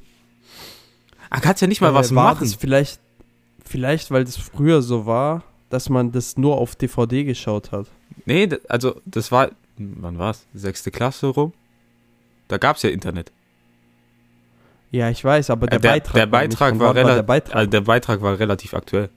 Er 1.32 1.42
kann 1.42 1.56
ja 1.60 1.68
nicht 1.68 1.82
mal 1.82 1.92
Äh, 1.92 1.94
was 1.96 2.14
war 2.16 2.34
machen. 2.36 2.48
Vielleicht, 2.48 3.00
vielleicht, 3.66 4.12
weil 4.12 4.24
das 4.24 4.38
früher 4.38 4.82
so 4.82 5.06
war, 5.06 5.44
dass 5.70 5.90
man 5.90 6.12
das 6.12 6.38
nur 6.38 6.58
auf 6.58 6.76
DVD 6.76 7.24
geschaut 7.24 7.72
hat. 7.72 7.88
Nee, 8.26 8.50
also 8.68 9.02
das 9.06 9.32
war, 9.32 9.50
wann 9.78 10.18
war's? 10.18 10.46
Sechste 10.54 10.92
Klasse 10.92 11.28
rum? 11.28 11.54
Da 12.48 12.58
gab's 12.58 12.82
ja 12.84 12.90
Internet. 12.90 13.32
Ja, 14.92 15.10
ich 15.10 15.24
weiß, 15.24 15.52
aber 15.52 15.68
der, 15.68 15.78
Äh, 15.78 15.82
der, 15.82 15.90
Beitrag, 15.90 16.14
der 16.14 16.32
war. 16.32 16.40
Beitrag 16.40 16.70
Von 16.70 16.80
war 16.80 16.96
wann 16.96 17.06
der 17.08 17.24
Beitrag. 17.24 17.56
also 17.56 17.70
der 17.70 17.82
Beitrag 17.82 18.22
war 18.22 18.40
relativ 18.40 18.74
aktuell. 18.74 19.10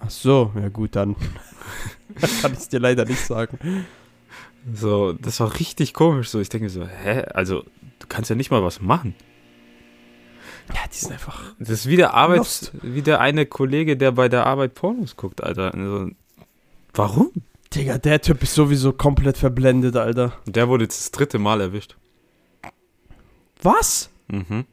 Ach 0.00 0.10
so, 0.10 0.52
ja 0.54 0.68
gut, 0.68 0.96
dann 0.96 1.14
kann 2.42 2.52
ich 2.52 2.58
es 2.58 2.68
dir 2.68 2.80
leider 2.80 3.04
nicht 3.04 3.20
sagen. 3.20 3.58
So, 4.74 5.12
das 5.12 5.40
war 5.40 5.58
richtig 5.60 5.92
komisch. 5.94 6.30
So, 6.30 6.40
ich 6.40 6.48
denke 6.48 6.64
mir 6.64 6.70
so, 6.70 6.86
hä? 6.86 7.22
Also, 7.34 7.64
du 8.08 8.14
kannst 8.14 8.30
ja 8.30 8.36
nicht 8.36 8.50
mal 8.50 8.62
was 8.62 8.80
machen. 8.80 9.14
Ja, 10.74 10.80
die 10.92 10.96
sind 10.96 11.12
einfach. 11.12 11.54
Das 11.58 11.70
ist 11.70 11.86
wie 11.86 11.96
der 11.96 12.14
Arbeits, 12.14 12.72
Lost. 12.72 12.72
wie 12.82 13.02
der 13.02 13.20
eine 13.20 13.46
Kollege, 13.46 13.96
der 13.96 14.12
bei 14.12 14.28
der 14.28 14.46
Arbeit 14.46 14.74
Pornos 14.74 15.16
guckt, 15.16 15.42
Alter. 15.42 15.74
Also, 15.74 16.10
warum? 16.94 17.30
Digga, 17.74 17.98
der 17.98 18.20
Typ 18.20 18.42
ist 18.42 18.54
sowieso 18.54 18.92
komplett 18.92 19.36
verblendet, 19.36 19.96
Alter. 19.96 20.32
Der 20.46 20.68
wurde 20.68 20.84
jetzt 20.84 21.00
das 21.00 21.10
dritte 21.10 21.38
Mal 21.38 21.60
erwischt. 21.60 21.96
Was? 23.62 24.10
Mhm. 24.28 24.64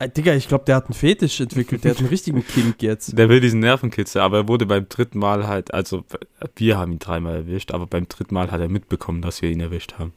Äh, 0.00 0.08
Digga, 0.08 0.34
ich 0.34 0.48
glaube, 0.48 0.64
der 0.64 0.76
hat 0.76 0.86
einen 0.86 0.94
Fetisch 0.94 1.40
entwickelt. 1.40 1.84
Der 1.84 1.92
hat 1.92 1.98
einen 1.98 2.08
richtigen 2.10 2.46
Kink 2.46 2.82
jetzt. 2.82 3.16
Der 3.18 3.28
will 3.28 3.40
diesen 3.40 3.60
Nervenkitzel, 3.60 4.20
aber 4.20 4.38
er 4.38 4.48
wurde 4.48 4.66
beim 4.66 4.88
dritten 4.88 5.18
Mal 5.18 5.46
halt, 5.48 5.74
also 5.74 6.04
wir 6.56 6.78
haben 6.78 6.92
ihn 6.92 6.98
dreimal 6.98 7.34
erwischt, 7.34 7.72
aber 7.72 7.86
beim 7.86 8.06
dritten 8.06 8.34
Mal 8.34 8.50
hat 8.50 8.60
er 8.60 8.68
mitbekommen, 8.68 9.22
dass 9.22 9.42
wir 9.42 9.50
ihn 9.50 9.60
erwischt 9.60 9.94
haben. 9.98 10.12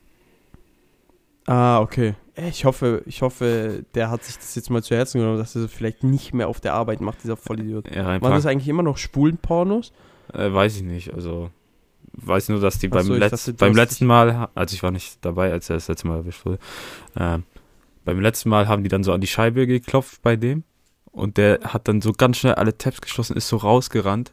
Ah, 1.52 1.82
okay. 1.82 2.16
Äh, 2.36 2.48
Ich 2.48 2.64
hoffe, 2.64 3.04
ich 3.06 3.22
hoffe, 3.22 3.84
der 3.94 4.10
hat 4.10 4.24
sich 4.24 4.38
das 4.38 4.56
jetzt 4.56 4.70
mal 4.70 4.82
zu 4.82 4.96
Herzen 4.96 5.20
genommen, 5.20 5.38
dass 5.38 5.54
er 5.54 5.64
das 5.64 5.72
vielleicht 5.74 6.02
nicht 6.02 6.34
mehr 6.34 6.48
auf 6.48 6.62
der 6.62 6.74
Arbeit 6.76 7.02
macht, 7.02 7.24
dieser 7.24 7.36
Vollidiot. 7.36 7.94
Rein 7.94 8.22
Waren 8.22 8.32
das 8.32 8.46
eigentlich 8.46 8.70
immer 8.70 8.84
noch 8.84 8.98
Spulenpornos? 8.98 9.92
äh, 10.34 10.52
weiß 10.54 10.78
ich 10.78 10.84
nicht, 10.84 11.14
also 11.14 11.50
weiß 12.14 12.48
nur, 12.48 12.62
dass 12.62 12.80
die 12.80 12.88
beim, 12.88 13.06
so, 13.06 13.16
Letz-, 13.16 13.32
dachte, 13.32 13.54
beim 13.54 13.76
letzten 13.76 14.06
Mal, 14.06 14.48
also 14.56 14.74
ich 14.74 14.82
war 14.82 14.92
nicht 14.92 15.18
dabei, 15.26 15.52
als 15.52 15.70
er 15.70 15.76
das 15.76 15.90
letzte 15.90 16.08
Mal 16.08 16.20
erwischt 16.20 16.46
wurde, 16.46 16.60
ähm, 17.18 17.44
beim 18.06 18.22
letzten 18.22 18.48
Mal 18.48 18.70
haben 18.70 18.84
die 18.84 18.90
dann 18.90 19.04
so 19.04 19.12
an 19.12 19.20
die 19.20 19.28
Scheibe 19.28 19.68
geklopft 19.68 20.22
bei 20.22 20.38
dem 20.38 20.64
und 21.12 21.36
der 21.36 21.60
hat 21.66 21.90
dann 21.90 22.00
so 22.00 22.14
ganz 22.14 22.38
schnell 22.38 22.56
alle 22.56 22.78
Tabs 22.78 23.02
geschlossen, 23.02 23.36
ist 23.36 23.50
so 23.50 23.58
rausgerannt, 23.58 24.32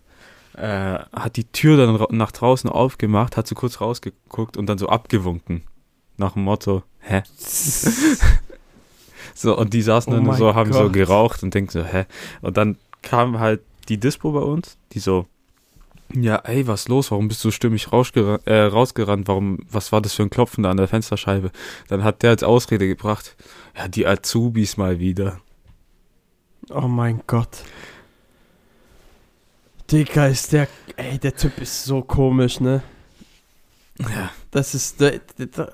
äh, 0.57 1.01
hat 1.13 1.37
die 1.37 1.51
Tür 1.51 1.77
dann 1.77 2.17
nach 2.17 2.31
draußen 2.31 2.71
aufgemacht, 2.71 3.37
hat 3.37 3.49
so 3.49 3.57
kurz 3.57 3.81
rausgeguckt 3.81 4.57
und 4.57 4.67
dann 4.67 4.79
so 4.79 4.89
abgewunken. 4.89 5.65
Nach 6.19 6.33
dem 6.35 6.45
Motto, 6.45 6.83
hä? 7.01 7.23
So, 9.35 9.57
und 9.57 9.73
die 9.73 9.83
saßen 9.83 10.13
Oh 10.13 10.17
dann 10.17 10.35
so, 10.35 10.55
haben 10.57 10.73
so 10.73 10.85
Gott. 10.85 10.93
geraucht 10.95 11.43
und 11.45 11.55
denken 11.55 11.71
so, 11.71 11.85
hä? 11.85 12.07
Und 12.41 12.57
dann 12.57 12.77
kam 13.03 13.39
halt 13.39 13.61
die 13.89 13.97
Dispo 13.99 14.33
bei 14.33 14.41
uns, 14.41 14.77
die 14.93 14.99
so, 14.99 15.27
ja, 16.13 16.37
ey, 16.39 16.67
was 16.67 16.89
los? 16.89 17.13
Warum 17.13 17.29
bist 17.29 17.45
du 17.45 17.53
stimmig 17.53 17.93
rausgerannt, 17.93 18.45
äh, 18.49 18.63
rausgerannt? 18.63 19.29
Warum, 19.29 19.61
was 19.71 19.93
war 19.93 20.01
das 20.01 20.15
für 20.15 20.25
ein 20.25 20.31
Klopfen 20.31 20.65
da 20.65 20.73
an 20.73 20.77
der 20.77 20.89
Fensterscheibe? 20.89 21.53
Dann 21.87 22.03
hat 22.03 22.25
der 22.25 22.31
als 22.31 22.43
Ausrede 22.43 22.89
gebracht, 22.89 23.37
ja, 23.77 23.87
die 23.87 24.09
Azubis 24.09 24.77
mal 24.77 24.99
wieder. 24.99 25.39
Oh 26.71 26.89
mein 26.89 27.21
Gott. 27.29 27.63
Digga, 29.93 30.27
ist 30.27 30.53
der. 30.53 30.67
Ey, 30.97 31.19
der 31.19 31.37
Typ 31.37 31.59
ist 31.61 31.85
so 31.85 32.03
komisch, 32.03 32.59
ne? 32.59 32.83
Ja. 34.01 34.31
Das 34.51 34.75
ist. 34.75 35.01
Der, 35.01 35.21
der, 35.39 35.47
der, 35.47 35.73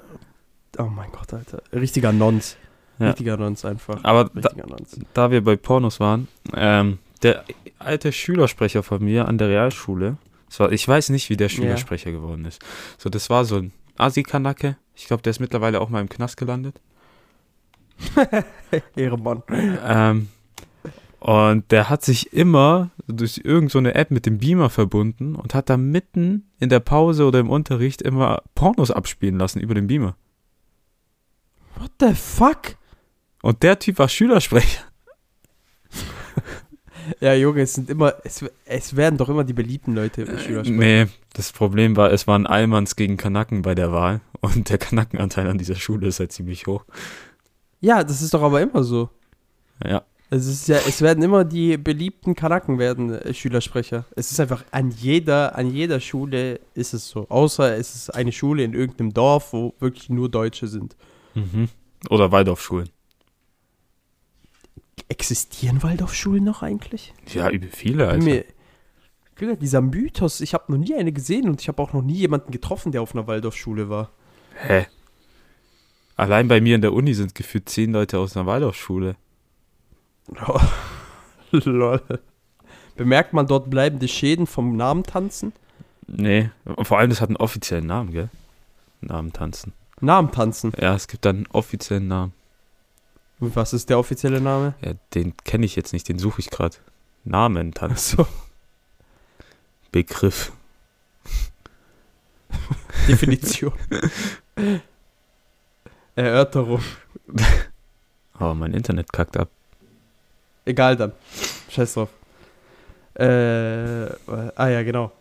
oh 0.78 0.90
mein 0.94 1.10
Gott, 1.12 1.32
Alter. 1.32 1.62
Richtiger 1.72 2.12
Nons. 2.12 2.56
Ja. 2.98 3.08
Richtiger 3.08 3.36
Nons 3.36 3.64
einfach. 3.64 4.02
Aber 4.04 4.30
da, 4.34 4.50
Nons. 4.66 4.98
da 5.12 5.30
wir 5.30 5.42
bei 5.42 5.56
Pornos 5.56 6.00
waren, 6.00 6.28
ähm, 6.54 6.98
der 7.22 7.44
alte 7.78 8.12
Schülersprecher 8.12 8.82
von 8.82 9.02
mir 9.02 9.26
an 9.28 9.38
der 9.38 9.48
Realschule, 9.48 10.16
war, 10.58 10.72
ich 10.72 10.86
weiß 10.86 11.08
nicht, 11.10 11.30
wie 11.30 11.36
der 11.36 11.48
Schülersprecher 11.48 12.12
geworden 12.12 12.44
ist. 12.44 12.62
So, 12.98 13.10
das 13.10 13.30
war 13.30 13.44
so 13.44 13.56
ein 13.56 13.72
Asi-Kanacke. 13.96 14.76
Ich 14.94 15.06
glaube, 15.06 15.22
der 15.22 15.30
ist 15.30 15.40
mittlerweile 15.40 15.80
auch 15.80 15.88
mal 15.88 16.00
im 16.00 16.08
Knast 16.08 16.36
gelandet. 16.36 16.80
Ehrenmann. 18.96 19.42
Ähm, 19.84 20.28
und 21.20 21.70
der 21.72 21.88
hat 21.88 22.04
sich 22.04 22.32
immer 22.32 22.90
durch 23.06 23.38
irgendeine 23.38 23.70
so 23.70 23.78
eine 23.78 23.94
App 23.94 24.10
mit 24.10 24.26
dem 24.26 24.38
Beamer 24.38 24.68
verbunden 24.68 25.34
und 25.34 25.54
hat 25.54 25.70
da 25.70 25.76
mitten 25.76 26.50
in 26.60 26.68
der 26.68 26.80
Pause 26.80 27.24
oder 27.24 27.40
im 27.40 27.48
Unterricht 27.48 28.02
immer 28.02 28.42
Pornos 28.54 28.90
abspielen 28.90 29.38
lassen 29.38 29.60
über 29.60 29.74
den 29.74 29.86
Beamer. 29.86 30.16
What 31.76 31.90
the 32.00 32.14
fuck? 32.14 32.76
Und 33.42 33.62
der 33.62 33.78
Typ 33.78 33.98
war 33.98 34.08
Schülersprecher. 34.08 34.82
Ja, 37.20 37.34
Junge, 37.34 37.62
es 37.62 37.74
sind 37.74 37.90
immer. 37.90 38.14
Es, 38.24 38.44
es 38.64 38.96
werden 38.96 39.18
doch 39.18 39.28
immer 39.28 39.44
die 39.44 39.52
beliebten 39.52 39.94
Leute 39.94 40.24
Schüler 40.38 40.64
sprechen. 40.64 40.78
Nee, 40.78 41.06
das 41.34 41.52
Problem 41.52 41.96
war, 41.96 42.10
es 42.12 42.26
waren 42.26 42.46
Allmanns 42.46 42.96
gegen 42.96 43.16
Kanaken 43.18 43.60
bei 43.62 43.74
der 43.74 43.92
Wahl 43.92 44.20
und 44.40 44.70
der 44.70 44.78
Kanackenanteil 44.78 45.48
an 45.48 45.58
dieser 45.58 45.74
Schule 45.74 46.06
ist 46.08 46.20
halt 46.20 46.32
ziemlich 46.32 46.66
hoch. 46.66 46.84
Ja, 47.80 48.02
das 48.02 48.22
ist 48.22 48.32
doch 48.32 48.42
aber 48.42 48.62
immer 48.62 48.82
so. 48.82 49.10
Ja, 49.84 50.02
Es 50.30 50.46
ist 50.46 50.68
ja, 50.68 50.78
es 50.88 51.02
werden 51.02 51.22
immer 51.22 51.44
die 51.44 51.76
beliebten 51.76 52.34
Kanaken 52.34 52.78
werden 52.78 53.12
äh, 53.12 53.34
Schülersprecher. 53.34 54.06
Es 54.16 54.30
ist 54.30 54.40
einfach 54.40 54.64
an 54.70 54.90
jeder, 54.90 55.56
an 55.56 55.70
jeder 55.70 56.00
Schule 56.00 56.60
ist 56.72 56.94
es 56.94 57.08
so. 57.08 57.28
Außer 57.28 57.76
es 57.76 57.94
ist 57.94 58.14
eine 58.14 58.32
Schule 58.32 58.64
in 58.64 58.72
irgendeinem 58.72 59.12
Dorf, 59.12 59.52
wo 59.52 59.74
wirklich 59.78 60.08
nur 60.08 60.30
Deutsche 60.30 60.68
sind. 60.68 60.96
Mhm. 61.34 61.68
oder 62.08 62.32
Waldorfschulen. 62.32 62.90
Existieren 65.08 65.82
Waldorfschulen 65.82 66.44
noch 66.44 66.62
eigentlich? 66.62 67.12
Ja, 67.32 67.50
übel 67.50 67.68
viele, 67.70 68.08
Alter. 68.08 68.24
Mir, 68.24 68.44
dieser 69.56 69.80
Mythos, 69.80 70.40
ich 70.40 70.54
habe 70.54 70.72
noch 70.72 70.78
nie 70.78 70.94
eine 70.94 71.12
gesehen 71.12 71.48
und 71.48 71.60
ich 71.60 71.68
habe 71.68 71.82
auch 71.82 71.92
noch 71.92 72.02
nie 72.02 72.14
jemanden 72.14 72.52
getroffen, 72.52 72.92
der 72.92 73.02
auf 73.02 73.14
einer 73.14 73.26
Waldorfschule 73.26 73.88
war. 73.88 74.10
Hä? 74.54 74.86
Allein 76.16 76.48
bei 76.48 76.60
mir 76.60 76.76
in 76.76 76.82
der 76.82 76.92
Uni 76.92 77.14
sind 77.14 77.34
gefühlt 77.34 77.68
zehn 77.68 77.92
Leute 77.92 78.18
aus 78.18 78.36
einer 78.36 78.46
Waldorfschule. 78.46 79.16
Lol. 81.50 82.00
Bemerkt 82.96 83.32
man 83.32 83.46
dort 83.46 83.70
bleibende 83.70 84.08
Schäden 84.08 84.46
vom 84.46 84.76
Namentanzen? 84.76 85.52
Nee, 86.06 86.50
vor 86.82 86.98
allem 86.98 87.10
das 87.10 87.20
hat 87.20 87.28
einen 87.28 87.36
offiziellen 87.36 87.86
Namen, 87.86 88.12
gell? 88.12 88.28
Namen 89.00 89.32
tanzen. 89.32 89.72
Namentanzen. 90.04 90.72
Ja, 90.78 90.94
es 90.94 91.08
gibt 91.08 91.24
dann 91.24 91.36
einen 91.36 91.46
offiziellen 91.48 92.08
Namen. 92.08 92.32
Und 93.40 93.56
was 93.56 93.72
ist 93.72 93.90
der 93.90 93.98
offizielle 93.98 94.40
Name? 94.40 94.74
Ja, 94.80 94.92
den 95.14 95.36
kenne 95.44 95.66
ich 95.66 95.76
jetzt 95.76 95.92
nicht, 95.92 96.08
den 96.08 96.18
suche 96.18 96.40
ich 96.40 96.50
gerade. 96.50 96.76
Namen 97.24 97.72
tanzen. 97.72 98.20
Achso. 98.20 98.32
Begriff. 99.90 100.52
Definition. 103.08 103.72
Erörterung. 106.16 106.80
Oh, 108.38 108.54
mein 108.54 108.72
Internet 108.72 109.12
kackt 109.12 109.36
ab. 109.36 109.48
Egal 110.64 110.96
dann. 110.96 111.12
Scheiß 111.70 111.94
drauf. 111.94 112.10
Äh, 113.14 113.24
ah 114.56 114.68
ja, 114.68 114.82
genau. 114.82 115.12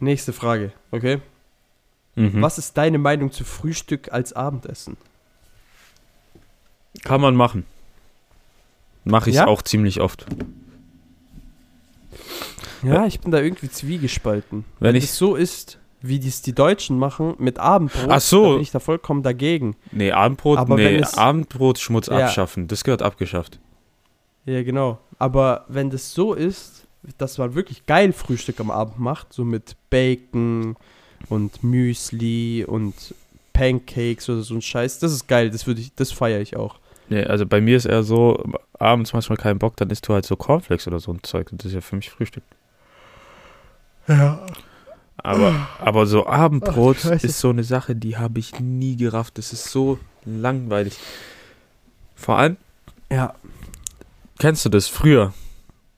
Nächste 0.00 0.32
Frage, 0.32 0.72
okay? 0.90 1.20
Mhm. 2.18 2.42
Was 2.42 2.58
ist 2.58 2.76
deine 2.76 2.98
Meinung 2.98 3.30
zu 3.32 3.44
Frühstück 3.44 4.12
als 4.12 4.32
Abendessen? 4.32 4.96
Kann 7.04 7.20
man 7.20 7.36
machen. 7.36 7.64
Mache 9.04 9.30
ich 9.30 9.36
Ja? 9.36 9.46
auch 9.46 9.62
ziemlich 9.62 10.00
oft. 10.00 10.26
Ja, 12.82 13.06
ich 13.06 13.20
bin 13.20 13.30
da 13.32 13.38
irgendwie 13.40 13.70
zwiegespalten. 13.70 14.64
Wenn 14.78 14.88
Wenn 14.88 14.96
ich- 14.96 15.04
es 15.04 15.16
so 15.16 15.34
ist, 15.34 15.78
wie 16.00 16.18
dies 16.20 16.42
die 16.42 16.54
Deutschen 16.54 16.98
machen, 16.98 17.34
mit 17.38 17.58
Abendbrot, 17.58 18.08
Ach 18.10 18.20
so. 18.20 18.52
bin 18.52 18.60
ich 18.60 18.70
da 18.70 18.78
vollkommen 18.78 19.22
dagegen. 19.22 19.76
Nee, 19.90 20.12
Abendbrot, 20.12 20.58
Aber 20.58 20.76
nee, 20.76 20.96
es- 20.96 21.14
Abendbrotschmutz 21.18 22.06
Ja. 22.06 22.26
abschaffen. 22.26 22.68
Das 22.68 22.84
gehört 22.84 23.02
abgeschafft. 23.02 23.58
Ja, 24.44 24.62
genau. 24.62 24.98
Aber 25.18 25.64
wenn 25.68 25.90
das 25.90 26.12
so 26.12 26.34
ist, 26.34 26.86
dass 27.18 27.38
man 27.38 27.54
wirklich 27.54 27.86
geil 27.86 28.12
Frühstück 28.12 28.60
am 28.60 28.70
Abend 28.70 28.98
macht, 28.98 29.32
so 29.32 29.44
mit 29.44 29.76
Bacon 29.90 30.76
und 31.28 31.62
Müsli 31.62 32.64
und 32.66 32.94
Pancakes 33.52 34.28
oder 34.28 34.42
so 34.42 34.54
ein 34.54 34.62
Scheiß, 34.62 34.98
das 35.00 35.12
ist 35.12 35.26
geil, 35.28 35.50
das 35.50 35.66
würde 35.66 35.80
ich, 35.80 35.92
das 35.94 36.12
feiere 36.12 36.40
ich 36.40 36.56
auch. 36.56 36.78
Nee, 37.08 37.24
also 37.24 37.46
bei 37.46 37.60
mir 37.60 37.76
ist 37.76 37.86
eher 37.86 38.02
so, 38.02 38.42
abends 38.78 39.12
manchmal 39.12 39.38
keinen 39.38 39.58
Bock, 39.58 39.76
dann 39.76 39.90
isst 39.90 40.06
du 40.06 40.12
halt 40.14 40.26
so 40.26 40.36
Cornflakes 40.36 40.86
oder 40.86 41.00
so 41.00 41.10
ein 41.12 41.22
Zeug. 41.22 41.48
Das 41.52 41.66
ist 41.66 41.72
ja 41.72 41.80
für 41.80 41.96
mich 41.96 42.10
Frühstück. 42.10 42.44
Ja. 44.06 44.44
Aber, 45.16 45.68
aber 45.80 46.06
so 46.06 46.26
Abendbrot 46.26 46.98
Ach, 47.06 47.10
ist 47.24 47.40
so 47.40 47.50
eine 47.50 47.64
Sache, 47.64 47.96
die 47.96 48.16
habe 48.16 48.38
ich 48.38 48.60
nie 48.60 48.96
gerafft. 48.96 49.38
Das 49.38 49.52
ist 49.52 49.64
so 49.64 49.98
langweilig. 50.24 50.96
Vor 52.14 52.38
allem, 52.38 52.56
Ja. 53.10 53.34
kennst 54.38 54.64
du 54.64 54.68
das 54.68 54.86
früher 54.86 55.32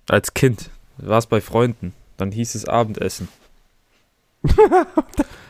als 0.08 0.32
Kind? 0.32 0.70
Du 0.98 1.08
warst 1.08 1.28
bei 1.28 1.40
Freunden, 1.40 1.92
dann 2.16 2.32
hieß 2.32 2.54
es 2.54 2.64
Abendessen. 2.66 3.28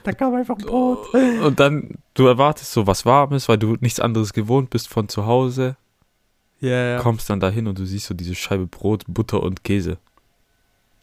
Da 0.03 0.13
kam 0.13 0.35
einfach 0.35 0.57
Brot. 0.57 1.13
Und 1.15 1.61
dann, 1.61 1.99
du 2.15 2.27
erwartest 2.27 2.73
so 2.73 2.87
was 2.87 3.05
Warmes, 3.05 3.49
weil 3.51 3.59
du 3.59 3.77
nichts 3.81 4.01
anderes 4.01 4.33
gewohnt 4.33 4.71
bist 4.71 4.89
von 4.89 5.09
zu 5.11 5.27
Hause. 5.27 5.77
Ja, 6.61 6.93
ja. 6.95 6.99
Kommst 7.01 7.29
dann 7.29 7.39
dahin 7.39 7.67
und 7.69 7.79
du 7.79 7.85
siehst 7.85 8.07
so 8.07 8.15
diese 8.15 8.35
Scheibe 8.35 8.67
Brot, 8.67 9.05
Butter 9.07 9.43
und 9.43 9.63
Käse. 9.63 9.99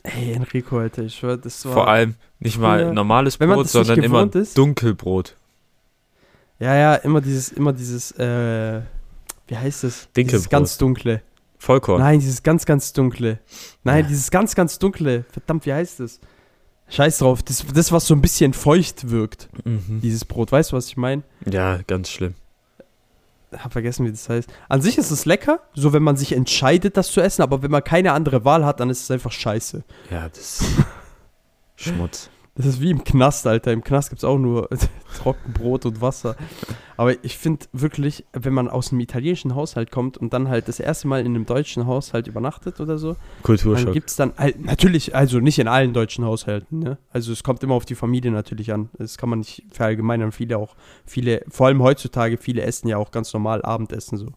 Ey, 0.03 0.31
Enrico, 0.33 0.79
Alter, 0.79 1.03
ich 1.03 1.15
schwör, 1.15 1.37
das 1.37 1.63
war. 1.65 1.73
Vor 1.73 1.87
allem 1.87 2.15
nicht 2.39 2.57
mal 2.57 2.79
früher- 2.85 2.93
normales 2.93 3.37
Brot, 3.37 3.67
sondern 3.67 4.01
immer 4.01 4.33
ist. 4.35 4.57
Dunkelbrot. 4.57 5.35
Ja, 6.59 6.75
ja, 6.75 6.95
immer 6.95 7.21
dieses, 7.21 7.51
immer 7.51 7.73
dieses, 7.73 8.11
äh, 8.13 8.81
wie 9.47 9.57
heißt 9.57 9.83
das? 9.83 9.93
Dieses 9.93 10.13
Dinkelbrot. 10.13 10.49
ganz 10.49 10.77
dunkle. 10.79 11.21
Vollkorn. 11.59 12.01
Nein, 12.01 12.19
dieses 12.19 12.41
ganz, 12.41 12.65
ganz 12.65 12.93
dunkle. 12.93 13.39
Nein, 13.83 14.03
Ja. 14.03 14.07
dieses 14.07 14.31
ganz, 14.31 14.55
ganz 14.55 14.79
dunkle. 14.79 15.25
Verdammt, 15.31 15.65
wie 15.67 15.73
heißt 15.73 15.99
das? 15.99 16.19
Scheiß 16.89 17.17
drauf. 17.19 17.43
Das, 17.43 17.65
das 17.73 17.91
was 17.91 18.07
so 18.07 18.13
ein 18.15 18.21
bisschen 18.21 18.53
feucht 18.53 19.09
wirkt, 19.09 19.49
Mhm. 19.65 19.99
dieses 20.01 20.23
Brot. 20.25 20.51
Weißt 20.51 20.71
du, 20.71 20.77
was 20.77 20.87
ich 20.87 20.97
meine? 20.97 21.23
Ja, 21.49 21.79
ganz 21.87 22.09
schlimm. 22.09 22.33
Hab 23.57 23.71
vergessen, 23.71 24.05
wie 24.05 24.11
das 24.11 24.27
heißt. 24.27 24.49
An 24.67 24.81
sich 24.81 24.97
ist 24.97 25.09
es 25.11 25.25
lecker, 25.25 25.61
so 25.73 25.93
wenn 25.93 26.03
man 26.03 26.17
sich 26.17 26.33
entscheidet, 26.33 26.97
das 26.97 27.11
zu 27.11 27.21
essen, 27.21 27.41
aber 27.41 27.61
wenn 27.61 27.71
man 27.71 27.83
keine 27.83 28.11
andere 28.11 28.43
Wahl 28.43 28.65
hat, 28.65 28.79
dann 28.81 28.89
ist 28.89 29.03
es 29.03 29.11
einfach 29.11 29.31
scheiße. 29.31 29.83
Ja, 30.11 30.27
das 30.29 30.59
Schmutz. 31.77 32.29
Das 32.57 32.65
ist 32.65 32.81
wie 32.81 32.89
im 32.89 33.03
Knast, 33.03 33.45
Alter. 33.45 33.71
Im 33.71 33.83
Knast 33.83 34.09
gibt 34.09 34.19
es 34.19 34.23
auch 34.23 34.39
nur 34.39 34.67
Trockenbrot 35.17 35.85
und 35.85 36.01
Wasser. 36.01 36.35
Aber 36.97 37.23
ich 37.23 37.37
finde 37.37 37.67
wirklich, 37.71 38.25
wenn 38.33 38.53
man 38.53 38.67
aus 38.67 38.91
einem 38.91 38.99
italienischen 38.99 39.53
Haushalt 39.53 39.91
kommt 39.91 40.17
und 40.17 40.33
dann 40.33 40.49
halt 40.49 40.67
das 40.67 40.79
erste 40.79 41.07
Mal 41.07 41.19
in 41.19 41.27
einem 41.27 41.45
deutschen 41.45 41.85
Haushalt 41.85 42.25
übernachtet 42.25 42.79
oder 42.79 42.97
so, 42.97 43.13
dann 43.13 43.43
Kulturschock. 43.43 43.93
gibt 43.93 44.09
es 44.09 44.15
dann 44.15 44.33
halt, 44.37 44.65
natürlich, 44.65 45.15
also 45.15 45.39
nicht 45.39 45.59
in 45.59 45.67
allen 45.67 45.93
deutschen 45.93 46.25
Haushalten, 46.25 46.79
ne? 46.79 46.97
Also 47.11 47.31
es 47.31 47.43
kommt 47.43 47.61
immer 47.61 47.75
auf 47.75 47.85
die 47.85 47.93
Familie 47.93 48.31
natürlich 48.31 48.73
an. 48.73 48.89
Das 48.97 49.19
kann 49.19 49.29
man 49.29 49.39
nicht 49.39 49.63
verallgemeinern. 49.71 50.31
Viele 50.31 50.57
auch, 50.57 50.75
viele, 51.05 51.43
vor 51.49 51.67
allem 51.67 51.83
heutzutage, 51.83 52.37
viele 52.37 52.63
essen 52.63 52.87
ja 52.87 52.97
auch 52.97 53.11
ganz 53.11 53.31
normal 53.33 53.61
Abendessen 53.61 54.17
so. 54.17 54.33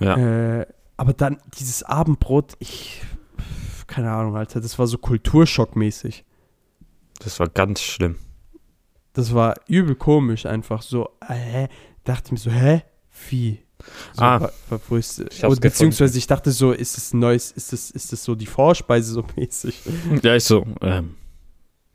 Ja. 0.00 0.16
Äh, 0.60 0.66
aber 0.96 1.12
dann 1.12 1.38
dieses 1.58 1.82
Abendbrot, 1.82 2.54
ich, 2.58 3.02
keine 3.86 4.10
Ahnung, 4.10 4.34
Alter, 4.34 4.62
das 4.62 4.78
war 4.78 4.86
so 4.86 4.96
kulturschockmäßig. 4.96 6.24
Das 7.24 7.38
war 7.40 7.48
ganz 7.48 7.80
schlimm. 7.80 8.16
Das 9.12 9.34
war 9.34 9.54
übel 9.68 9.94
komisch 9.94 10.46
einfach 10.46 10.82
so. 10.82 11.10
Äh, 11.28 11.34
hä? 11.34 11.68
dachte 12.04 12.32
mir 12.32 12.38
so, 12.40 12.50
hä? 12.50 12.82
Wie? 13.28 13.60
So, 14.14 14.22
Ah. 14.22 14.38
ver- 14.40 14.52
verbrüste. 14.68 15.26
Ich 15.30 15.42
hab's 15.44 15.60
beziehungsweise 15.60 16.16
ich 16.18 16.26
dachte 16.26 16.50
so, 16.52 16.72
ist 16.72 16.96
es 16.96 17.12
neues, 17.14 17.50
ist 17.52 17.72
das, 17.72 17.90
ist 17.90 18.12
das 18.12 18.24
so 18.24 18.34
die 18.34 18.46
Vorspeise 18.46 19.12
so 19.12 19.24
mäßig? 19.36 19.80
Ja, 20.22 20.34
ich 20.36 20.44
so, 20.44 20.64
ähm, 20.80 21.16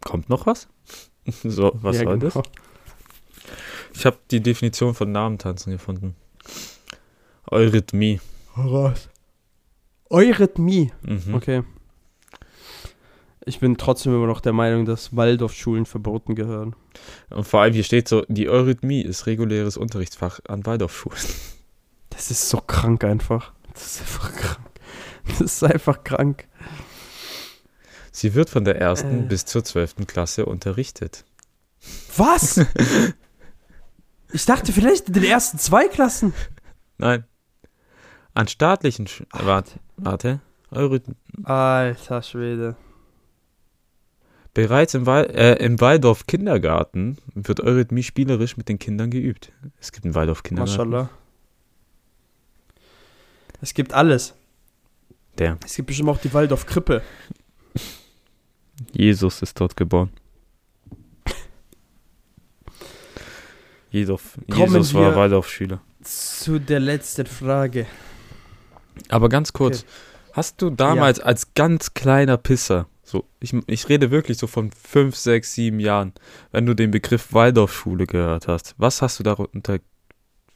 kommt 0.02 0.30
noch 0.30 0.46
was? 0.46 0.68
So, 1.44 1.72
was 1.82 1.98
ja, 1.98 2.04
soll 2.04 2.20
genau. 2.20 2.32
das? 2.42 2.44
Ich 3.94 4.06
habe 4.06 4.18
die 4.32 4.40
Definition 4.42 4.94
von 4.94 5.12
Namentanzen 5.12 5.72
gefunden. 5.74 6.16
Eurythmie. 7.52 8.20
Raus. 8.56 9.10
Eurythmie. 10.10 10.92
Mhm. 11.02 11.34
Okay. 11.36 11.64
Ich 13.48 13.60
bin 13.60 13.78
trotzdem 13.78 14.14
immer 14.14 14.28
noch 14.28 14.42
der 14.42 14.54
Meinung, 14.54 14.86
dass 14.86 15.16
Waldorfschulen 15.16 15.86
verboten 15.86 16.36
gehören. 16.36 16.76
Und 17.30 17.48
vor 17.48 17.62
allem 17.62 17.74
hier 17.74 17.84
steht 17.86 18.10
so, 18.10 18.26
die 18.28 18.50
Eurythmie 18.50 19.02
ist 19.02 19.26
reguläres 19.26 19.78
Unterrichtsfach 19.78 20.40
an 20.48 20.66
Waldorfschulen. 20.66 21.18
Das 22.10 22.30
ist 22.30 22.50
so 22.50 22.60
krank 22.60 23.04
einfach. 23.04 23.54
Das 23.74 23.86
ist 23.86 24.02
einfach 24.02 24.34
krank. 24.36 24.70
Das 25.28 25.42
ist 25.42 25.64
einfach 25.64 26.04
krank. 26.04 26.48
Sie 28.12 28.34
wird 28.34 28.50
von 28.50 28.66
der 28.66 28.82
ersten 28.82 29.26
Äh. 29.26 29.28
bis 29.28 29.46
zur 29.46 29.64
zwölften 29.64 30.08
Klasse 30.08 30.46
unterrichtet. 30.46 31.24
Was? 32.18 32.58
ich 34.34 34.46
dachte 34.46 34.74
vielleicht 34.74 35.08
in 35.08 35.14
den 35.14 35.24
ersten 35.24 35.58
zwei 35.60 35.88
Klassen. 35.88 36.34
Nein. 36.98 37.24
An 38.34 38.48
staatlichen 38.48 39.08
Sch 39.08 39.24
warte, 39.32 39.80
warte. 39.98 40.40
Eurythmie. 40.72 41.16
Alter 41.44 42.22
Schwede. 42.24 42.76
Bereits 44.58 44.96
im, 44.96 45.06
Wal 45.06 45.26
äh, 45.36 45.64
im 45.64 45.80
Waldorf 45.82 46.26
Kindergarten 46.26 47.20
wird 47.36 47.60
Eurythmie 47.60 48.02
spielerisch 48.02 48.58
mit 48.58 48.68
den 48.68 48.80
Kindern 48.80 49.12
geübt. 49.12 49.52
Es 49.80 49.92
gibt 49.92 50.06
einen 50.06 50.16
Waldorf 50.16 50.42
Kindergarten. 50.42 50.90
Maschallah. 50.90 51.10
Es 53.62 53.76
gibt 53.76 53.94
alles. 53.94 54.34
Der 55.38 55.60
Es 55.64 55.76
gibt 55.76 55.86
bestimmt 55.86 56.10
auch 56.10 56.18
die 56.18 56.34
Waldorf-Krippe. 56.34 57.04
Jesus 58.94 59.44
ist 59.44 59.60
dort 59.60 59.78
geboren. 59.78 60.10
Jesus, 63.92 64.22
Kommen 64.50 64.74
Jesus 64.74 64.96
war 64.96 65.16
Waldorfschüler. 65.16 65.84
Zu 66.02 66.60
der 66.60 66.80
letzten 66.80 67.28
Frage. 67.28 67.86
Aber 69.10 69.30
ganz 69.30 69.54
kurz, 69.54 69.86
hast 70.34 70.64
du 70.64 70.72
damals 70.72 71.20
als 71.20 71.54
ganz 71.54 71.94
kleiner 71.94 72.38
Pisser, 72.38 72.88
so 73.08 73.24
ich, 73.40 73.56
ich 73.68 73.88
rede 73.88 74.12
wirklich 74.12 74.38
so 74.38 74.48
von 74.48 74.70
5, 74.72 75.16
6, 75.16 75.54
7 75.54 75.80
Jahren, 75.80 76.14
wenn 76.52 76.66
du 76.66 76.74
den 76.74 76.92
Begriff 76.92 77.34
Waldorfschule 77.34 78.06
gehört 78.06 78.48
hast, 78.48 78.76
was 78.78 79.02
hast 79.02 79.20
du 79.20 79.24
darunter 79.24 79.80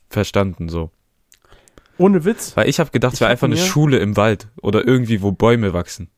verstanden 0.10 0.68
so? 0.68 0.92
Ohne 1.98 2.26
Witz. 2.26 2.58
Weil 2.58 2.68
ich 2.68 2.80
habe 2.80 2.92
gedacht, 2.92 3.14
es 3.14 3.22
wäre 3.22 3.32
einfach 3.32 3.48
eine 3.48 3.58
Schule 3.58 4.00
im 4.00 4.18
Wald 4.18 4.50
oder 4.62 4.86
irgendwie, 4.86 5.22
wo 5.22 5.32
Bäume 5.32 5.72
wachsen. 5.74 6.10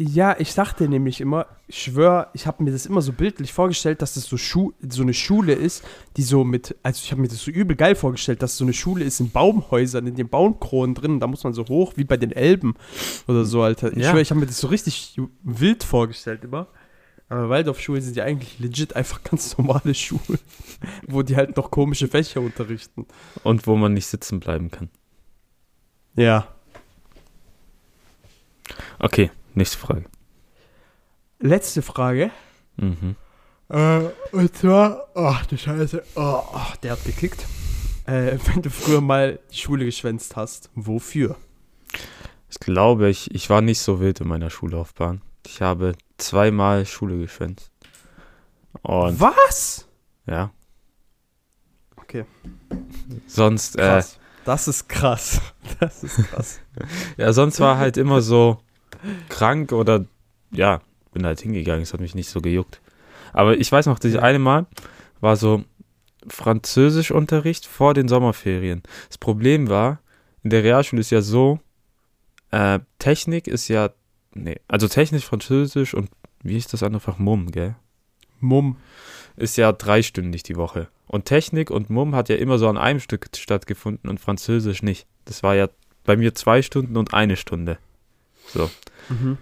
Ja, 0.00 0.36
ich 0.38 0.54
dachte 0.54 0.88
nämlich 0.88 1.20
immer, 1.20 1.46
ich 1.66 1.82
schwör, 1.82 2.30
ich 2.32 2.46
habe 2.46 2.62
mir 2.62 2.70
das 2.70 2.86
immer 2.86 3.02
so 3.02 3.12
bildlich 3.12 3.52
vorgestellt, 3.52 4.00
dass 4.00 4.14
das 4.14 4.26
so, 4.26 4.36
Schu 4.36 4.70
so 4.88 5.02
eine 5.02 5.12
Schule 5.12 5.54
ist, 5.54 5.82
die 6.16 6.22
so 6.22 6.44
mit, 6.44 6.76
also 6.84 7.00
ich 7.02 7.10
habe 7.10 7.20
mir 7.20 7.26
das 7.26 7.40
so 7.42 7.50
übel 7.50 7.74
geil 7.74 7.96
vorgestellt, 7.96 8.40
dass 8.40 8.56
so 8.56 8.64
eine 8.64 8.74
Schule 8.74 9.04
ist 9.04 9.18
in 9.18 9.30
Baumhäusern, 9.30 10.06
in 10.06 10.14
den 10.14 10.28
Baumkronen 10.28 10.94
drin, 10.94 11.18
da 11.18 11.26
muss 11.26 11.42
man 11.42 11.52
so 11.52 11.66
hoch 11.66 11.94
wie 11.96 12.04
bei 12.04 12.16
den 12.16 12.30
Elben 12.30 12.74
oder 13.26 13.44
so, 13.44 13.60
Alter. 13.60 13.90
Ich 13.90 14.04
Ja. 14.04 14.12
schwör, 14.12 14.20
ich 14.20 14.30
habe 14.30 14.38
mir 14.38 14.46
das 14.46 14.60
so 14.60 14.68
richtig 14.68 15.20
wild 15.42 15.82
vorgestellt 15.82 16.44
immer. 16.44 16.68
Aber 17.28 17.48
Waldorfschulen 17.48 18.00
sind 18.00 18.16
ja 18.16 18.22
eigentlich 18.22 18.60
legit 18.60 18.94
einfach 18.94 19.24
ganz 19.24 19.58
normale 19.58 19.94
Schulen, 19.94 20.38
wo 21.08 21.22
die 21.22 21.34
halt 21.34 21.56
noch 21.56 21.72
komische 21.72 22.06
Fächer 22.06 22.40
unterrichten. 22.40 23.04
Und 23.42 23.66
wo 23.66 23.74
man 23.74 23.94
nicht 23.94 24.06
sitzen 24.06 24.38
bleiben 24.38 24.70
kann. 24.70 24.90
Ja. 26.14 26.46
Okay, 29.00 29.30
nächste 29.58 29.78
Frage. 29.78 30.04
Letzte 31.40 31.82
Frage. 31.82 32.30
Mhm. 32.76 33.16
Äh, 33.68 34.00
und 34.32 34.56
zwar, 34.56 35.08
ach 35.14 35.44
du 35.46 35.58
Scheiße, 35.58 36.02
oh, 36.16 36.42
oh, 36.52 36.72
der 36.82 36.92
hat 36.92 37.04
geklickt. 37.04 37.44
Äh, 38.06 38.38
wenn 38.46 38.62
du 38.62 38.70
früher 38.70 39.02
mal 39.02 39.38
die 39.52 39.58
Schule 39.58 39.84
geschwänzt 39.84 40.36
hast, 40.36 40.70
wofür? 40.74 41.36
Ich 42.50 42.58
glaube, 42.58 43.10
ich, 43.10 43.34
ich 43.34 43.50
war 43.50 43.60
nicht 43.60 43.80
so 43.80 44.00
wild 44.00 44.20
in 44.20 44.28
meiner 44.28 44.48
Schullaufbahn. 44.48 45.20
Ich 45.46 45.60
habe 45.60 45.92
zweimal 46.16 46.86
Schule 46.86 47.18
geschwänzt. 47.18 47.70
Und 48.82 49.20
Was? 49.20 49.86
ja. 50.26 50.50
Okay. 51.96 52.24
Sonst, 53.26 53.76
äh, 53.76 53.80
Krass. 53.80 54.18
das 54.44 54.68
ist 54.68 54.88
krass. 54.88 55.40
Das 55.80 56.02
ist 56.02 56.16
krass. 56.16 56.60
ja, 57.18 57.32
sonst 57.32 57.60
war 57.60 57.76
halt 57.76 57.98
immer 57.98 58.22
so 58.22 58.58
krank 59.28 59.72
oder 59.72 60.04
ja, 60.50 60.80
bin 61.12 61.26
halt 61.26 61.40
hingegangen, 61.40 61.82
es 61.82 61.92
hat 61.92 62.00
mich 62.00 62.14
nicht 62.14 62.28
so 62.28 62.40
gejuckt. 62.40 62.80
Aber 63.32 63.56
ich 63.56 63.70
weiß 63.70 63.86
noch, 63.86 63.98
dieses 63.98 64.20
eine 64.20 64.38
Mal 64.38 64.66
war 65.20 65.36
so 65.36 65.64
Französischunterricht 66.26 67.66
vor 67.66 67.94
den 67.94 68.08
Sommerferien. 68.08 68.82
Das 69.08 69.18
Problem 69.18 69.68
war, 69.68 70.00
in 70.42 70.50
der 70.50 70.64
Realschule 70.64 71.00
ist 71.00 71.10
ja 71.10 71.20
so, 71.20 71.60
äh, 72.50 72.80
Technik 72.98 73.46
ist 73.46 73.68
ja, 73.68 73.90
nee, 74.34 74.60
also 74.68 74.88
Technisch, 74.88 75.24
Französisch 75.24 75.94
und 75.94 76.10
wie 76.42 76.56
ist 76.56 76.72
das 76.72 76.82
andere 76.82 77.00
Fach? 77.00 77.18
Mumm, 77.18 77.50
gell? 77.50 77.76
Mumm. 78.40 78.76
Ist 79.36 79.56
ja 79.56 79.72
dreistündig 79.72 80.42
die 80.42 80.56
Woche. 80.56 80.88
Und 81.06 81.24
Technik 81.24 81.70
und 81.70 81.90
Mumm 81.90 82.14
hat 82.14 82.28
ja 82.28 82.36
immer 82.36 82.58
so 82.58 82.68
an 82.68 82.76
einem 82.76 83.00
Stück 83.00 83.28
stattgefunden 83.36 84.10
und 84.10 84.20
Französisch 84.20 84.82
nicht. 84.82 85.06
Das 85.24 85.42
war 85.42 85.54
ja 85.54 85.68
bei 86.04 86.16
mir 86.16 86.34
zwei 86.34 86.62
Stunden 86.62 86.96
und 86.96 87.14
eine 87.14 87.36
Stunde. 87.36 87.78
So. 88.48 88.70
Mhm. 89.08 89.38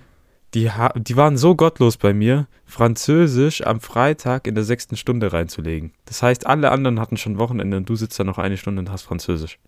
Die, 0.55 0.71
die 0.97 1.17
waren 1.17 1.37
so 1.37 1.55
gottlos 1.55 1.97
bei 1.97 2.15
mir, 2.15 2.47
Französisch 2.65 3.67
am 3.67 3.81
Freitag 3.81 4.47
in 4.47 4.55
der 4.55 4.65
sechsten 4.65 4.97
Stunde 4.97 5.33
reinzulegen. 5.33 5.93
Das 6.07 6.23
heißt, 6.23 6.47
alle 6.47 6.71
anderen 6.71 6.99
hatten 6.99 7.17
schon 7.17 7.39
Wochenende 7.39 7.77
und 7.77 7.89
du 7.89 7.97
sitzt 7.97 8.19
da 8.19 8.25
noch 8.25 8.39
eine 8.39 8.57
Stunde 8.57 8.81
und 8.81 8.91
hast 8.91 9.03
Französisch. 9.03 9.59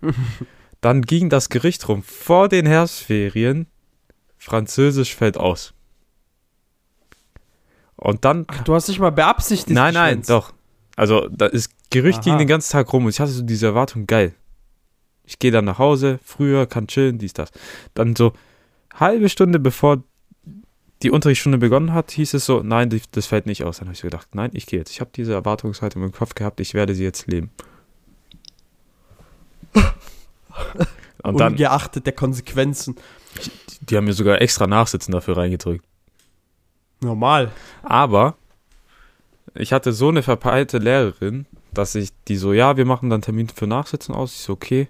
Dann 0.80 1.02
ging 1.02 1.28
das 1.28 1.50
Gericht 1.50 1.86
rum. 1.88 2.02
Vor 2.02 2.48
den 2.48 2.64
Herbstferien, 2.64 3.66
Französisch 4.38 5.14
fällt 5.14 5.36
aus. 5.36 5.74
Und 7.96 8.24
dann. 8.24 8.46
Ach, 8.48 8.64
du 8.64 8.74
hast 8.74 8.88
dich 8.88 8.98
mal 8.98 9.12
beabsichtigt. 9.12 9.74
nein, 9.74 9.92
nein, 9.92 10.22
doch. 10.26 10.54
Also, 10.96 11.28
das 11.28 11.68
Gerücht 11.90 12.22
ging 12.22 12.32
Aha. 12.32 12.38
den 12.38 12.48
ganzen 12.48 12.72
Tag 12.72 12.90
rum 12.94 13.04
und 13.04 13.10
ich 13.10 13.20
hatte 13.20 13.32
so 13.32 13.42
diese 13.42 13.66
Erwartung, 13.66 14.06
geil. 14.06 14.34
Ich 15.24 15.38
gehe 15.38 15.50
dann 15.50 15.66
nach 15.66 15.78
Hause, 15.78 16.18
früher, 16.24 16.66
kann 16.66 16.86
chillen, 16.86 17.18
dies, 17.18 17.34
das. 17.34 17.50
Dann 17.92 18.16
so 18.16 18.32
halbe 18.94 19.28
Stunde 19.28 19.58
bevor 19.58 20.02
die 21.02 21.10
Unterrichtsstunde 21.10 21.58
begonnen 21.58 21.94
hat, 21.94 22.10
hieß 22.10 22.34
es 22.34 22.44
so, 22.44 22.62
nein, 22.62 22.90
das 23.12 23.26
fällt 23.26 23.46
nicht 23.46 23.64
aus. 23.64 23.78
Dann 23.78 23.88
habe 23.88 23.94
ich 23.94 24.00
so 24.00 24.06
gedacht, 24.06 24.34
nein, 24.34 24.50
ich 24.52 24.66
gehe 24.66 24.78
jetzt. 24.78 24.90
Ich 24.90 25.00
habe 25.00 25.10
diese 25.14 25.32
Erwartungshaltung 25.32 26.02
im 26.02 26.12
Kopf 26.12 26.34
gehabt, 26.34 26.60
ich 26.60 26.74
werde 26.74 26.94
sie 26.94 27.04
jetzt 27.04 27.26
leben. 27.26 27.50
Und 31.22 31.38
dann, 31.38 31.52
Ungeachtet 31.52 32.06
der 32.06 32.14
Konsequenzen. 32.14 32.96
die 33.80 33.96
haben 33.96 34.04
mir 34.04 34.14
sogar 34.14 34.40
extra 34.40 34.66
Nachsitzen 34.66 35.12
dafür 35.12 35.36
reingedrückt. 35.36 35.84
Normal. 37.00 37.50
Aber 37.82 38.36
ich 39.54 39.72
hatte 39.72 39.92
so 39.92 40.08
eine 40.08 40.22
verpeilte 40.22 40.78
Lehrerin, 40.78 41.46
dass 41.72 41.94
ich 41.94 42.10
die 42.28 42.36
so, 42.36 42.52
ja, 42.52 42.76
wir 42.76 42.84
machen 42.84 43.10
dann 43.10 43.22
Termin 43.22 43.48
für 43.48 43.66
Nachsitzen 43.66 44.14
aus. 44.14 44.34
Ich 44.34 44.40
so, 44.40 44.52
okay. 44.54 44.88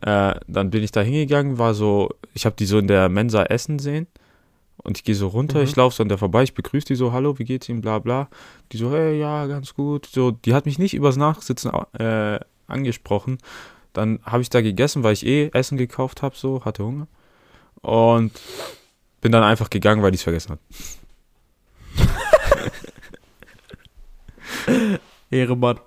Äh, 0.00 0.34
dann 0.48 0.70
bin 0.70 0.82
ich 0.82 0.90
da 0.92 1.00
hingegangen, 1.00 1.58
war 1.58 1.74
so, 1.74 2.10
ich 2.34 2.44
habe 2.46 2.56
die 2.56 2.66
so 2.66 2.78
in 2.78 2.88
der 2.88 3.08
Mensa 3.08 3.44
essen 3.44 3.78
sehen. 3.78 4.06
Und 4.78 4.96
ich 4.98 5.04
gehe 5.04 5.14
so 5.14 5.28
runter, 5.28 5.58
Mhm. 5.58 5.64
ich 5.64 5.76
laufe 5.76 5.94
so 5.94 6.02
an 6.02 6.08
der 6.08 6.18
vorbei, 6.18 6.42
ich 6.42 6.54
begrüße 6.54 6.86
die 6.88 6.94
so, 6.96 7.12
hallo, 7.12 7.38
wie 7.38 7.44
geht's 7.44 7.68
Ihnen, 7.68 7.82
bla 7.82 8.00
bla. 8.00 8.28
Die 8.72 8.78
so, 8.78 8.90
hey, 8.90 9.18
ja, 9.18 9.46
ganz 9.46 9.74
gut. 9.74 10.06
So, 10.06 10.32
die 10.32 10.54
hat 10.54 10.66
mich 10.66 10.78
nicht 10.78 10.94
übers 10.94 11.16
Nachsitzen 11.16 11.70
äh, 11.98 12.40
angesprochen. 12.66 13.38
Dann 13.92 14.18
habe 14.24 14.42
ich 14.42 14.50
da 14.50 14.60
gegessen, 14.60 15.02
weil 15.04 15.12
ich 15.12 15.24
eh 15.26 15.50
Essen 15.52 15.76
gekauft 15.78 16.22
habe, 16.22 16.34
so, 16.36 16.64
hatte 16.64 16.84
Hunger. 16.84 17.06
Und 17.82 18.32
bin 19.20 19.30
dann 19.30 19.44
einfach 19.44 19.70
gegangen, 19.70 20.02
weil 20.02 20.10
die 20.10 20.16
es 20.16 20.22
vergessen 20.22 20.52
hat. 20.52 20.58
Ehremann. 25.30 25.78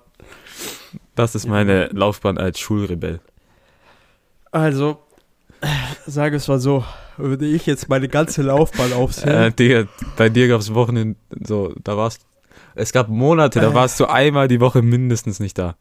Das 1.14 1.34
ist 1.34 1.46
meine 1.46 1.86
Laufbahn 1.88 2.38
als 2.38 2.58
Schulrebell. 2.60 3.20
Also, 4.56 4.98
sage 6.06 6.36
es 6.36 6.48
mal 6.48 6.58
so, 6.58 6.84
würde 7.16 7.46
ich 7.46 7.66
jetzt 7.66 7.88
meine 7.88 8.08
ganze 8.08 8.42
Laufbahn 8.42 8.90
Äh, 8.92 8.94
aufzählen. 8.94 9.54
Digga, 9.56 9.84
bei 10.16 10.28
dir 10.28 10.48
gab 10.48 10.60
es 10.60 10.74
Wochen, 10.74 11.16
so, 11.44 11.74
da 11.82 11.96
warst 11.96 12.22
es 12.74 12.92
gab 12.92 13.08
Monate, 13.08 13.60
da 13.60 13.70
Äh. 13.70 13.74
warst 13.74 13.98
du 14.00 14.06
einmal 14.06 14.48
die 14.48 14.60
Woche 14.60 14.82
mindestens 14.82 15.40
nicht 15.40 15.58
da. 15.58 15.76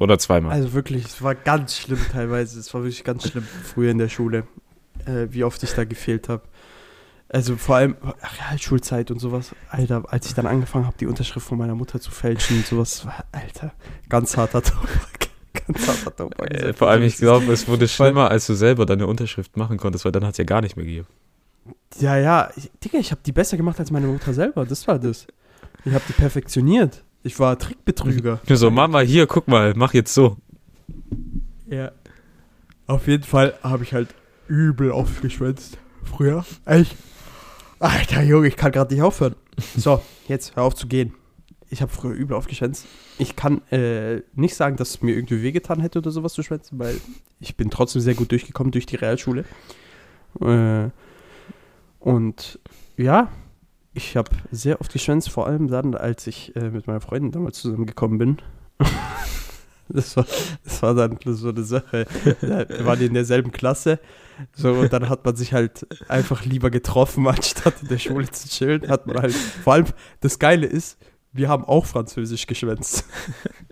Oder 0.00 0.18
zweimal. 0.18 0.52
Also 0.52 0.72
wirklich, 0.72 1.04
es 1.04 1.22
war 1.22 1.34
ganz 1.34 1.76
schlimm 1.76 1.98
teilweise. 2.10 2.58
Es 2.58 2.72
war 2.72 2.82
wirklich 2.82 3.04
ganz 3.04 3.28
schlimm 3.28 3.46
früher 3.64 3.90
in 3.90 3.98
der 3.98 4.08
Schule, 4.08 4.44
äh, 5.06 5.26
wie 5.30 5.44
oft 5.44 5.62
ich 5.62 5.74
da 5.74 5.84
gefehlt 5.84 6.28
habe. 6.30 6.42
Also 7.28 7.56
vor 7.56 7.76
allem 7.76 7.96
ach, 8.02 8.38
Realschulzeit 8.38 9.10
und 9.10 9.18
sowas. 9.18 9.54
Alter, 9.70 10.04
als 10.08 10.26
ich 10.26 10.34
dann 10.34 10.46
angefangen 10.46 10.86
habe, 10.86 10.96
die 10.98 11.06
Unterschrift 11.06 11.46
von 11.46 11.58
meiner 11.58 11.74
Mutter 11.74 12.00
zu 12.00 12.10
fälschen 12.10 12.58
und 12.58 12.66
sowas, 12.66 13.04
war, 13.06 13.24
Alter, 13.32 13.72
ganz 14.08 14.36
harter 14.36 14.62
Tobak. 14.62 15.21
Äh, 16.38 16.72
vor 16.72 16.88
allem, 16.88 17.02
ich 17.02 17.16
glaube, 17.16 17.52
es 17.52 17.68
wurde 17.68 17.88
schlimmer, 17.88 18.30
als 18.30 18.46
du 18.46 18.54
selber 18.54 18.86
deine 18.86 19.06
Unterschrift 19.06 19.56
machen 19.56 19.78
konntest, 19.78 20.04
weil 20.04 20.12
dann 20.12 20.24
hat 20.24 20.32
es 20.32 20.38
ja 20.38 20.44
gar 20.44 20.60
nicht 20.60 20.76
mehr 20.76 20.86
gegeben. 20.86 21.06
Ja, 22.00 22.16
ja, 22.16 22.50
ich, 22.56 22.70
Digga, 22.82 22.98
ich 22.98 23.10
habe 23.10 23.20
die 23.24 23.32
besser 23.32 23.56
gemacht 23.56 23.78
als 23.78 23.90
meine 23.90 24.06
Mutter 24.06 24.32
selber. 24.32 24.64
Das 24.64 24.86
war 24.88 24.98
das. 24.98 25.26
Ich 25.84 25.92
habe 25.92 26.04
die 26.08 26.12
perfektioniert. 26.12 27.04
Ich 27.22 27.38
war 27.38 27.58
Trickbetrüger. 27.58 28.40
So, 28.48 28.70
Mama, 28.70 29.00
hier, 29.00 29.26
guck 29.26 29.48
mal, 29.48 29.74
mach 29.76 29.94
jetzt 29.94 30.14
so. 30.14 30.36
Ja. 31.68 31.92
Auf 32.86 33.06
jeden 33.06 33.22
Fall 33.22 33.54
habe 33.62 33.84
ich 33.84 33.94
halt 33.94 34.08
übel 34.48 34.90
aufgeschwänzt. 34.90 35.78
Früher. 36.04 36.44
Echt. 36.64 36.96
Alter 37.78 38.22
Junge, 38.22 38.48
ich 38.48 38.56
kann 38.56 38.72
gerade 38.72 38.92
nicht 38.92 39.02
aufhören. 39.02 39.34
So, 39.76 40.02
jetzt 40.28 40.56
hör 40.56 40.64
auf 40.64 40.74
zu 40.74 40.86
gehen. 40.86 41.14
Ich 41.68 41.82
habe 41.82 41.92
früher 41.92 42.12
übel 42.12 42.36
aufgeschwänzt. 42.36 42.86
Ich 43.18 43.36
kann 43.36 43.60
äh, 43.70 44.22
nicht 44.34 44.54
sagen, 44.54 44.76
dass 44.76 44.90
es 44.90 45.02
mir 45.02 45.14
irgendwie 45.14 45.42
wehgetan 45.42 45.80
hätte 45.80 45.98
oder 45.98 46.10
sowas 46.10 46.32
zu 46.32 46.42
schwänzen, 46.42 46.78
weil 46.78 47.00
ich 47.40 47.56
bin 47.56 47.70
trotzdem 47.70 48.00
sehr 48.00 48.14
gut 48.14 48.32
durchgekommen 48.32 48.70
durch 48.70 48.86
die 48.86 48.96
Realschule. 48.96 49.44
Äh, 50.40 50.88
und 52.00 52.58
ja, 52.96 53.28
ich 53.94 54.16
habe 54.16 54.30
sehr 54.50 54.80
oft 54.80 54.92
geschwänzt, 54.92 55.30
vor 55.30 55.46
allem 55.46 55.68
dann, 55.68 55.94
als 55.94 56.26
ich 56.26 56.56
äh, 56.56 56.70
mit 56.70 56.86
meiner 56.86 57.00
Freundin 57.00 57.32
damals 57.32 57.60
zusammengekommen 57.60 58.18
bin. 58.18 58.36
Das 59.88 60.16
war, 60.16 60.26
das 60.64 60.82
war 60.82 60.94
dann 60.94 61.18
so 61.24 61.50
eine 61.50 61.64
Sache. 61.64 62.06
Wir 62.40 62.86
waren 62.86 63.00
in 63.00 63.12
derselben 63.12 63.52
Klasse. 63.52 63.98
So, 64.54 64.72
und 64.72 64.92
dann 64.92 65.08
hat 65.08 65.24
man 65.24 65.36
sich 65.36 65.52
halt 65.52 65.86
einfach 66.08 66.44
lieber 66.44 66.70
getroffen, 66.70 67.26
anstatt 67.28 67.74
in 67.82 67.88
der 67.88 67.98
Schule 67.98 68.30
zu 68.30 68.48
chillen. 68.48 68.88
Hat 68.88 69.06
man 69.06 69.18
halt, 69.20 69.34
vor 69.34 69.74
allem, 69.74 69.86
das 70.20 70.38
Geile 70.38 70.66
ist, 70.66 70.98
wir 71.32 71.48
haben 71.48 71.64
auch 71.64 71.86
Französisch 71.86 72.46
geschwänzt. 72.46 73.04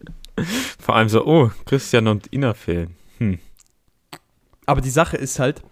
Vor 0.78 0.96
allem 0.96 1.08
so, 1.08 1.26
oh, 1.26 1.50
Christian 1.66 2.08
und 2.08 2.32
Ina 2.32 2.54
fehlen. 2.54 2.96
Hm. 3.18 3.38
Aber 4.66 4.80
die 4.80 4.90
Sache 4.90 5.16
ist 5.16 5.38
halt, 5.38 5.62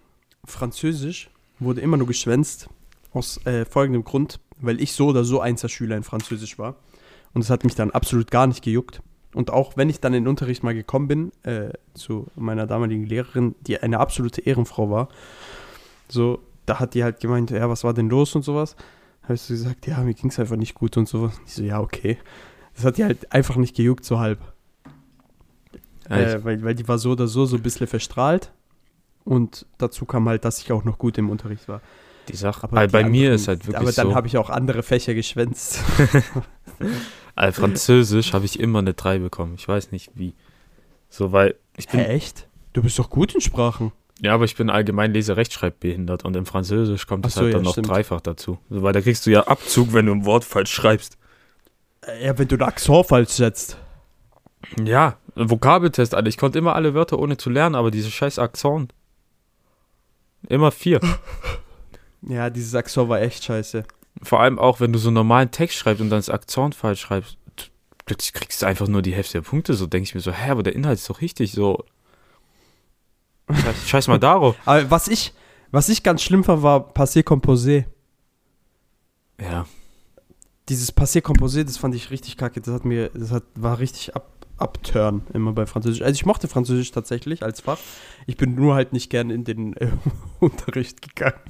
Französisch 0.44 1.30
wurde 1.58 1.80
immer 1.80 1.96
nur 1.96 2.06
geschwänzt 2.06 2.68
aus 3.12 3.44
äh, 3.46 3.64
folgendem 3.64 4.04
Grund, 4.04 4.40
weil 4.60 4.80
ich 4.80 4.92
so 4.92 5.08
oder 5.08 5.24
so 5.24 5.40
Einzelschüler 5.40 5.96
in 5.96 6.02
Französisch 6.02 6.58
war. 6.58 6.76
Und 7.32 7.42
es 7.42 7.50
hat 7.50 7.64
mich 7.64 7.74
dann 7.74 7.90
absolut 7.90 8.30
gar 8.30 8.46
nicht 8.46 8.62
gejuckt. 8.62 9.00
Und 9.34 9.50
auch 9.50 9.76
wenn 9.76 9.90
ich 9.90 10.00
dann 10.00 10.14
in 10.14 10.24
den 10.24 10.28
Unterricht 10.28 10.62
mal 10.62 10.74
gekommen 10.74 11.08
bin, 11.08 11.32
äh, 11.42 11.70
zu 11.94 12.26
meiner 12.34 12.66
damaligen 12.66 13.04
Lehrerin, 13.04 13.54
die 13.60 13.78
eine 13.78 14.00
absolute 14.00 14.40
Ehrenfrau 14.40 14.90
war, 14.90 15.08
so, 16.08 16.40
da 16.66 16.80
hat 16.80 16.94
die 16.94 17.04
halt 17.04 17.20
gemeint, 17.20 17.50
ja, 17.50 17.68
was 17.68 17.84
war 17.84 17.94
denn 17.94 18.08
los 18.08 18.34
und 18.34 18.42
sowas. 18.42 18.76
Habe 19.28 19.34
ich 19.34 19.42
so 19.42 19.52
gesagt, 19.52 19.86
ja, 19.86 19.98
mir 20.00 20.14
ging 20.14 20.30
es 20.30 20.38
einfach 20.38 20.56
nicht 20.56 20.74
gut 20.74 20.96
und 20.96 21.06
sowas. 21.08 21.38
Ich 21.46 21.52
so, 21.54 21.62
ja, 21.62 21.80
okay. 21.80 22.16
Das 22.74 22.84
hat 22.84 22.96
die 22.96 23.04
halt 23.04 23.30
einfach 23.32 23.56
nicht 23.56 23.76
gejuckt, 23.76 24.04
so 24.04 24.18
halb. 24.18 24.38
Äh, 26.08 26.42
weil, 26.42 26.62
weil 26.62 26.74
die 26.74 26.88
war 26.88 26.98
so 26.98 27.10
oder 27.12 27.26
so 27.26 27.44
so 27.44 27.56
ein 27.56 27.62
bisschen 27.62 27.86
verstrahlt. 27.86 28.52
Und 29.24 29.66
dazu 29.76 30.06
kam 30.06 30.26
halt, 30.28 30.44
dass 30.46 30.58
ich 30.62 30.72
auch 30.72 30.84
noch 30.84 30.96
gut 30.98 31.18
im 31.18 31.28
Unterricht 31.28 31.68
war. 31.68 31.82
die 32.28 32.36
Sache, 32.36 32.64
Aber 32.64 32.76
bei, 32.76 32.86
die 32.86 32.92
bei 32.92 33.02
mir 33.04 33.06
anderen- 33.08 33.34
ist 33.34 33.48
halt 33.48 33.66
wirklich 33.66 33.76
Aber 33.76 33.92
dann 33.92 34.08
so, 34.08 34.14
habe 34.14 34.26
ich 34.26 34.38
auch 34.38 34.48
andere 34.48 34.82
Fächer 34.82 35.12
geschwänzt. 35.14 35.80
äh, 37.36 37.52
Französisch 37.52 38.32
habe 38.32 38.46
ich 38.46 38.58
immer 38.58 38.78
eine 38.78 38.94
3 38.94 39.18
bekommen. 39.18 39.54
Ich 39.56 39.68
weiß 39.68 39.92
nicht 39.92 40.12
wie. 40.14 40.34
So, 41.10 41.32
weil 41.32 41.54
ich 41.76 41.88
bin, 41.88 42.00
Hä, 42.00 42.06
echt? 42.06 42.48
Du 42.72 42.82
bist 42.82 42.98
doch 42.98 43.10
gut 43.10 43.34
in 43.34 43.40
Sprachen. 43.42 43.92
Ja, 44.20 44.34
aber 44.34 44.44
ich 44.44 44.56
bin 44.56 44.70
allgemein 44.70 45.12
Lese-Rechtschreibbehindert 45.12 46.24
und 46.24 46.36
im 46.36 46.46
Französisch 46.46 47.06
kommt 47.06 47.26
es 47.26 47.34
so, 47.34 47.42
halt 47.42 47.52
ja, 47.52 47.56
dann 47.58 47.64
noch 47.64 47.72
stimmt. 47.72 47.88
dreifach 47.88 48.20
dazu. 48.20 48.58
Weil 48.68 48.92
da 48.92 49.00
kriegst 49.00 49.26
du 49.26 49.30
ja 49.30 49.46
Abzug, 49.46 49.92
wenn 49.92 50.06
du 50.06 50.12
ein 50.12 50.24
Wort 50.24 50.44
falsch 50.44 50.72
schreibst. 50.72 51.16
Äh, 52.06 52.26
Ja, 52.26 52.38
wenn 52.38 52.48
du 52.48 52.56
den 52.56 52.66
Akzent 52.66 53.06
falsch 53.06 53.30
setzt. 53.30 53.76
Ja, 54.84 55.16
ein 55.36 55.50
Vokabeltest, 55.50 56.14
Alter. 56.14 56.28
Ich 56.28 56.36
konnte 56.36 56.58
immer 56.58 56.74
alle 56.74 56.94
Wörter 56.94 57.18
ohne 57.18 57.36
zu 57.36 57.48
lernen, 57.48 57.76
aber 57.76 57.90
diese 57.92 58.10
scheiß 58.10 58.38
Akzent. 58.38 58.92
Immer 60.48 60.70
vier. 60.70 61.00
Ja, 62.22 62.50
dieses 62.50 62.74
Akzent 62.74 63.08
war 63.08 63.20
echt 63.20 63.44
scheiße. 63.44 63.84
Vor 64.24 64.40
allem 64.40 64.58
auch, 64.58 64.80
wenn 64.80 64.92
du 64.92 64.98
so 64.98 65.08
einen 65.08 65.14
normalen 65.14 65.52
Text 65.52 65.76
schreibst 65.76 66.00
und 66.00 66.10
dann 66.10 66.18
das 66.18 66.28
Akzent 66.30 66.74
falsch 66.74 67.00
schreibst, 67.00 67.38
plötzlich 68.06 68.32
kriegst 68.32 68.60
du 68.60 68.66
einfach 68.66 68.88
nur 68.88 69.02
die 69.02 69.14
Hälfte 69.14 69.34
der 69.34 69.42
Punkte. 69.42 69.74
So 69.74 69.86
denke 69.86 70.02
ich 70.08 70.14
mir 70.16 70.20
so, 70.20 70.32
hä, 70.32 70.50
aber 70.50 70.64
der 70.64 70.74
Inhalt 70.74 70.98
ist 70.98 71.08
doch 71.08 71.20
richtig. 71.20 71.52
So, 71.52 71.84
scheiß, 73.54 73.88
scheiß 73.88 74.08
mal 74.08 74.18
darauf. 74.18 74.56
Aber 74.64 74.90
was 74.90 75.08
ich, 75.08 75.32
was 75.70 75.88
ich 75.88 76.02
ganz 76.02 76.22
schlimm 76.22 76.44
fand, 76.44 76.62
war 76.62 76.92
Passé 76.92 77.22
Composé. 77.22 77.84
Ja, 79.40 79.66
dieses 80.68 80.94
Passé 80.94 81.20
Composé, 81.20 81.64
das 81.64 81.78
fand 81.78 81.94
ich 81.94 82.10
richtig 82.10 82.36
kacke. 82.36 82.60
Das 82.60 82.74
hat 82.74 82.84
mir, 82.84 83.10
das 83.14 83.30
hat, 83.30 83.44
war 83.54 83.78
richtig 83.78 84.14
ab, 84.14 84.46
abturn 84.58 85.22
immer 85.32 85.52
bei 85.52 85.66
Französisch. 85.66 86.02
Also 86.02 86.14
ich 86.14 86.26
mochte 86.26 86.48
Französisch 86.48 86.90
tatsächlich 86.90 87.42
als 87.42 87.62
Fach. 87.62 87.78
Ich 88.26 88.36
bin 88.36 88.54
nur 88.54 88.74
halt 88.74 88.92
nicht 88.92 89.10
gern 89.10 89.30
in 89.30 89.44
den 89.44 89.74
äh, 89.76 89.88
Unterricht 90.40 91.02
gegangen. 91.02 91.40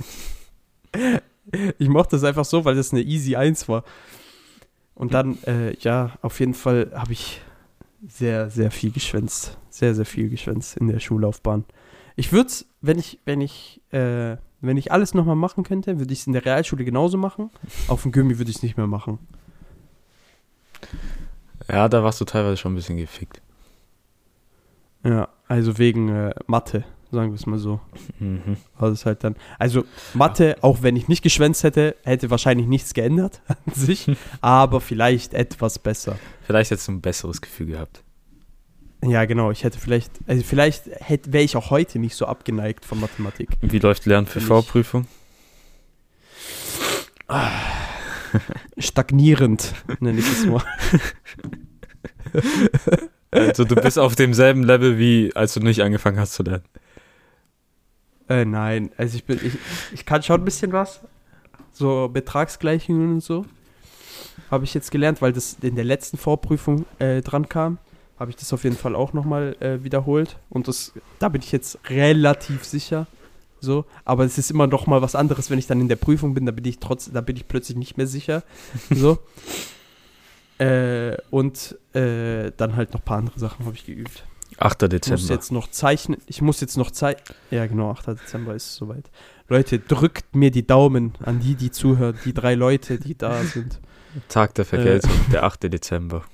Ich 1.78 1.88
mochte 1.88 2.16
es 2.16 2.24
einfach 2.24 2.44
so, 2.44 2.64
weil 2.64 2.76
das 2.76 2.92
eine 2.92 3.03
Easy 3.03 3.36
1 3.36 3.68
war. 3.68 3.84
Und 4.94 5.14
dann, 5.14 5.42
äh, 5.44 5.76
ja, 5.78 6.18
auf 6.22 6.38
jeden 6.40 6.55
Fall 6.55 6.90
habe 6.94 7.12
ich 7.12 7.40
sehr, 8.07 8.51
sehr 8.51 8.70
viel 8.70 8.90
geschwänzt. 8.90 9.57
Sehr, 9.70 9.94
sehr 9.94 10.07
viel 10.07 10.28
geschwänzt 10.28 10.76
in 10.76 10.88
der 10.88 11.01
Schullaufbahn. 11.01 11.64
Ich 12.18 12.32
würde 12.32 12.48
es, 12.48 12.66
wenn 12.80 12.98
ich, 12.98 13.20
wenn 13.26 13.40
ich, 13.40 13.80
äh, 13.92 14.38
wenn 14.60 14.76
ich 14.76 14.90
alles 14.90 15.14
nochmal 15.14 15.36
machen 15.36 15.62
könnte, 15.62 16.00
würde 16.00 16.12
ich 16.12 16.18
es 16.18 16.26
in 16.26 16.32
der 16.32 16.44
Realschule 16.44 16.84
genauso 16.84 17.16
machen. 17.16 17.50
Auf 17.86 18.02
dem 18.02 18.10
Gimmi 18.10 18.38
würde 18.38 18.50
ich 18.50 18.56
es 18.56 18.62
nicht 18.64 18.76
mehr 18.76 18.88
machen. 18.88 19.20
Ja, 21.70 21.88
da 21.88 22.02
warst 22.02 22.20
du 22.20 22.24
teilweise 22.24 22.56
schon 22.56 22.72
ein 22.72 22.74
bisschen 22.74 22.96
gefickt. 22.96 23.40
Ja, 25.04 25.28
also 25.46 25.78
wegen 25.78 26.08
äh, 26.08 26.34
Mathe, 26.48 26.82
sagen 27.12 27.30
wir 27.30 27.36
es 27.36 27.46
mal 27.46 27.60
so. 27.60 27.78
Mhm. 28.18 28.56
Also 28.76 28.94
es 28.94 29.06
halt 29.06 29.22
dann, 29.22 29.36
also 29.56 29.84
Mathe, 30.12 30.56
auch 30.60 30.82
wenn 30.82 30.96
ich 30.96 31.06
nicht 31.06 31.22
geschwänzt 31.22 31.62
hätte, 31.62 31.94
hätte 32.02 32.30
wahrscheinlich 32.30 32.66
nichts 32.66 32.94
geändert 32.94 33.42
an 33.46 33.72
sich, 33.72 34.10
aber 34.40 34.80
vielleicht 34.80 35.34
etwas 35.34 35.78
besser. 35.78 36.18
Vielleicht 36.42 36.72
hättest 36.72 36.88
du 36.88 36.92
ein 36.92 37.00
besseres 37.00 37.40
Gefühl 37.40 37.66
gehabt. 37.66 38.02
Ja, 39.03 39.24
genau, 39.26 39.51
ich 39.51 39.64
hätte 39.64 39.78
vielleicht, 39.78 40.12
also 40.26 40.42
vielleicht 40.42 40.86
wäre 40.86 41.44
ich 41.44 41.57
auch 41.57 41.70
heute 41.70 41.99
nicht 41.99 42.16
so 42.16 42.26
abgeneigt 42.26 42.84
von 42.84 43.01
Mathematik. 43.01 43.49
Wie 43.61 43.78
läuft 43.78 44.07
Lernen 44.07 44.26
für 44.26 44.40
Vorprüfung? 44.40 45.07
Stagnierend, 48.78 49.74
nenne 50.01 50.18
ich 50.18 50.30
es 50.30 50.46
mal. 50.46 50.62
Also 53.30 53.64
du 53.64 53.74
bist 53.74 53.99
auf 53.99 54.16
demselben 54.16 54.62
Level, 54.62 54.99
wie 54.99 55.32
als 55.34 55.53
du 55.55 55.61
nicht 55.61 55.82
angefangen 55.82 56.18
hast 56.18 56.32
zu 56.32 56.42
lernen. 56.42 56.64
Äh, 58.28 58.44
nein, 58.44 58.90
also 58.96 59.16
ich 59.16 59.24
bin, 59.24 59.38
ich, 59.44 59.53
ich 59.92 60.07
kann 60.07 60.22
schon 60.22 60.40
ein 60.40 60.44
bisschen 60.44 60.72
was. 60.72 61.01
So 61.72 62.09
Betragsgleichungen 62.09 63.12
und 63.14 63.20
so. 63.22 63.44
Habe 64.51 64.64
ich 64.64 64.74
jetzt 64.74 64.90
gelernt, 64.90 65.20
weil 65.20 65.32
das 65.32 65.59
in 65.61 65.74
der 65.74 65.84
letzten 65.84 66.16
Vorprüfung 66.16 66.86
äh, 66.99 67.20
dran 67.20 67.49
kam. 67.49 67.78
Habe 68.18 68.30
ich 68.30 68.36
das 68.36 68.52
auf 68.52 68.64
jeden 68.64 68.76
Fall 68.76 68.94
auch 68.94 69.12
nochmal 69.12 69.56
äh, 69.60 69.82
wiederholt. 69.84 70.38
Und 70.50 70.68
das, 70.68 70.92
da 71.18 71.28
bin 71.28 71.42
ich 71.42 71.52
jetzt 71.52 71.78
relativ 71.88 72.64
sicher. 72.64 73.06
So, 73.60 73.84
aber 74.04 74.24
es 74.24 74.38
ist 74.38 74.50
immer 74.50 74.66
noch 74.66 74.86
mal 74.86 75.02
was 75.02 75.14
anderes, 75.14 75.50
wenn 75.50 75.58
ich 75.58 75.66
dann 75.66 75.80
in 75.80 75.88
der 75.88 75.96
Prüfung 75.96 76.34
bin, 76.34 76.46
da 76.46 76.52
bin 76.52 76.64
ich 76.64 76.78
trotz, 76.78 77.10
da 77.10 77.20
bin 77.20 77.36
ich 77.36 77.48
plötzlich 77.48 77.76
nicht 77.76 77.96
mehr 77.96 78.06
sicher. 78.06 78.42
So. 78.90 79.18
äh, 80.58 81.16
und 81.30 81.76
äh, 81.92 82.52
dann 82.56 82.76
halt 82.76 82.92
noch 82.92 83.00
ein 83.00 83.04
paar 83.04 83.18
andere 83.18 83.38
Sachen 83.38 83.66
habe 83.66 83.74
ich 83.74 83.84
geübt. 83.84 84.24
8. 84.58 84.82
Ich 84.82 84.90
muss 84.90 84.90
Dezember. 84.90 85.34
jetzt 85.34 85.52
noch 85.52 85.70
zeichnen. 85.70 86.20
Ich 86.26 86.42
muss 86.42 86.60
jetzt 86.60 86.76
noch 86.76 86.90
zeichnen. 86.90 87.36
Ja, 87.50 87.66
genau, 87.66 87.90
8. 87.90 88.08
Dezember 88.08 88.54
ist 88.54 88.66
es 88.66 88.76
soweit. 88.76 89.10
Leute, 89.48 89.78
drückt 89.78 90.34
mir 90.34 90.50
die 90.50 90.66
Daumen 90.66 91.12
an 91.22 91.40
die, 91.40 91.54
die 91.54 91.70
zuhören. 91.70 92.18
Die 92.24 92.32
drei 92.32 92.54
Leute, 92.54 92.98
die 92.98 93.16
da 93.16 93.42
sind. 93.44 93.80
Tag 94.28 94.54
der 94.54 94.64
Vergeltung, 94.64 95.10
der 95.32 95.44
8. 95.44 95.64
Dezember. 95.64 96.24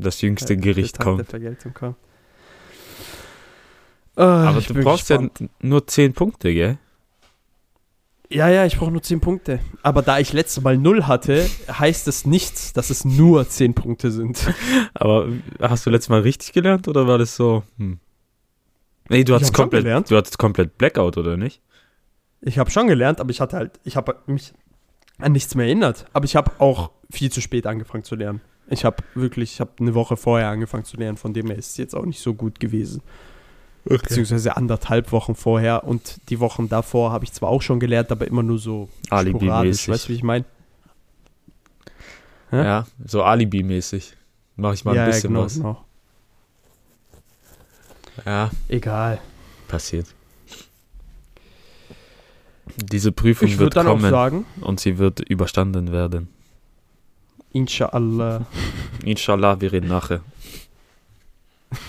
Das 0.00 0.20
jüngste 0.20 0.54
Äh, 0.54 0.56
Gericht 0.56 0.98
der 0.98 1.04
Tag 1.04 1.06
der 1.06 1.14
kommt. 1.16 1.30
Vergeltung 1.30 1.74
kam. 1.74 1.94
Ah, 4.16 4.48
Aber 4.48 4.60
du 4.60 4.74
brauchst 4.74 5.08
gespannt. 5.08 5.40
ja 5.40 5.46
nur 5.60 5.86
10 5.86 6.12
Punkte, 6.12 6.52
gell? 6.52 6.78
Ja, 8.32 8.48
ja, 8.48 8.64
ich 8.64 8.76
brauche 8.78 8.92
nur 8.92 9.02
10 9.02 9.20
Punkte. 9.20 9.60
Aber 9.82 10.02
da 10.02 10.18
ich 10.20 10.32
letztes 10.32 10.62
Mal 10.62 10.76
0 10.78 11.06
hatte, 11.06 11.48
heißt 11.68 12.06
es 12.06 12.26
nicht, 12.26 12.76
dass 12.76 12.90
es 12.90 13.04
nur 13.04 13.48
10 13.48 13.74
Punkte 13.74 14.10
sind. 14.10 14.52
Aber 14.94 15.28
hast 15.60 15.86
du 15.86 15.90
letztes 15.90 16.10
Mal 16.10 16.20
richtig 16.20 16.52
gelernt 16.52 16.86
oder 16.86 17.06
war 17.08 17.18
das 17.18 17.34
so? 17.34 17.64
Hm. 17.78 17.98
Nee, 19.08 19.24
du 19.24 19.34
hattest 19.34 19.52
komplett, 19.52 20.10
du 20.10 20.16
hattest 20.16 20.38
komplett 20.38 20.78
Blackout, 20.78 21.16
oder 21.18 21.36
nicht? 21.36 21.60
Ich 22.42 22.58
habe 22.58 22.70
schon 22.70 22.86
gelernt, 22.86 23.20
aber 23.20 23.30
ich 23.30 23.40
hatte 23.40 23.56
halt, 23.56 23.80
ich 23.82 23.96
habe 23.96 24.16
mich 24.26 24.52
an 25.18 25.32
nichts 25.32 25.54
mehr 25.56 25.66
erinnert. 25.66 26.06
Aber 26.12 26.24
ich 26.24 26.36
habe 26.36 26.52
auch 26.58 26.90
viel 27.10 27.30
zu 27.32 27.40
spät 27.40 27.66
angefangen 27.66 28.04
zu 28.04 28.14
lernen. 28.14 28.40
Ich 28.70 28.84
habe 28.84 29.02
wirklich, 29.14 29.54
ich 29.54 29.60
habe 29.60 29.72
eine 29.80 29.94
Woche 29.94 30.16
vorher 30.16 30.48
angefangen 30.48 30.84
zu 30.84 30.96
lernen, 30.96 31.16
von 31.16 31.34
dem 31.34 31.48
her 31.48 31.56
ist 31.56 31.70
es 31.70 31.76
jetzt 31.76 31.94
auch 31.94 32.06
nicht 32.06 32.20
so 32.20 32.34
gut 32.34 32.60
gewesen. 32.60 33.02
Beziehungsweise 33.84 34.56
anderthalb 34.56 35.10
Wochen 35.10 35.34
vorher 35.34 35.84
und 35.84 36.20
die 36.28 36.38
Wochen 36.38 36.68
davor 36.68 37.12
habe 37.12 37.24
ich 37.24 37.32
zwar 37.32 37.48
auch 37.48 37.62
schon 37.62 37.80
gelernt, 37.80 38.12
aber 38.12 38.26
immer 38.26 38.42
nur 38.42 38.58
so 38.58 38.88
sporadisch. 39.06 39.34
Alibi-mäßig. 39.42 39.88
Weißt 39.88 40.04
du, 40.04 40.08
wie 40.10 40.16
ich 40.16 40.22
meine? 40.22 40.44
Hä? 42.50 42.64
Ja, 42.64 42.86
so 43.04 43.22
Alibi-mäßig. 43.22 44.16
Mach 44.56 44.74
ich 44.74 44.84
mal 44.84 44.96
ein 44.96 45.06
bisschen 45.06 45.30
genau, 45.30 45.44
was. 45.44 45.54
genau. 45.54 45.84
Ja, 48.26 48.50
Egal. 48.68 49.18
passiert. 49.66 50.06
Diese 52.76 53.10
Prüfung 53.10 53.58
wird 53.58 53.74
kommen 53.74 54.10
sagen, 54.10 54.44
und 54.60 54.78
sie 54.78 54.98
wird 54.98 55.20
überstanden 55.20 55.90
werden. 55.90 56.28
Inshallah. 57.52 58.46
Inshallah, 59.04 59.60
wir 59.60 59.72
reden 59.72 59.88
nachher. 59.88 60.20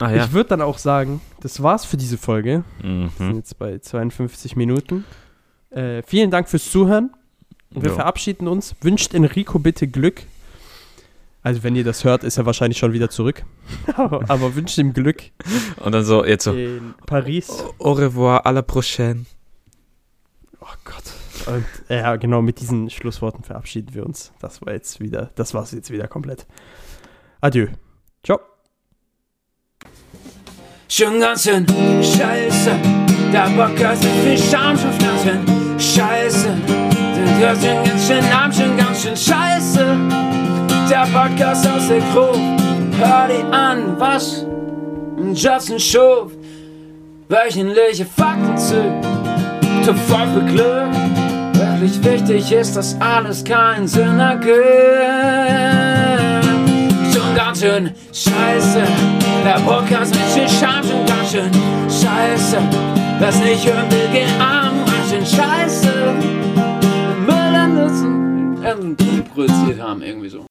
ah 0.00 0.10
ja. 0.10 0.24
Ich 0.24 0.32
würde 0.32 0.50
dann 0.50 0.60
auch 0.62 0.78
sagen, 0.78 1.20
das 1.40 1.62
war's 1.62 1.84
für 1.84 1.96
diese 1.96 2.18
Folge. 2.18 2.64
Wir 2.80 3.10
sind 3.18 3.28
Mhm. 3.30 3.36
jetzt 3.36 3.58
bei 3.58 3.78
52 3.78 4.56
Minuten. 4.56 5.04
Äh, 5.70 6.02
vielen 6.02 6.30
Dank 6.30 6.48
fürs 6.48 6.70
Zuhören. 6.70 7.10
Wir 7.70 7.90
Ja. 7.90 7.94
verabschieden 7.94 8.48
uns. 8.48 8.74
Wünscht 8.80 9.14
Enrico 9.14 9.58
bitte 9.58 9.88
Glück. 9.88 10.22
Also, 11.42 11.62
wenn 11.62 11.76
ihr 11.76 11.84
das 11.84 12.02
hört, 12.04 12.24
ist 12.24 12.38
er 12.38 12.46
wahrscheinlich 12.46 12.78
schon 12.78 12.92
wieder 12.92 13.08
zurück. 13.08 13.44
aber, 13.96 14.28
aber 14.28 14.54
wünscht 14.56 14.78
ihm 14.78 14.92
Glück 14.92 15.22
Und 15.80 15.92
dann 15.92 16.04
so, 16.04 16.24
jetzt 16.24 16.44
so. 16.44 16.52
in 16.52 16.94
Paris. 17.06 17.48
Au 17.78 17.92
revoir, 17.92 18.44
à 18.46 18.50
la 18.52 18.62
prochaine. 18.62 19.26
Oh 20.60 20.66
Gott. 20.84 21.04
Und 21.46 21.64
ja, 21.88 22.16
genau, 22.16 22.42
mit 22.42 22.60
diesen 22.60 22.90
Schlussworten 22.90 23.44
verabschieden 23.44 23.94
wir 23.94 24.04
uns. 24.04 24.32
Das 24.40 24.60
war 24.62 24.72
jetzt 24.72 25.00
wieder, 25.00 25.30
das 25.36 25.54
war's 25.54 25.72
jetzt 25.72 25.90
wieder 25.90 26.08
komplett. 26.08 26.46
Adieu. 27.40 27.68
Ciao. 28.24 28.40
Schon 30.88 31.20
ganz 31.20 31.44
schön 31.44 31.66
scheiße. 31.68 32.70
Der 33.32 33.48
Podcast 33.56 34.02
mit 34.02 34.12
viel 34.12 34.38
Scham 34.38 34.76
ganz 34.76 35.22
schön 35.22 35.78
scheiße. 35.78 36.48
Der 36.66 37.38
hört 37.38 37.58
schon 37.58 37.84
ganz 37.84 38.06
schön 38.06 38.30
Namen 38.30 38.52
schon 38.52 38.76
ganz 38.76 39.02
schön 39.02 39.16
scheiße. 39.16 39.96
Der 40.88 41.06
Podcast 41.12 41.66
aus 41.68 41.88
der 41.88 42.00
Gruppe. 42.12 42.38
Hör 42.98 43.28
dir 43.28 43.52
an, 43.52 43.98
was 43.98 44.46
Justin 45.34 45.78
schuf. 45.78 46.32
Wöchentliche 47.28 48.06
Fakten 48.06 48.56
zu. 48.56 49.00
Zu 49.84 49.94
voll 49.94 50.28
für 50.28 50.44
Glück. 50.46 51.15
Wirklich 51.78 52.02
wichtig 52.04 52.52
ist, 52.52 52.74
dass 52.74 52.98
alles 53.00 53.44
keinen 53.44 53.86
Sinn 53.86 54.18
ergibt 54.18 54.56
schon 57.16 57.34
ganz 57.34 57.60
schön 57.60 57.90
scheiße. 58.12 58.82
Der 59.44 59.60
Podcast 59.64 60.14
mit 60.14 60.24
viel 60.24 60.48
Scham 60.48 60.82
schon 60.82 61.04
ganz 61.06 61.30
schön 61.30 61.50
scheiße. 61.84 62.58
Wer's 63.18 63.38
nicht 63.40 63.66
hören 63.66 63.90
will, 63.90 64.08
geh 64.12 64.24
arm, 64.42 64.74
ganz 64.86 65.10
schön 65.10 65.26
scheiße. 65.26 65.88
Müll 67.26 67.54
an 67.54 67.74
Nutzen, 67.74 69.24
produziert 69.34 69.80
haben, 69.80 70.02
irgendwie 70.02 70.28
so. 70.28 70.44